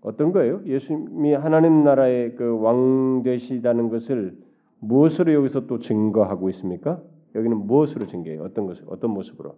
어떤 0.03 0.32
거예요? 0.32 0.62
예수님이 0.64 1.34
하나님 1.34 1.84
나라의 1.84 2.36
그 2.36 2.57
왕 2.57 3.22
되시다는 3.24 3.88
것을 3.88 4.38
무엇으로 4.80 5.32
여기서 5.32 5.66
또 5.66 5.78
증거하고 5.78 6.48
있습니까? 6.50 7.03
여기는 7.34 7.57
무엇으로 7.57 8.07
증거해요? 8.07 8.42
어떤 8.42 8.66
것을 8.66 8.84
어떤 8.88 9.11
모습으로? 9.11 9.57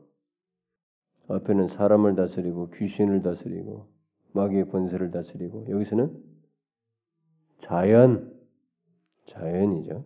앞에는 1.28 1.68
사람을 1.68 2.14
다스리고 2.16 2.70
귀신을 2.70 3.22
다스리고 3.22 3.88
마귀의 4.32 4.68
권세를 4.68 5.10
다스리고 5.10 5.66
여기서는 5.70 6.14
자연 7.58 8.33
자연이죠. 9.26 10.04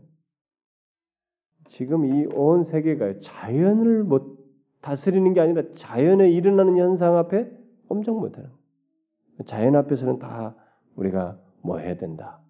지금 1.71 2.05
이 2.07 2.27
온 2.35 2.65
세계가 2.65 3.21
자연을 3.21 4.05
못 4.05 4.39
다스리는 4.81 5.33
게 5.35 5.41
아니라 5.41 5.63
자연에 5.75 6.31
일어나는 6.31 6.77
현상 6.77 7.17
앞에 7.17 7.51
꼼짝 7.89 8.19
못하는. 8.19 8.51
자연 9.47 9.77
앞에서는 9.77 10.19
다 10.19 10.57
우리가 10.97 11.41
뭐 11.63 11.79
해야 11.79 11.97
된다. 11.97 12.41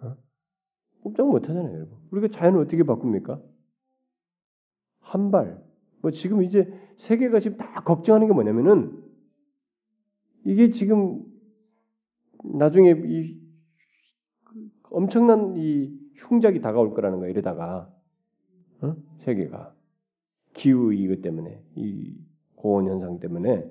어? 0.00 0.16
꼼짝 1.02 1.28
못하잖아요, 1.28 1.74
여러분. 1.74 1.98
우리가 2.10 2.28
자연을 2.28 2.60
어떻게 2.60 2.82
바꿉니까? 2.82 3.40
한 5.00 5.30
발. 5.30 5.62
뭐 6.02 6.10
지금 6.10 6.42
이제 6.42 6.72
세계가 6.96 7.40
지금 7.40 7.56
다 7.58 7.82
걱정하는 7.82 8.26
게 8.26 8.32
뭐냐면은 8.32 9.02
이게 10.44 10.70
지금 10.70 11.22
나중에 12.54 12.90
이 13.06 13.39
엄청난 14.90 15.56
이 15.56 15.96
흉작이 16.16 16.60
다가올 16.60 16.94
거라는 16.94 17.18
거예요. 17.18 17.30
이러다가 17.30 17.90
어? 18.82 18.96
세계가 19.18 19.74
기후 20.54 20.92
이것 20.92 21.22
때문에 21.22 21.62
이 21.76 22.16
고온 22.56 22.86
현상 22.86 23.20
때문에 23.20 23.68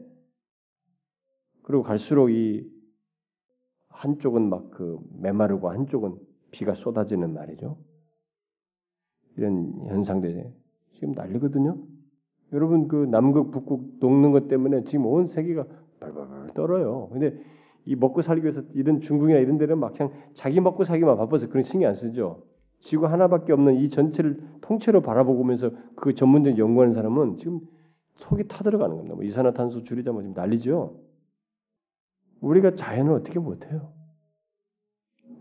그리고 1.61 1.83
갈수록 1.83 2.29
이 2.29 2.67
한쪽은 3.89 4.49
막 4.49 4.71
그 4.71 4.97
메마르고 5.19 5.69
한쪽은 5.69 6.17
비가 6.51 6.73
쏟아지는 6.73 7.33
말이죠. 7.33 7.77
이런 9.35 9.73
현상들이 9.87 10.43
지금 10.93 11.11
난리거든요. 11.11 11.77
여러분 12.53 12.87
그 12.87 12.95
남극 12.95 13.51
북극 13.51 13.99
녹는 13.99 14.31
것 14.31 14.47
때문에 14.47 14.83
지금 14.85 15.05
온 15.05 15.27
세계가 15.27 15.67
발발발 15.99 16.53
떨어요. 16.53 17.09
근데 17.09 17.37
이 17.85 17.95
먹고 17.95 18.21
살기 18.21 18.43
위해서 18.43 18.61
이런 18.73 19.01
중국이나 19.01 19.39
이런 19.39 19.57
데는 19.57 19.79
막상 19.79 20.11
자기 20.33 20.59
먹고 20.59 20.83
살기만 20.83 21.17
바빠서 21.17 21.47
그런 21.47 21.63
신경 21.63 21.89
안 21.89 21.95
쓰죠. 21.95 22.43
지구 22.79 23.07
하나밖에 23.07 23.51
없는 23.51 23.75
이 23.75 23.89
전체를 23.89 24.41
통째로 24.61 25.01
바라보면서 25.01 25.71
그 25.95 26.15
전문적인 26.15 26.57
연구하는 26.57 26.93
사람은 26.93 27.37
지금 27.37 27.61
속이 28.15 28.47
타들어가는 28.47 28.95
겁니다. 28.95 29.15
뭐 29.15 29.23
이산화탄소 29.23 29.83
줄이자 29.83 30.11
뭐 30.11 30.21
지금 30.21 30.33
난리죠. 30.33 30.99
우리가 32.41 32.75
자연을 32.75 33.13
어떻게 33.13 33.39
못해요? 33.39 33.93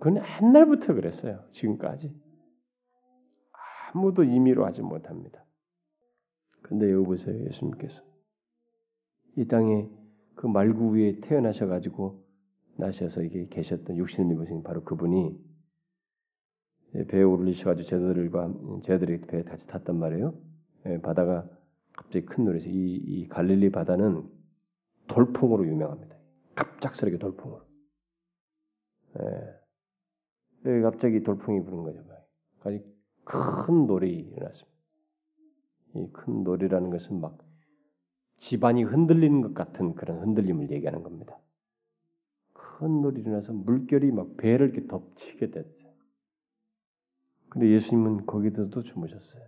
그건 0.00 0.22
옛날부터 0.42 0.94
그랬어요. 0.94 1.44
지금까지 1.50 2.14
아무도 3.92 4.24
임의로 4.24 4.64
하지 4.64 4.82
못합니다. 4.82 5.44
근데 6.62 6.92
여기 6.92 7.04
보세요, 7.04 7.44
예수님께서 7.46 8.02
이 9.36 9.46
땅에 9.46 9.88
그 10.34 10.46
말구 10.46 10.94
위에 10.94 11.20
태어나셔 11.20 11.66
가지고 11.66 12.24
나셔서 12.78 13.22
이게 13.22 13.48
계셨던 13.48 13.96
육신을 13.96 14.34
입으신 14.34 14.62
바로 14.62 14.84
그분이 14.84 15.36
배에 17.08 17.22
오르시가지고 17.22 17.86
제자들과 17.86 18.54
제자들이 18.84 19.20
배에 19.22 19.42
같이 19.42 19.66
탔단 19.66 19.96
말이에요. 19.98 20.34
예, 20.86 21.00
바다가 21.00 21.48
갑자기 21.92 22.24
큰 22.24 22.44
노래에서 22.44 22.68
이, 22.68 22.94
이 22.96 23.28
갈릴리 23.28 23.70
바다는 23.70 24.28
돌풍으로 25.08 25.66
유명합니다. 25.66 26.16
갑작스럽게 26.54 27.18
돌풍으로. 27.18 27.66
예. 30.64 30.80
갑자기 30.82 31.22
돌풍이 31.22 31.64
부는 31.64 31.82
거죠. 31.82 32.04
아주 32.60 32.82
큰 33.24 33.86
놀이 33.86 34.18
일어났습니다. 34.18 34.78
이 35.94 36.06
큰 36.12 36.44
놀이라는 36.44 36.90
것은 36.90 37.20
막 37.20 37.38
집안이 38.38 38.84
흔들리는 38.84 39.40
것 39.40 39.54
같은 39.54 39.94
그런 39.94 40.20
흔들림을 40.20 40.70
얘기하는 40.70 41.02
겁니다. 41.02 41.38
큰 42.78 43.02
놀이 43.02 43.22
일어나서 43.22 43.52
물결이 43.52 44.12
막 44.12 44.36
배를 44.36 44.68
이렇게 44.68 44.86
덮치게 44.86 45.50
됐죠. 45.50 45.88
근데 47.48 47.70
예수님은 47.70 48.24
거기서도 48.24 48.84
주무셨어요. 48.84 49.42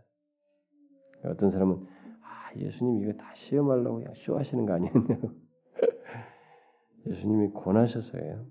어떤 1.27 1.53
사람은 1.53 1.87
아 2.23 2.53
예수님 2.57 3.05
이거 3.05 3.13
다 3.13 3.33
시험하려고 3.37 3.99
그냥 3.99 4.15
쇼하시는 4.17 4.67
거 4.67 4.73
아니었냐고. 4.73 5.31
예수님이 7.07 7.53
권하셔서요. 7.53 8.47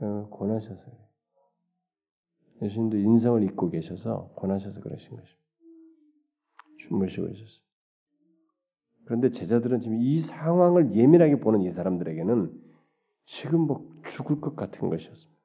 어, 0.00 0.28
권하셔서요. 0.30 0.96
예수님도 2.62 2.96
인성을 2.96 3.44
잊고 3.44 3.70
계셔서 3.70 4.32
권하셔서 4.34 4.80
그러신 4.80 5.10
것입니다. 5.10 5.40
주무시고 6.78 7.28
있었어요. 7.28 7.64
그런데 9.04 9.30
제자들은 9.30 9.80
지금 9.80 10.00
이 10.00 10.20
상황을 10.20 10.96
예민하게 10.96 11.38
보는 11.38 11.60
이 11.60 11.70
사람들에게는 11.70 12.59
지금 13.26 13.60
뭐 13.60 13.88
죽을 14.10 14.40
것 14.40 14.56
같은 14.56 14.88
것이었습니다. 14.88 15.40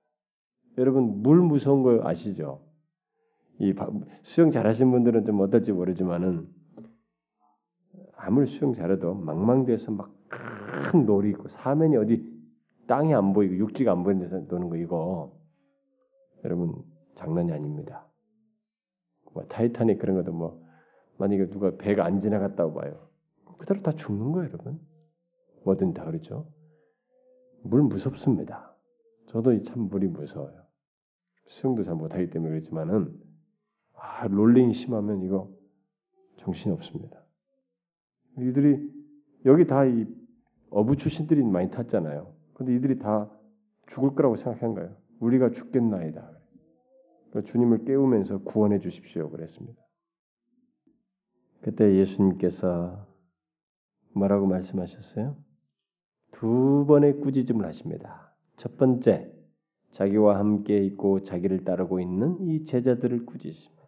여러분 0.78 1.22
물 1.22 1.42
무서운 1.42 1.84
거 1.84 2.08
아시죠? 2.08 2.62
이 3.60 3.74
수영 4.24 4.52
잘하신 4.52 4.92
분들은 4.92 5.26
좀 5.26 5.40
어떨지 5.40 5.72
모르지만은 5.72 6.48
아무리 8.18 8.46
수영 8.46 8.74
잘해도 8.74 9.14
망망대해서 9.14 9.92
막 9.92 10.16
큰 10.96 11.06
놀이 11.06 11.30
있고 11.32 11.48
사면이 11.48 11.98
어디 11.98 12.34
땅이 12.88 13.14
안 13.14 13.34
보이고 13.34 13.56
육지가 13.58 13.92
안 13.92 14.04
보이는 14.04 14.22
데서 14.22 14.40
노는 14.48 14.70
거 14.70 14.78
이거 14.78 15.38
여러분 16.44 16.84
장난이 17.16 17.52
아닙니다. 17.52 18.08
뭐 19.34 19.44
타이타닉 19.46 20.00
그런 20.00 20.16
것도 20.16 20.32
뭐 20.32 20.64
만약에 21.18 21.50
누가 21.50 21.76
배가 21.78 22.06
안 22.06 22.20
지나갔다고 22.20 22.74
봐요. 22.74 23.10
그대로 23.58 23.82
다 23.82 23.94
죽는 23.94 24.32
거예요, 24.34 24.50
여러분. 24.50 24.80
뭐든 25.64 25.94
다 25.94 26.06
그렇죠. 26.06 26.48
물 27.66 27.84
무섭습니다. 27.84 28.76
저도 29.28 29.62
참 29.64 29.90
물이 29.90 30.08
무서워요. 30.08 30.64
수영도 31.48 31.84
잘 31.84 31.96
못하기 31.96 32.30
때문에 32.30 32.52
그렇지만은 32.52 33.14
아, 33.94 34.28
롤링 34.28 34.74
심하면 34.74 35.22
이거 35.24 35.52
정신이 36.38 36.74
없습니다. 36.74 37.24
이들이 38.38 38.92
여기 39.46 39.66
다 39.66 39.86
이 39.86 40.06
어부 40.70 40.98
출신들이 40.98 41.42
많이 41.44 41.72
탔잖아요. 41.72 42.34
근데 42.54 42.76
이들이 42.76 43.00
다 43.00 43.32
죽을 43.88 44.14
거라고 44.16 44.36
생각한 44.36 44.74
거예요. 44.74 44.96
우리가 45.20 45.52
죽겠나이다. 45.52 46.32
주님을 47.46 47.86
깨우면서 47.86 48.40
구원해 48.44 48.80
주십시오. 48.80 49.30
그랬습니다. 49.30 49.82
그때 51.62 51.96
예수님께서 51.96 53.08
뭐라고 54.14 54.48
말씀하셨어요? 54.48 55.38
두 56.36 56.86
번의 56.86 57.22
꾸짖음을 57.22 57.66
하십니다. 57.66 58.34
첫 58.58 58.76
번째, 58.78 59.32
자기와 59.92 60.38
함께 60.38 60.84
있고 60.84 61.24
자기를 61.24 61.64
따르고 61.64 62.02
있는 62.02 62.42
이 62.42 62.66
제자들을 62.66 63.26
꾸짖습니다. 63.26 63.86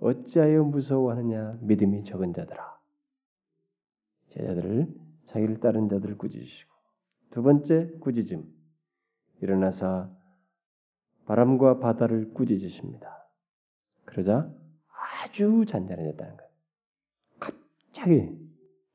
어찌하여 0.00 0.62
무서워하느냐 0.62 1.58
믿음이 1.62 2.04
적은 2.04 2.32
자들아. 2.34 2.78
제자들을 4.28 4.94
자기를 5.26 5.58
따른 5.58 5.88
자들을 5.88 6.18
꾸짖으시고 6.18 6.70
두 7.30 7.42
번째 7.42 7.90
꾸짖음 7.98 8.44
일어나서 9.40 10.08
바람과 11.26 11.80
바다를 11.80 12.32
꾸짖으십니다. 12.32 13.26
그러자 14.04 14.48
아주 15.24 15.64
잔잔해졌다는 15.66 16.36
거예요. 16.36 16.50
갑자기 17.40 18.38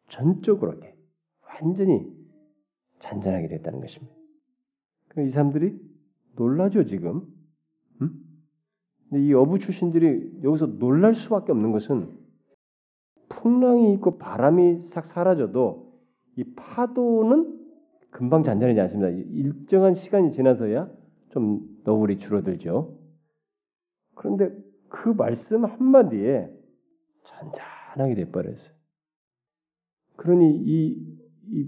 전적으로 0.08 0.72
이렇게 0.72 0.96
완전히 1.42 2.15
잔잔하게 3.00 3.48
됐다는 3.48 3.80
것입니다. 3.82 4.14
이 5.20 5.30
사람들이 5.30 5.80
놀라죠 6.36 6.86
지금. 6.86 7.22
음? 8.02 8.12
이 9.14 9.34
어부 9.34 9.60
출신들이 9.60 10.42
여기서 10.44 10.78
놀랄 10.78 11.16
수밖에 11.16 11.52
없는 11.52 11.72
것은 11.72 12.10
풍랑이 13.30 13.94
있고 13.94 14.18
바람이 14.18 14.84
싹 14.84 15.06
사라져도 15.06 15.94
이 16.36 16.44
파도는 16.56 17.56
금방 18.12 18.44
잔잔하지 18.44 18.80
않습니다. 18.82 19.10
일정한 19.10 19.94
시간이 19.94 20.32
지나서야 20.32 20.90
좀 21.30 21.62
너울이 21.84 22.18
줄어들죠. 22.18 22.98
그런데 24.16 24.56
그 24.90 25.10
말씀 25.10 25.66
한마디에 25.66 26.50
잔잔하게 27.24 28.16
돼버렸어요. 28.16 28.74
그러니 30.16 30.58
이, 30.58 31.18
이, 31.52 31.68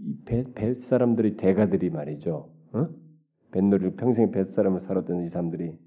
이 0.00 0.16
배, 0.24 0.44
배 0.52 0.74
사람들이 0.74 1.36
대가들이 1.36 1.90
말이죠. 1.90 2.52
어? 2.72 2.88
뱃놀이를 3.50 3.96
평생 3.96 4.30
뱃 4.30 4.54
사람을 4.54 4.82
살았던 4.82 5.26
이 5.26 5.30
사람들이 5.30 5.78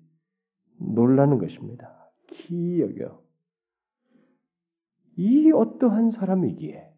놀라는 0.77 1.37
것입니다. 1.37 2.11
기여겨. 2.27 3.21
이 5.17 5.51
어떠한 5.51 6.09
사람이기에 6.09 6.91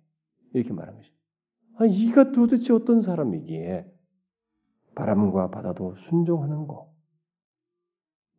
이렇게 0.53 0.73
말한 0.73 0.95
것입니다. 0.95 1.23
아, 1.75 1.85
이가 1.85 2.31
도대체 2.31 2.73
어떤 2.73 3.01
사람이기에 3.01 3.91
바람과 4.95 5.49
바다도 5.49 5.95
순종하는 5.95 6.67
거 6.67 6.93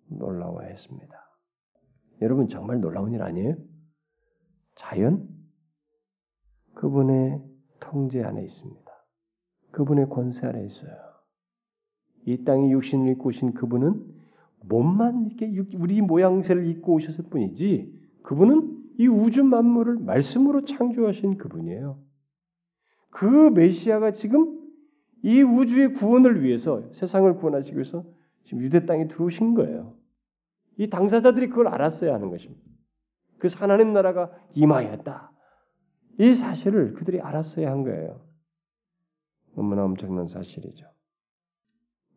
놀라워했습니다. 0.07 1.13
여러분 2.23 2.49
정말 2.49 2.81
놀라운 2.81 3.13
일 3.13 3.23
아니에요? 3.23 3.57
자연 4.77 5.29
그분의 6.75 7.43
통제 7.85 8.23
안에 8.23 8.43
있습니다. 8.43 8.85
그분의 9.71 10.09
권세 10.09 10.47
안에 10.47 10.65
있어요. 10.65 10.95
이 12.27 12.45
땅에 12.45 12.71
육신을 12.71 13.13
입고 13.13 13.29
오신 13.29 13.55
그분은 13.55 14.15
몸만 14.67 15.27
이렇게 15.27 15.77
우리 15.77 16.01
모양새를 16.01 16.67
입고 16.67 16.95
오셨을 16.95 17.25
뿐이지 17.29 17.93
그분은 18.23 18.85
이 18.99 19.07
우주 19.07 19.45
만물을 19.45 19.99
말씀으로 19.99 20.65
창조하신 20.65 21.37
그분이에요. 21.37 21.99
그 23.11 23.27
메시아가 23.51 24.13
지금 24.13 24.61
이 25.23 25.43
우주의 25.43 25.93
구원을 25.93 26.43
위해서 26.43 26.83
세상을 26.93 27.35
구원하시기 27.37 27.77
위해서 27.77 28.05
지금 28.45 28.63
유대 28.63 28.87
땅에 28.87 29.09
들어오신 29.09 29.55
거예요. 29.55 29.95
이 30.77 30.89
당사자들이 30.89 31.49
그걸 31.49 31.69
알았어야 31.69 32.15
하는 32.15 32.31
것입니다. 32.31 32.63
그래서 33.39 33.59
하나님 33.59 33.93
나라가 33.93 34.31
임하였다. 34.55 35.34
이 36.19 36.33
사실을 36.33 36.95
그들이 36.95 37.21
알았어야 37.21 37.71
한 37.71 37.83
거예요. 37.83 38.21
너무나 39.57 39.85
엄청난 39.85 40.27
사실이죠. 40.27 40.87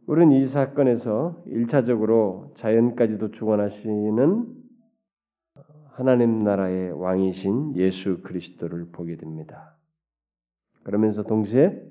우리는 0.07 0.31
이 0.33 0.47
사건에서 0.47 1.43
1차적으로 1.47 2.55
자연까지도 2.55 3.31
주관하시는 3.31 4.55
하나님 5.89 6.43
나라의 6.43 6.91
왕이신 6.91 7.75
예수 7.75 8.21
그리스도를 8.21 8.89
보게 8.91 9.17
됩니다. 9.17 9.75
그러면서 10.83 11.23
동시에 11.23 11.83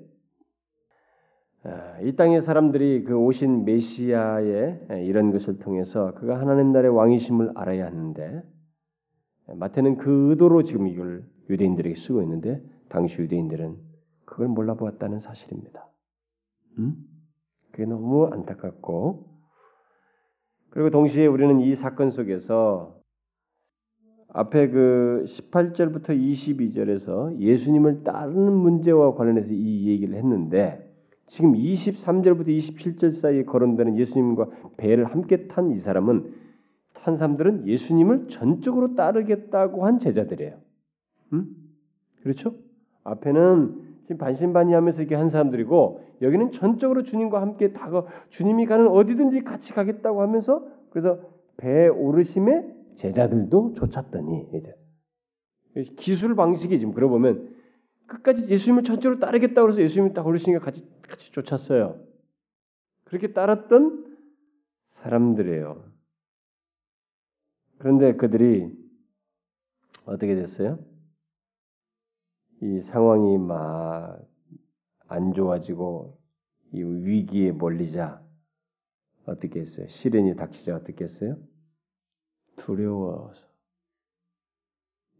아, 1.63 1.99
이 2.01 2.15
땅의 2.15 2.41
사람들이 2.41 3.03
그 3.03 3.15
오신 3.17 3.65
메시아의 3.65 5.05
이런 5.05 5.31
것을 5.31 5.59
통해서 5.59 6.13
그가 6.13 6.39
하나님 6.39 6.71
나라의 6.71 6.95
왕이심을 6.95 7.51
알아야 7.55 7.85
하는데 7.85 8.41
마태는 9.47 9.97
그 9.97 10.29
의도로 10.31 10.63
지금 10.63 10.87
이걸 10.87 11.25
유대인들에게 11.49 11.95
쓰고 11.95 12.21
있는데 12.23 12.61
당시 12.89 13.21
유대인들은 13.21 13.77
그걸 14.25 14.47
몰라보았다는 14.47 15.19
사실입니다. 15.19 15.87
음? 16.79 16.95
그게 17.71 17.85
너무 17.85 18.27
안타깝고 18.27 19.27
그리고 20.69 20.89
동시에 20.89 21.25
우리는 21.25 21.59
이 21.59 21.75
사건 21.75 22.11
속에서 22.11 22.97
앞에 24.29 24.69
그 24.69 25.23
18절부터 25.27 26.09
22절에서 26.09 27.39
예수님을 27.39 28.03
따르는 28.03 28.53
문제와 28.53 29.15
관련해서 29.15 29.47
이 29.51 29.87
얘기를 29.87 30.15
했는데 30.15 30.83
지금 31.25 31.53
23절부터 31.53 32.47
27절 32.47 33.11
사이에 33.11 33.43
거론되는 33.43 33.97
예수님과 33.97 34.49
배를 34.77 35.05
함께 35.05 35.47
탄 35.47 35.71
이 35.71 35.79
사람은 35.79 36.33
탄 36.93 37.17
사람들은 37.17 37.67
예수님을 37.67 38.27
전적으로 38.27 38.95
따르겠다고 38.95 39.85
한 39.85 39.99
제자들이에요. 39.99 40.66
음? 41.33 41.55
그렇죠? 42.21 42.55
앞에는 43.03 43.87
지금 44.03 44.17
반신반의하면서 44.17 45.01
이렇게 45.01 45.15
한 45.15 45.29
사람들이고 45.29 46.01
여기는 46.21 46.51
전적으로 46.51 47.03
주님과 47.03 47.41
함께 47.41 47.73
다가 47.73 48.05
주님이 48.29 48.65
가는 48.65 48.87
어디든지 48.87 49.41
같이 49.41 49.73
가겠다고 49.73 50.21
하면서 50.21 50.65
그래서 50.89 51.19
배 51.57 51.87
오르심에 51.87 52.75
제자들도 52.95 53.73
쫓았더니 53.73 54.49
이제 54.53 54.73
기술 55.97 56.35
방식이 56.35 56.79
지금 56.79 56.93
그러 56.93 57.09
보면 57.09 57.55
끝까지 58.07 58.49
예수님을 58.49 58.83
전적으로 58.83 59.19
따르겠다고 59.19 59.69
해서 59.69 59.81
예수님이 59.81 60.13
딱 60.13 60.25
오르시니까 60.25 60.63
같이 60.63 60.87
같이 61.07 61.31
쫓았어요. 61.31 61.99
그렇게 63.03 63.33
따랐던 63.33 64.05
사람들이에요. 64.89 65.83
그런데 67.77 68.15
그들이 68.15 68.71
어떻게 70.05 70.35
됐어요? 70.35 70.79
이 72.61 72.81
상황이 72.81 73.37
막 73.37 74.27
안 75.07 75.33
좋아지고 75.33 76.19
이 76.73 76.83
위기에 76.83 77.51
몰리자 77.51 78.21
어떻게 79.25 79.61
했어요? 79.61 79.87
시련이 79.87 80.35
닥치자 80.35 80.75
어떻게 80.75 81.05
했어요? 81.05 81.37
두려워서 82.57 83.47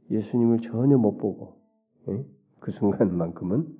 예수님을 0.10 0.60
전혀 0.60 0.98
못 0.98 1.18
보고 1.18 1.62
예? 2.10 2.26
그 2.60 2.72
순간만큼은 2.72 3.78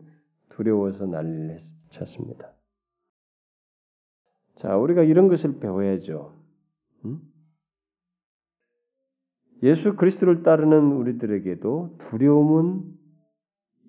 두려워서 0.50 1.06
난리를 1.06 1.58
쳤습니다. 1.90 2.54
자, 4.56 4.76
우리가 4.76 5.04
이런 5.04 5.28
것을 5.28 5.60
배워야죠. 5.60 6.34
음? 7.06 7.22
예수 9.64 9.96
그리스도를 9.96 10.44
따르는 10.44 10.94
우리들에게도 10.94 11.98
두려움은 12.10 12.97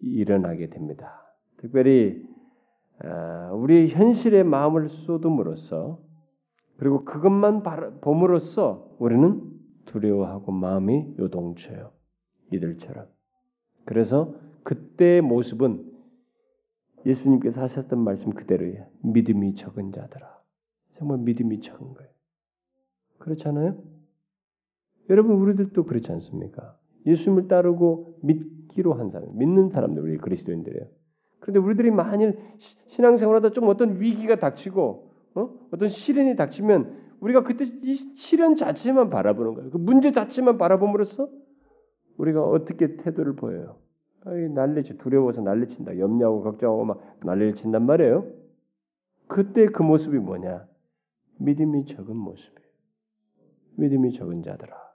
일어나게 0.00 0.70
됩니다. 0.70 1.22
특별히 1.58 2.22
아, 3.00 3.50
우리 3.52 3.88
현실의 3.88 4.44
마음을 4.44 4.88
쏟음으로써 4.88 6.00
그리고 6.76 7.04
그것만 7.04 7.62
봄으로써 8.00 8.96
우리는 8.98 9.42
두려워하고 9.86 10.52
마음이 10.52 11.14
요동쳐요. 11.18 11.92
이들처럼. 12.52 13.06
그래서 13.84 14.34
그때의 14.62 15.22
모습은 15.22 15.90
예수님께서 17.06 17.60
하셨던 17.62 17.98
말씀 17.98 18.32
그대로예요. 18.32 18.86
믿음이 19.02 19.54
적은 19.54 19.92
자들아. 19.92 20.38
정말 20.98 21.18
믿음이 21.18 21.60
적은 21.60 21.94
거예요. 21.94 22.10
그렇잖아요? 23.18 23.82
여러분 25.10 25.36
우리들도 25.36 25.84
그렇지 25.84 26.12
않습니까? 26.12 26.77
예수님을 27.08 27.48
따르고 27.48 28.18
믿기로 28.22 28.94
한 28.94 29.10
사람, 29.10 29.36
믿는 29.36 29.70
사람들 29.70 30.02
우리 30.02 30.18
그리스도인들이에요. 30.18 30.86
그런데 31.40 31.60
우리들이 31.60 31.90
만일 31.90 32.38
신앙생활하다 32.88 33.50
좀 33.50 33.68
어떤 33.68 34.00
위기가 34.00 34.36
닥치고 34.36 35.10
어? 35.34 35.50
어떤 35.72 35.88
시련이 35.88 36.36
닥치면 36.36 37.08
우리가 37.20 37.42
그때 37.42 37.64
이 37.64 37.94
시련 37.94 38.56
자체만 38.56 39.10
바라보는 39.10 39.54
거예요. 39.54 39.70
그 39.70 39.78
문제 39.78 40.12
자체만 40.12 40.58
바라봄으로써 40.58 41.28
우리가 42.16 42.44
어떻게 42.44 42.96
태도를 42.96 43.36
보여요? 43.36 43.76
난리치 44.24 44.98
두려워서 44.98 45.40
난리친다. 45.40 45.98
염려하고 45.98 46.42
걱정하고 46.42 46.84
막 46.84 47.00
난리를 47.24 47.54
친단 47.54 47.86
말이에요. 47.86 48.30
그때 49.26 49.66
그 49.66 49.82
모습이 49.82 50.18
뭐냐? 50.18 50.66
믿음이 51.38 51.86
적은 51.86 52.16
모습이에요. 52.16 52.68
믿음이 53.76 54.12
적은 54.12 54.42
자들아. 54.42 54.87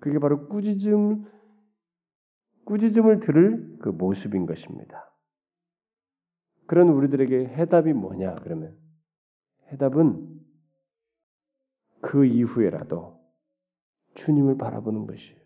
그게 0.00 0.18
바로 0.18 0.48
꾸짖음 0.48 1.24
꾸짖음을 2.64 3.20
들을 3.20 3.76
그 3.80 3.88
모습인 3.90 4.46
것입니다. 4.46 5.12
그런 6.66 6.88
우리들에게 6.88 7.46
해답이 7.46 7.92
뭐냐? 7.92 8.36
그러면 8.36 8.76
해답은 9.70 10.40
그 12.00 12.24
이후에라도 12.24 13.20
주님을 14.14 14.58
바라보는 14.58 15.06
것이에요. 15.06 15.40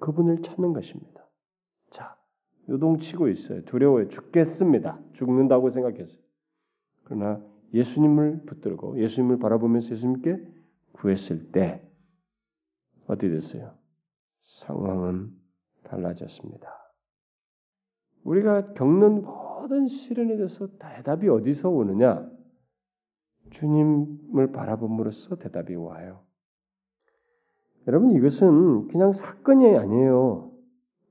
그분을 0.00 0.42
찾는 0.42 0.72
것입니다. 0.72 1.26
자, 1.90 2.16
요동치고 2.68 3.28
있어요. 3.28 3.64
두려워요. 3.64 4.08
죽겠습니다. 4.08 5.00
죽는다고 5.12 5.70
생각했어요. 5.70 6.22
그러나 7.04 7.44
예수님을 7.74 8.42
붙들고 8.46 9.00
예수님을 9.00 9.38
바라보면서 9.38 9.90
예수님께 9.90 10.46
구했을 10.92 11.50
때 11.52 11.86
어떻게 13.06 13.28
됐어요? 13.28 13.74
상황은 14.44 15.30
달라졌습니다. 15.84 16.68
우리가 18.24 18.72
겪는 18.74 19.22
모든 19.22 19.86
시련에 19.86 20.36
대해서 20.36 20.68
대답이 20.78 21.28
어디서 21.28 21.68
오느냐? 21.68 22.30
주님을 23.50 24.52
바라봄으로써 24.52 25.36
대답이 25.36 25.74
와요. 25.74 26.24
여러분 27.86 28.12
이것은 28.12 28.88
그냥 28.88 29.12
사건이 29.12 29.76
아니에요. 29.76 30.50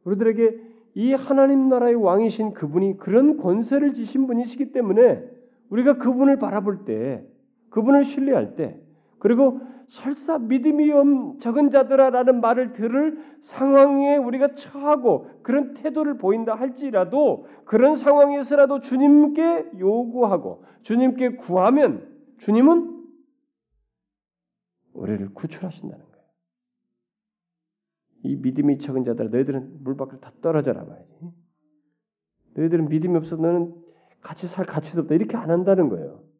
우리들에게 0.05 0.73
이 0.95 1.13
하나님 1.13 1.69
나라의 1.69 1.95
왕이신 1.95 2.53
그분이 2.53 2.97
그런 2.97 3.37
권세를 3.37 3.93
지신 3.93 4.27
분이시기 4.27 4.71
때문에 4.71 5.23
우리가 5.69 5.97
그분을 5.97 6.37
바라볼 6.37 6.85
때, 6.85 7.25
그분을 7.69 8.03
신뢰할 8.03 8.55
때, 8.55 8.82
그리고 9.23 9.61
설사 9.87 10.37
믿음이 10.37 10.89
적은 11.39 11.71
자들아라는 11.71 12.41
말을 12.41 12.73
들을 12.73 13.17
상황에 13.41 14.17
우리가 14.17 14.53
처하고 14.53 15.29
그런 15.43 15.75
태도를 15.75 16.17
보인다 16.17 16.55
할지라도 16.55 17.47
그런 17.63 17.95
상황에서라도 17.95 18.81
주님께 18.81 19.79
요구하고 19.79 20.65
주님께 20.81 21.37
구하면 21.37 22.05
주님은 22.39 23.05
우리를 24.91 25.33
구출하신다는 25.33 26.03
거예요. 26.03 26.25
이 28.23 28.35
믿음이 28.35 28.79
적은 28.79 29.05
자들 29.05 29.29
너희들은 29.29 29.83
물 29.85 29.95
밖으로 29.95 30.19
다 30.19 30.33
떨어져라 30.41 30.83
말이지. 30.83 31.31
너희들은 32.55 32.89
믿음이 32.89 33.15
없어 33.15 33.37
너는 33.37 33.73
같이 34.19 34.47
살 34.47 34.65
가치도 34.65 35.03
없다 35.03 35.15
이렇게 35.15 35.37
안 35.37 35.49
한다는 35.49 35.87
거예요. 35.87 36.32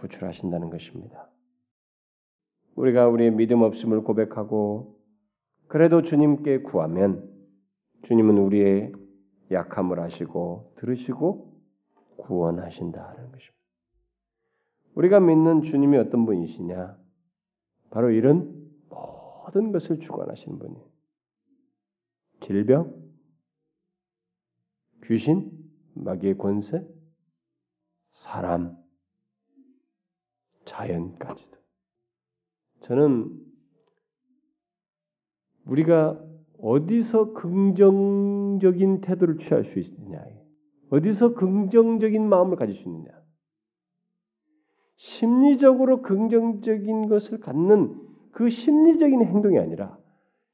구출하신다는 0.00 0.70
것입니다. 0.70 1.30
우리가 2.74 3.08
우리의 3.08 3.32
믿음 3.32 3.62
없음을 3.62 4.02
고백하고 4.02 4.98
그래도 5.68 6.02
주님께 6.02 6.62
구하면 6.62 7.28
주님은 8.04 8.38
우리의 8.38 8.92
약함을 9.50 10.00
아시고 10.00 10.74
들으시고 10.76 11.52
구원하신다는 12.16 13.16
것입니다. 13.32 13.60
우리가 14.94 15.20
믿는 15.20 15.62
주님이 15.62 15.96
어떤 15.98 16.26
분이시냐? 16.26 16.98
바로 17.90 18.10
이런 18.10 18.70
모든 18.88 19.72
것을 19.72 20.00
주관하시는 20.00 20.58
분이에요. 20.58 20.90
질병, 22.46 22.94
귀신, 25.04 25.50
마귀의 25.94 26.38
권세, 26.38 26.86
사람, 28.12 28.79
자연까지도. 30.80 31.58
저는 32.82 33.30
우리가 35.66 36.22
어디서 36.58 37.32
긍정적인 37.32 39.02
태도를 39.02 39.38
취할 39.38 39.64
수 39.64 39.78
있느냐, 39.78 40.24
어디서 40.90 41.34
긍정적인 41.34 42.28
마음을 42.28 42.56
가질 42.56 42.74
수 42.74 42.88
있느냐, 42.88 43.10
심리적으로 44.96 46.02
긍정적인 46.02 47.08
것을 47.08 47.40
갖는 47.40 48.08
그 48.32 48.48
심리적인 48.48 49.22
행동이 49.24 49.58
아니라 49.58 49.98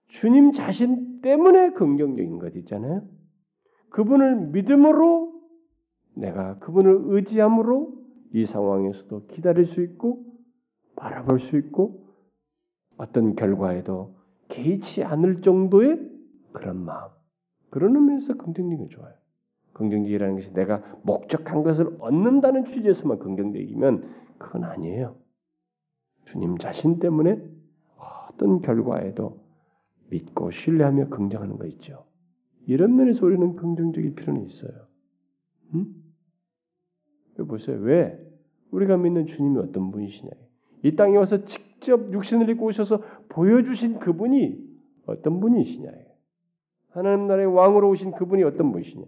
주님 0.09 0.53
자신 0.53 1.21
때문에 1.21 1.73
긍정적인 1.73 2.39
것 2.39 2.55
있잖아요. 2.57 3.03
그분을 3.91 4.49
믿음으로 4.49 5.41
내가 6.15 6.59
그분을 6.59 7.15
의지함으로 7.15 7.96
이 8.37 8.45
상황에서도 8.45 9.29
기다릴 9.29 9.65
수 9.65 9.81
있고 9.83 10.23
바라볼 10.95 11.39
수 11.39 11.57
있고 11.57 12.07
어떤 12.99 13.35
결과에도 13.35 14.15
개의치 14.49 15.03
않을 15.03 15.41
정도의 15.41 15.99
그런 16.53 16.85
마음 16.85 17.11
그런 17.71 17.97
의미에서 17.97 18.37
긍정적이 18.37 18.91
좋아요. 18.91 19.15
긍정적이라는 19.73 20.35
것이 20.35 20.53
내가 20.53 20.83
목적한 21.03 21.63
것을 21.63 21.97
얻는다는 21.99 22.67
취지에서만 22.67 23.21
긍정적이면 23.21 24.37
그건 24.37 24.65
아니에요. 24.65 25.17
주님 26.27 26.59
자신 26.59 26.99
때문에 26.99 27.43
어떤 28.29 28.61
결과에도 28.61 29.41
믿고 30.11 30.51
신뢰하며 30.51 31.09
긍정하는 31.09 31.57
거 31.57 31.65
있죠. 31.69 32.05
이런 32.67 32.97
면에서 32.97 33.25
우리는 33.25 33.57
긍정적일 33.57 34.15
필요는 34.15 34.45
있어요. 34.45 34.89
음? 35.73 36.03
보세요. 37.45 37.79
왜? 37.79 38.26
우리가 38.77 38.97
믿는 38.99 39.27
주님이 39.27 39.59
어떤 39.59 39.91
분이시냐. 39.91 40.31
이 40.83 40.95
땅에 40.97 41.17
와서 41.17 41.45
직접 41.45 42.13
육신을 42.13 42.49
입고 42.51 42.67
오셔서 42.67 43.03
보여주신 43.31 43.99
그분이 43.99 44.59
어떤 45.07 45.41
분이시냐. 45.41 45.91
하나님 46.91 47.27
나라의 47.27 47.47
왕으로 47.47 47.89
오신 47.91 48.13
그분이 48.13 48.43
어떤 48.43 48.73
분이시냐. 48.73 49.07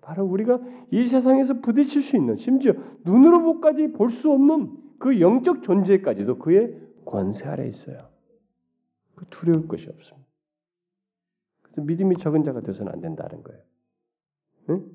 바로 0.00 0.24
우리가 0.24 0.60
이 0.90 1.04
세상에서 1.04 1.60
부딪힐 1.60 2.02
수 2.02 2.16
있는 2.16 2.36
심지어 2.36 2.72
눈으로 3.04 3.42
보까지 3.42 3.92
볼 3.92 4.10
수 4.10 4.32
없는 4.32 4.76
그 4.98 5.20
영적 5.20 5.62
존재까지도 5.62 6.38
그의 6.38 6.80
권세 7.04 7.44
아래 7.46 7.66
있어요. 7.68 8.08
그 9.14 9.26
두려울 9.28 9.68
것이 9.68 9.88
없습니다. 9.88 10.28
그래서 11.62 11.82
믿음이 11.82 12.16
적은 12.16 12.42
자가 12.42 12.60
되서는 12.62 12.92
안 12.92 13.00
된다는 13.00 13.42
거예요. 13.42 13.62
응? 14.70 14.86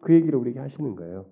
그 0.00 0.12
얘기를 0.14 0.38
우리에게 0.38 0.58
하시는 0.60 0.94
거예요. 0.96 1.26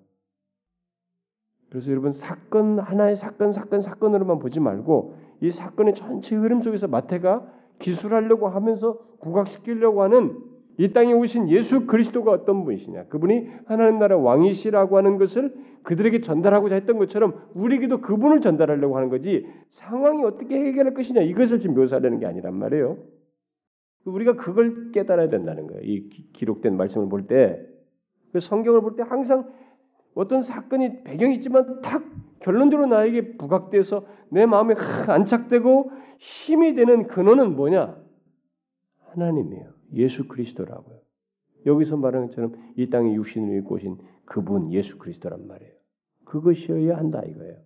그래서 1.69 1.91
여러분 1.91 2.11
사건 2.11 2.79
하나의 2.79 3.15
사건 3.15 3.51
사건 3.51 3.81
사건으로만 3.81 4.39
보지 4.39 4.59
말고 4.59 5.15
이 5.41 5.51
사건의 5.51 5.93
전체 5.95 6.35
흐름 6.35 6.61
속에서 6.61 6.87
마태가 6.87 7.45
기술하려고 7.79 8.47
하면서 8.47 8.97
부각시키려고 9.21 10.01
하는 10.03 10.37
이 10.77 10.91
땅에 10.91 11.13
오신 11.13 11.49
예수 11.49 11.85
그리스도가 11.85 12.31
어떤 12.31 12.63
분이시냐? 12.65 13.05
그분이 13.05 13.47
하나님 13.65 13.97
나라 13.99 14.17
왕이시라고 14.17 14.97
하는 14.97 15.17
것을 15.17 15.53
그들에게 15.83 16.21
전달하고자 16.21 16.75
했던 16.75 16.97
것처럼 16.97 17.33
우리에게도 17.53 18.01
그분을 18.01 18.41
전달하려고 18.41 18.97
하는 18.97 19.09
거지 19.09 19.45
상황이 19.69 20.23
어떻게 20.23 20.55
해결할 20.55 20.93
것이냐 20.93 21.21
이것을 21.21 21.59
지금 21.59 21.75
묘사하려는 21.75 22.19
게 22.19 22.25
아니란 22.25 22.53
말이에요. 22.55 22.97
우리가 24.05 24.35
그걸 24.35 24.91
깨달아야 24.91 25.29
된다는 25.29 25.67
거예요. 25.67 25.81
이 25.83 26.09
기 26.33 26.45
록된 26.45 26.75
말씀을 26.77 27.09
볼 27.09 27.25
때, 27.27 27.59
그 28.33 28.39
성경을 28.39 28.81
볼 28.81 28.95
때 28.95 29.03
항상 29.03 29.47
어떤 30.15 30.41
사건이 30.41 31.03
배경이 31.03 31.35
있지만 31.35 31.81
탁 31.81 32.03
결론적으로 32.39 32.87
나에게 32.87 33.37
부각돼서 33.37 34.07
내 34.29 34.45
마음에 34.45 34.73
안착되고 35.07 35.91
힘이 36.17 36.73
되는 36.73 37.07
근원은 37.07 37.55
뭐냐? 37.55 37.97
하나님이에요. 39.09 39.69
예수 39.93 40.27
그리스도라고요. 40.27 40.99
여기서 41.65 41.97
말하는 41.97 42.27
것처럼 42.27 42.55
이 42.75 42.89
땅에 42.89 43.13
육신을 43.13 43.57
입고 43.59 43.75
오신 43.75 43.97
그분 44.25 44.71
예수 44.71 44.97
그리스도란 44.97 45.47
말이에요. 45.47 45.73
그것이어야 46.25 46.97
한다 46.97 47.21
이거예요. 47.25 47.57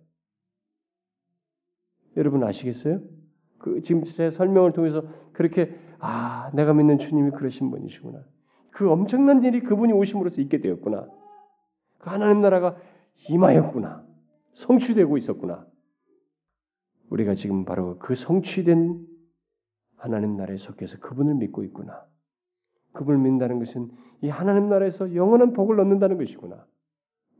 여러분 2.16 2.42
아시겠어요? 2.42 3.00
그 3.58 3.80
지금 3.82 4.02
제 4.04 4.30
설명을 4.30 4.72
통해서 4.72 5.04
그렇게 5.32 5.74
아 5.98 6.50
내가 6.54 6.72
믿는 6.72 6.98
주님이 6.98 7.30
그러신 7.30 7.70
분이시구나. 7.70 8.24
그 8.70 8.90
엄청난 8.90 9.44
일이 9.44 9.60
그분이 9.60 9.92
오심으로써 9.92 10.40
있게 10.40 10.60
되었구나. 10.60 11.08
그 12.00 12.10
하나님 12.10 12.40
나라가 12.40 12.76
임하였구나. 13.28 14.04
성취되고 14.54 15.16
있었구나. 15.18 15.66
우리가 17.10 17.34
지금 17.34 17.64
바로 17.64 17.98
그 17.98 18.14
성취된 18.14 19.06
하나님 19.96 20.36
나라에 20.36 20.56
속해서 20.56 20.98
그분을 20.98 21.34
믿고 21.34 21.62
있구나. 21.64 22.04
그분을 22.92 23.20
믿는다는 23.20 23.58
것은 23.58 23.90
이 24.22 24.28
하나님 24.28 24.68
나라에서 24.68 25.14
영원한 25.14 25.52
복을 25.52 25.78
얻는다는 25.78 26.18
것이구나. 26.18 26.66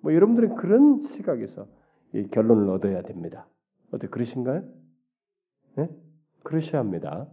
뭐 0.03 0.15
여러분들은 0.15 0.55
그런 0.57 1.01
시각에서 1.01 1.67
이 2.15 2.29
결론을 2.29 2.69
얻어야 2.71 3.03
됩니다. 3.03 3.49
어때 3.93 4.09
그러신가요? 4.09 4.63
네? 5.77 5.89
그러셔야 6.43 6.81
합니다. 6.81 7.29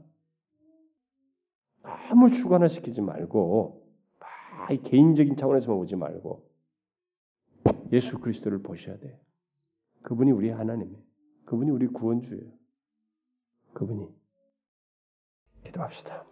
너무 2.10 2.32
주관화시키지 2.32 3.02
말고 3.02 3.86
막 4.20 4.84
개인적인 4.84 5.36
차원에서만 5.36 5.78
보지 5.78 5.96
말고 5.96 6.47
예수 7.92 8.20
그리스도를 8.20 8.62
보셔야 8.62 8.98
돼. 8.98 9.20
그분이 10.04 10.32
우리 10.32 10.50
하나님이에요. 10.50 11.02
그분이 11.46 11.72
우리 11.72 11.88
구원주예요. 11.88 12.52
그분이 13.74 14.08
기도합시다. 15.64 16.26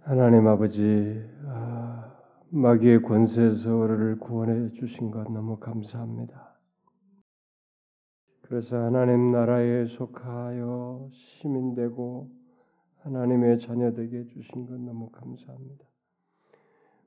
하나님 0.00 0.46
아버지, 0.46 1.20
아, 1.46 2.16
마귀의 2.50 3.02
권세에서 3.02 3.74
우리를 3.74 4.18
구원해 4.20 4.70
주신 4.70 5.10
것 5.10 5.30
너무 5.32 5.58
감사합니다. 5.58 6.56
그래서 8.42 8.76
하나님 8.76 9.32
나라에 9.32 9.86
속하여 9.86 11.08
시민되고 11.12 12.30
하나님의 12.98 13.58
자녀되게 13.58 14.26
주신 14.26 14.66
것 14.66 14.80
너무 14.80 15.10
감사합니다. 15.10 15.84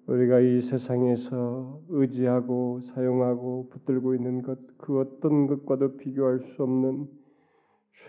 우리가 0.09 0.39
이 0.39 0.59
세상에서 0.59 1.81
의지하고 1.89 2.79
사용하고 2.81 3.69
붙들고 3.69 4.15
있는 4.15 4.41
것, 4.41 4.57
그 4.79 4.99
어떤 4.99 5.45
것과도 5.45 5.97
비교할 5.97 6.39
수 6.39 6.63
없는 6.63 7.07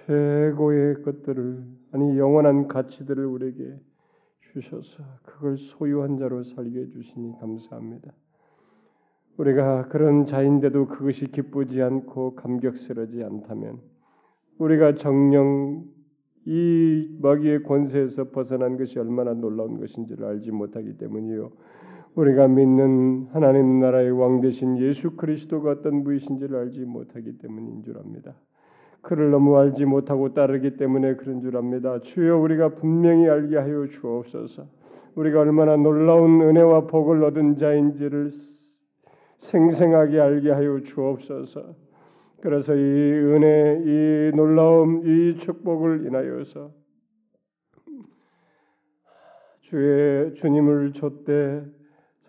최고의 0.07 1.03
것들을 1.03 1.63
아니 1.93 2.19
영원한 2.19 2.69
가치들을 2.69 3.23
우리에게 3.27 3.79
주셔서 4.41 5.03
그걸 5.25 5.59
소유한 5.59 6.17
자로 6.17 6.43
살게 6.43 6.81
해주시니 6.81 7.39
감사합니다. 7.39 8.13
우리가 9.37 9.89
그런 9.89 10.25
자인데도 10.25 10.87
그것이 10.87 11.31
기쁘지 11.31 11.83
않고 11.83 12.35
감격스러지 12.35 13.23
않다면 13.23 13.79
우리가 14.57 14.95
정령 14.95 15.85
이 16.47 17.19
마귀의 17.21 17.63
권세에서 17.65 18.31
벗어난 18.31 18.79
것이 18.79 18.99
얼마나 18.99 19.35
놀라운 19.35 19.79
것인지를 19.79 20.25
알지 20.25 20.51
못하기 20.51 20.97
때문이요. 20.97 21.51
우리가 22.15 22.49
믿는 22.49 23.29
하나님 23.33 23.81
나라의 23.81 24.11
왕 24.11 24.41
대신 24.41 24.79
예수 24.79 25.13
그리스도가 25.13 25.71
어떤 25.71 26.03
분이신지를 26.03 26.57
알지 26.57 26.81
못하기 26.81 27.39
때문인 27.39 27.83
줄 27.83 27.99
압니다. 27.99 28.35
그를 29.01 29.31
너무 29.31 29.57
알지 29.57 29.85
못하고 29.85 30.35
따르기 30.35 30.77
때문에 30.77 31.17
그런 31.17 31.41
줄 31.41 31.57
압니다. 31.57 32.01
주여 32.01 32.39
우리가 32.39 32.75
분명히 32.75 33.29
알게 33.29 33.57
하여 33.57 33.87
주옵소서. 33.87 34.67
우리가 35.15 35.41
얼마나 35.41 35.77
놀라운 35.77 36.41
은혜와 36.43 36.87
복을 36.87 37.23
얻은 37.25 37.57
자인지를 37.57 38.31
생생하게 39.39 40.21
알게 40.21 40.51
하여 40.51 40.81
주옵소서. 40.81 41.75
그래서 42.41 42.75
이 42.75 42.79
은혜, 42.79 43.83
이 43.85 44.37
놀라움, 44.37 45.03
이 45.07 45.37
축복을 45.37 46.07
인하여서 46.07 46.73
주의 49.61 50.35
주님을 50.35 50.93
줬대 50.95 51.63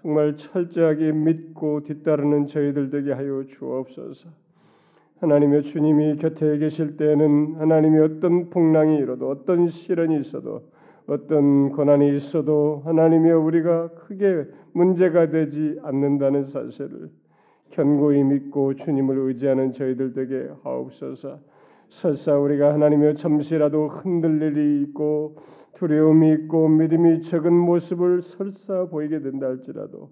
정말 0.02 0.36
철저하게 0.36 1.12
믿고 1.12 1.84
뒤따르는 1.84 2.48
저희들 2.48 2.90
되게 2.90 3.12
하여 3.12 3.44
주옵소서. 3.44 4.30
하나님의 5.20 5.64
주님이 5.64 6.18
곁에 6.18 6.58
계실 6.58 6.98
때에는 6.98 7.56
하나님이 7.60 8.00
어떤 8.00 8.50
풍랑이 8.50 8.98
일어도 8.98 9.30
어떤 9.30 9.68
시련이 9.68 10.20
있어도 10.20 10.64
어떤 11.06 11.70
고난이 11.70 12.16
있어도 12.16 12.82
하나님이 12.86 13.30
우리가 13.30 13.90
크게 13.90 14.46
문제가 14.74 15.30
되지 15.30 15.78
않는다는 15.84 16.46
사실을 16.46 17.10
견고히 17.70 18.24
믿고 18.24 18.74
주님을 18.74 19.18
의지하는 19.18 19.74
저희들 19.74 20.14
에게 20.18 20.50
하옵소서. 20.64 21.40
설사 21.92 22.38
우리가 22.38 22.74
하나님의 22.74 23.16
잠시라도 23.16 23.90
흔들릴 23.90 24.58
일이 24.58 24.82
있고 24.84 25.36
두려움이 25.74 26.32
있고 26.34 26.70
믿음이 26.70 27.22
적은 27.22 27.54
모습을 27.54 28.22
설사 28.22 28.86
보이게 28.86 29.20
된다 29.20 29.48
할지라도 29.48 30.10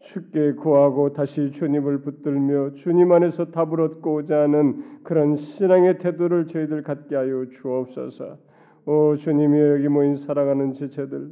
쉽게 0.00 0.52
구하고 0.52 1.14
다시 1.14 1.50
주님을 1.50 2.02
붙들며 2.02 2.74
주님 2.74 3.10
안에서 3.10 3.46
답을 3.46 3.80
얻고자 3.80 4.42
하는 4.42 5.00
그런 5.02 5.36
신앙의 5.36 5.98
태도를 5.98 6.46
저희들 6.46 6.82
갖게 6.82 7.16
하여 7.16 7.46
주옵소서. 7.46 8.36
오 8.84 9.16
주님이 9.16 9.58
여기 9.60 9.88
모인 9.88 10.16
사랑하는 10.16 10.72
지체들 10.72 11.30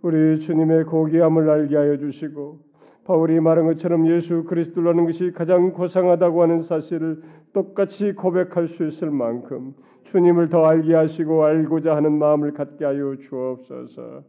우리 0.00 0.40
주님의 0.40 0.84
고귀함을 0.84 1.50
알게 1.50 1.76
하여 1.76 1.98
주시고 1.98 2.60
바울이 3.06 3.38
말한 3.38 3.66
것처럼 3.66 4.08
예수 4.08 4.42
그리스도라는 4.44 5.06
것이 5.06 5.30
가장 5.30 5.72
고상하다고 5.72 6.42
하는 6.42 6.62
사실을 6.62 7.22
똑같이 7.52 8.12
고백할 8.12 8.66
수 8.66 8.84
있을 8.84 9.12
만큼 9.12 9.74
주님을 10.04 10.48
더 10.48 10.64
알게 10.64 10.92
하시고 10.92 11.44
알고자 11.44 11.94
하는 11.94 12.18
마음을 12.18 12.52
갖게 12.52 12.84
하여 12.84 13.14
주옵소서. 13.16 14.24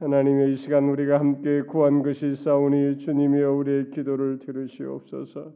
하나님의 0.00 0.52
이 0.52 0.56
시간 0.56 0.88
우리가 0.88 1.20
함께 1.20 1.62
구한 1.62 2.02
것이 2.02 2.34
싸우니 2.34 2.96
주님이여 2.98 3.52
우리의 3.52 3.90
기도를 3.90 4.38
들으시옵소서. 4.38 5.52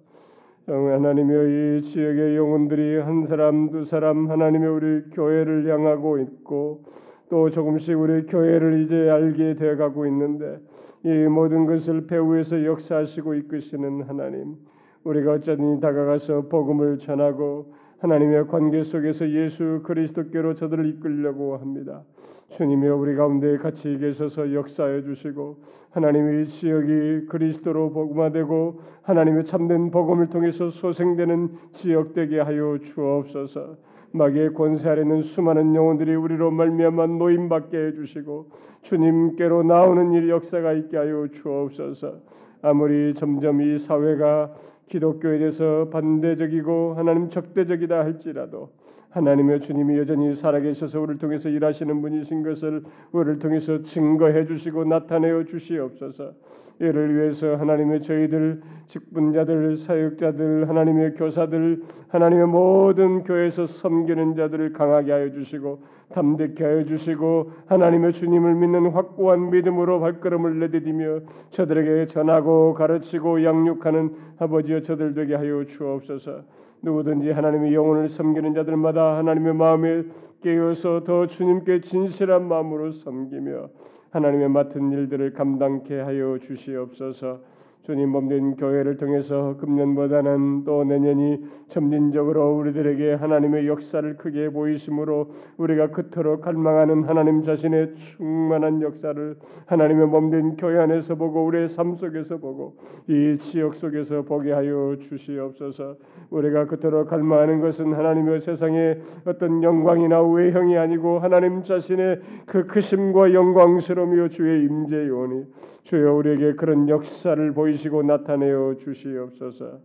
하나님이여 0.67 1.79
이 1.79 1.83
지역의 1.83 2.37
영혼들이 2.37 2.99
한 2.99 3.27
사람 3.27 3.71
두 3.71 3.85
사람 3.85 4.31
하나님의 4.31 4.69
우리 4.69 5.03
교회를 5.13 5.73
향하고 5.73 6.19
있고 6.19 6.85
또 7.31 7.49
조금씩 7.49 7.99
우리 7.99 8.27
교회를 8.27 8.83
이제 8.83 9.09
알게 9.09 9.55
되어가고 9.55 10.07
있는데 10.07 10.61
이 11.07 11.29
모든 11.29 11.67
것을 11.67 12.09
배후에서 12.09 12.65
역사하시고 12.65 13.35
이끄시는 13.35 14.03
하나님 14.09 14.57
우리가 15.05 15.35
어쩌니 15.35 15.81
다가가서 15.81 16.49
복음을 16.49 16.99
전하고 16.99 17.73
하나님의 17.99 18.49
관계 18.49 18.83
속에서 18.83 19.31
예수 19.31 19.83
그리스도께로 19.85 20.55
저들을 20.55 20.85
이끌려고 20.87 21.59
합니다. 21.59 22.03
주님이여 22.49 22.97
우리 22.97 23.15
가운데 23.15 23.57
같이 23.57 23.97
계셔서 23.99 24.53
역사해 24.53 25.03
주시고 25.03 25.59
하나님의 25.93 26.49
지역이 26.49 27.27
그리스도로 27.29 27.93
복음화되고 27.93 28.81
하나님의 29.03 29.45
참된 29.45 29.93
복음을 29.93 30.29
통해서 30.29 30.71
소생되는 30.71 31.51
지역 31.71 32.15
되게 32.15 32.41
하여 32.41 32.79
주옵소서. 32.83 33.77
마귀의 34.13 34.55
권세 34.55 34.89
아래 34.89 35.03
있는 35.03 35.23
수많은 35.23 35.75
영혼들이 35.75 36.15
우리로 36.15 36.51
말미암아 36.51 37.07
노임 37.07 37.49
받게 37.49 37.77
해 37.77 37.93
주시고 37.93 38.51
주님께로 38.83 39.63
나오는 39.63 40.13
일 40.13 40.29
역사가 40.29 40.73
있게 40.73 40.97
하여 40.97 41.27
주옵소서. 41.33 42.21
아무리 42.63 43.15
점점 43.15 43.61
이 43.61 43.79
사회가 43.79 44.55
기독교에 44.89 45.39
대해서 45.39 45.89
반대적이고 45.91 46.95
하나님 46.95 47.29
적대적이다 47.29 47.99
할지라도 47.99 48.71
하나님의 49.17 49.61
주님이 49.61 49.97
여전히 49.97 50.35
살아계셔서 50.35 51.01
우리를 51.01 51.19
통해서 51.19 51.49
일하시는 51.49 52.03
분이신 52.03 52.43
것을 52.43 52.83
우리를 53.13 53.39
통해서 53.39 53.83
증거해 53.83 54.45
주시고 54.45 54.85
나타내어 54.85 55.45
주시옵소서. 55.45 56.35
이를 56.79 57.17
위해서 57.17 57.57
하나님의 57.57 58.03
저희들 58.03 58.61
직분자들 58.89 59.79
사역자들 59.79 60.69
하나님의 60.69 61.15
교사들 61.15 61.83
하나님의 62.09 62.47
모든 62.47 63.25
교회에서 63.25 63.67
섬기는 63.67 64.37
자들을 64.37 64.75
강하게 64.75 65.13
하여 65.13 65.31
주시고 65.31 65.81
담대케 66.13 66.63
하여 66.63 66.85
주시고 66.85 67.53
하나님의 67.69 68.13
주님을 68.13 68.55
믿는 68.57 68.91
확고한 68.91 69.49
믿음으로 69.49 69.99
발걸음을 70.01 70.59
내디디며 70.59 71.21
저들에게 71.49 72.05
전하고 72.05 72.75
가르치고 72.75 73.43
양육하는 73.43 74.11
아버지여 74.39 74.83
저들 74.83 75.15
되게 75.15 75.35
하여 75.35 75.65
주옵소서. 75.65 76.66
누구든지 76.87 77.33
하나님의 77.33 77.75
영혼을 77.75 78.09
섬기는 78.09 78.55
자들마다 78.55 79.19
하나님의 79.19 79.55
마음에 79.55 80.05
깨어서 80.43 81.03
더 81.03 81.27
주님께 81.27 81.81
진실한 81.81 82.47
마음으로 82.47 82.93
섬기며 82.93 83.69
하나님의 84.11 84.49
맡은 84.49 84.93
일들을 84.93 85.33
감당케 85.33 85.99
하여 85.99 86.39
주시옵소서. 86.39 87.41
주님 87.87 88.09
몸된 88.09 88.57
교회를 88.57 88.97
통해서 88.97 89.57
금년보다는 89.59 90.65
또 90.65 90.83
내년이 90.83 91.39
점진적으로 91.69 92.57
우리들에게 92.57 93.15
하나님의 93.15 93.69
역사를 93.69 94.17
크게 94.17 94.51
보이심으로 94.51 95.31
우리가 95.57 95.91
그토록 95.93 96.41
갈망하는 96.41 97.05
하나님 97.05 97.45
자신의 97.45 97.95
충만한 97.95 98.83
역사를 98.83 99.37
하나님의 99.67 100.09
몸된 100.09 100.57
교회 100.57 100.81
안에서 100.81 101.15
보고 101.15 101.45
우리의 101.45 101.69
삶 101.69 101.95
속에서 101.95 102.39
보고 102.39 102.75
이 103.07 103.37
지역 103.39 103.77
속에서 103.77 104.23
보게 104.23 104.51
하여 104.51 104.97
주시옵소서. 104.99 105.95
우리가 106.31 106.67
그토록 106.67 107.09
갈망하는 107.09 107.61
것은 107.61 107.93
하나님의 107.93 108.41
세상의 108.41 109.01
어떤 109.27 109.63
영광이나 109.63 110.23
외형이 110.23 110.77
아니고 110.77 111.21
하나님 111.21 111.63
자신의 111.63 112.21
그 112.47 112.67
크심과 112.67 113.33
영광스러움이요 113.33 114.31
주의 114.31 114.65
임재요니 114.65 115.45
주여 115.87 116.15
우리에게 116.15 116.55
그런 116.55 116.89
역사를 116.89 117.53
보이시고 117.55 118.03
나타내어 118.03 118.75
주시옵소서. 118.79 119.79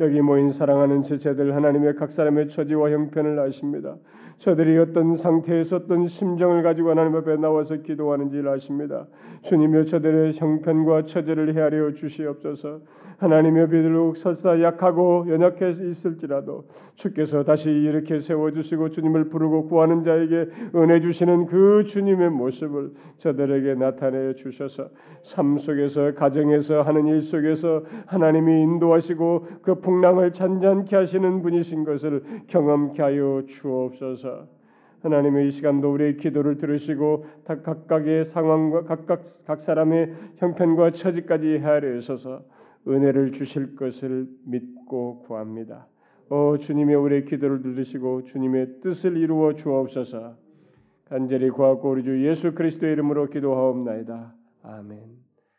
여기 0.00 0.20
모인 0.20 0.50
사랑하는 0.50 1.02
지체들 1.02 1.54
하나님의 1.54 1.94
각 1.94 2.12
사람의 2.12 2.48
처지와 2.48 2.90
형편을 2.90 3.38
아십니다. 3.38 3.96
저들이 4.36 4.76
어떤 4.76 5.16
상태에서 5.16 5.76
어떤 5.76 6.06
심정을 6.06 6.62
가지고 6.62 6.90
하나님 6.90 7.16
앞에 7.16 7.36
나와서 7.36 7.76
기도하는지를 7.76 8.50
아십니다. 8.50 9.06
주님여 9.46 9.84
저들의 9.84 10.32
형편과 10.32 11.02
처지를 11.02 11.54
헤아려 11.54 11.92
주시옵소서. 11.92 12.80
하나님의 13.18 13.70
비록 13.70 14.16
설사 14.16 14.60
약하고 14.60 15.24
연약해 15.28 15.70
있을지라도 15.70 16.64
주께서 16.96 17.44
다시 17.44 17.70
이렇게 17.70 18.18
세워 18.20 18.50
주시고 18.50 18.90
주님을 18.90 19.28
부르고 19.28 19.68
구하는 19.68 20.02
자에게 20.02 20.48
은혜 20.74 21.00
주시는 21.00 21.46
그 21.46 21.84
주님의 21.86 22.30
모습을 22.30 22.90
저들에게 23.18 23.74
나타내 23.74 24.34
주셔서 24.34 24.88
삶 25.22 25.56
속에서 25.58 26.12
가정에서 26.14 26.82
하는 26.82 27.06
일 27.06 27.20
속에서 27.20 27.84
하나님이 28.06 28.62
인도하시고 28.62 29.46
그 29.62 29.80
풍랑을 29.80 30.32
잔잔케 30.32 30.94
하시는 30.96 31.40
분이신 31.40 31.84
것을 31.84 32.22
경험케 32.48 33.00
하여 33.00 33.42
주옵소서. 33.46 34.55
하나님의 35.06 35.48
이 35.48 35.50
시간도 35.50 35.92
우리의 35.92 36.16
기도를 36.16 36.58
들으시고 36.58 37.26
각각의 37.44 38.24
상황과 38.24 38.84
각각 38.84 39.22
각 39.46 39.60
사람의 39.60 40.12
형편과 40.36 40.90
처지까지 40.90 41.58
헤아려셔서 41.58 42.42
은혜를 42.88 43.32
주실 43.32 43.76
것을 43.76 44.26
믿고 44.44 45.20
구합니다. 45.20 45.86
오 46.28 46.56
주님의 46.58 46.96
우리의 46.96 47.24
기도를 47.24 47.62
들으시고 47.62 48.24
주님의 48.24 48.80
뜻을 48.82 49.16
이루어 49.16 49.54
주옵소서. 49.54 50.36
간절히 51.04 51.50
구하고 51.50 51.90
우리 51.90 52.02
주 52.02 52.26
예수 52.26 52.52
그리스도의 52.52 52.94
이름으로 52.94 53.30
기도하옵나이다. 53.30 54.34
아멘. 54.62 55.25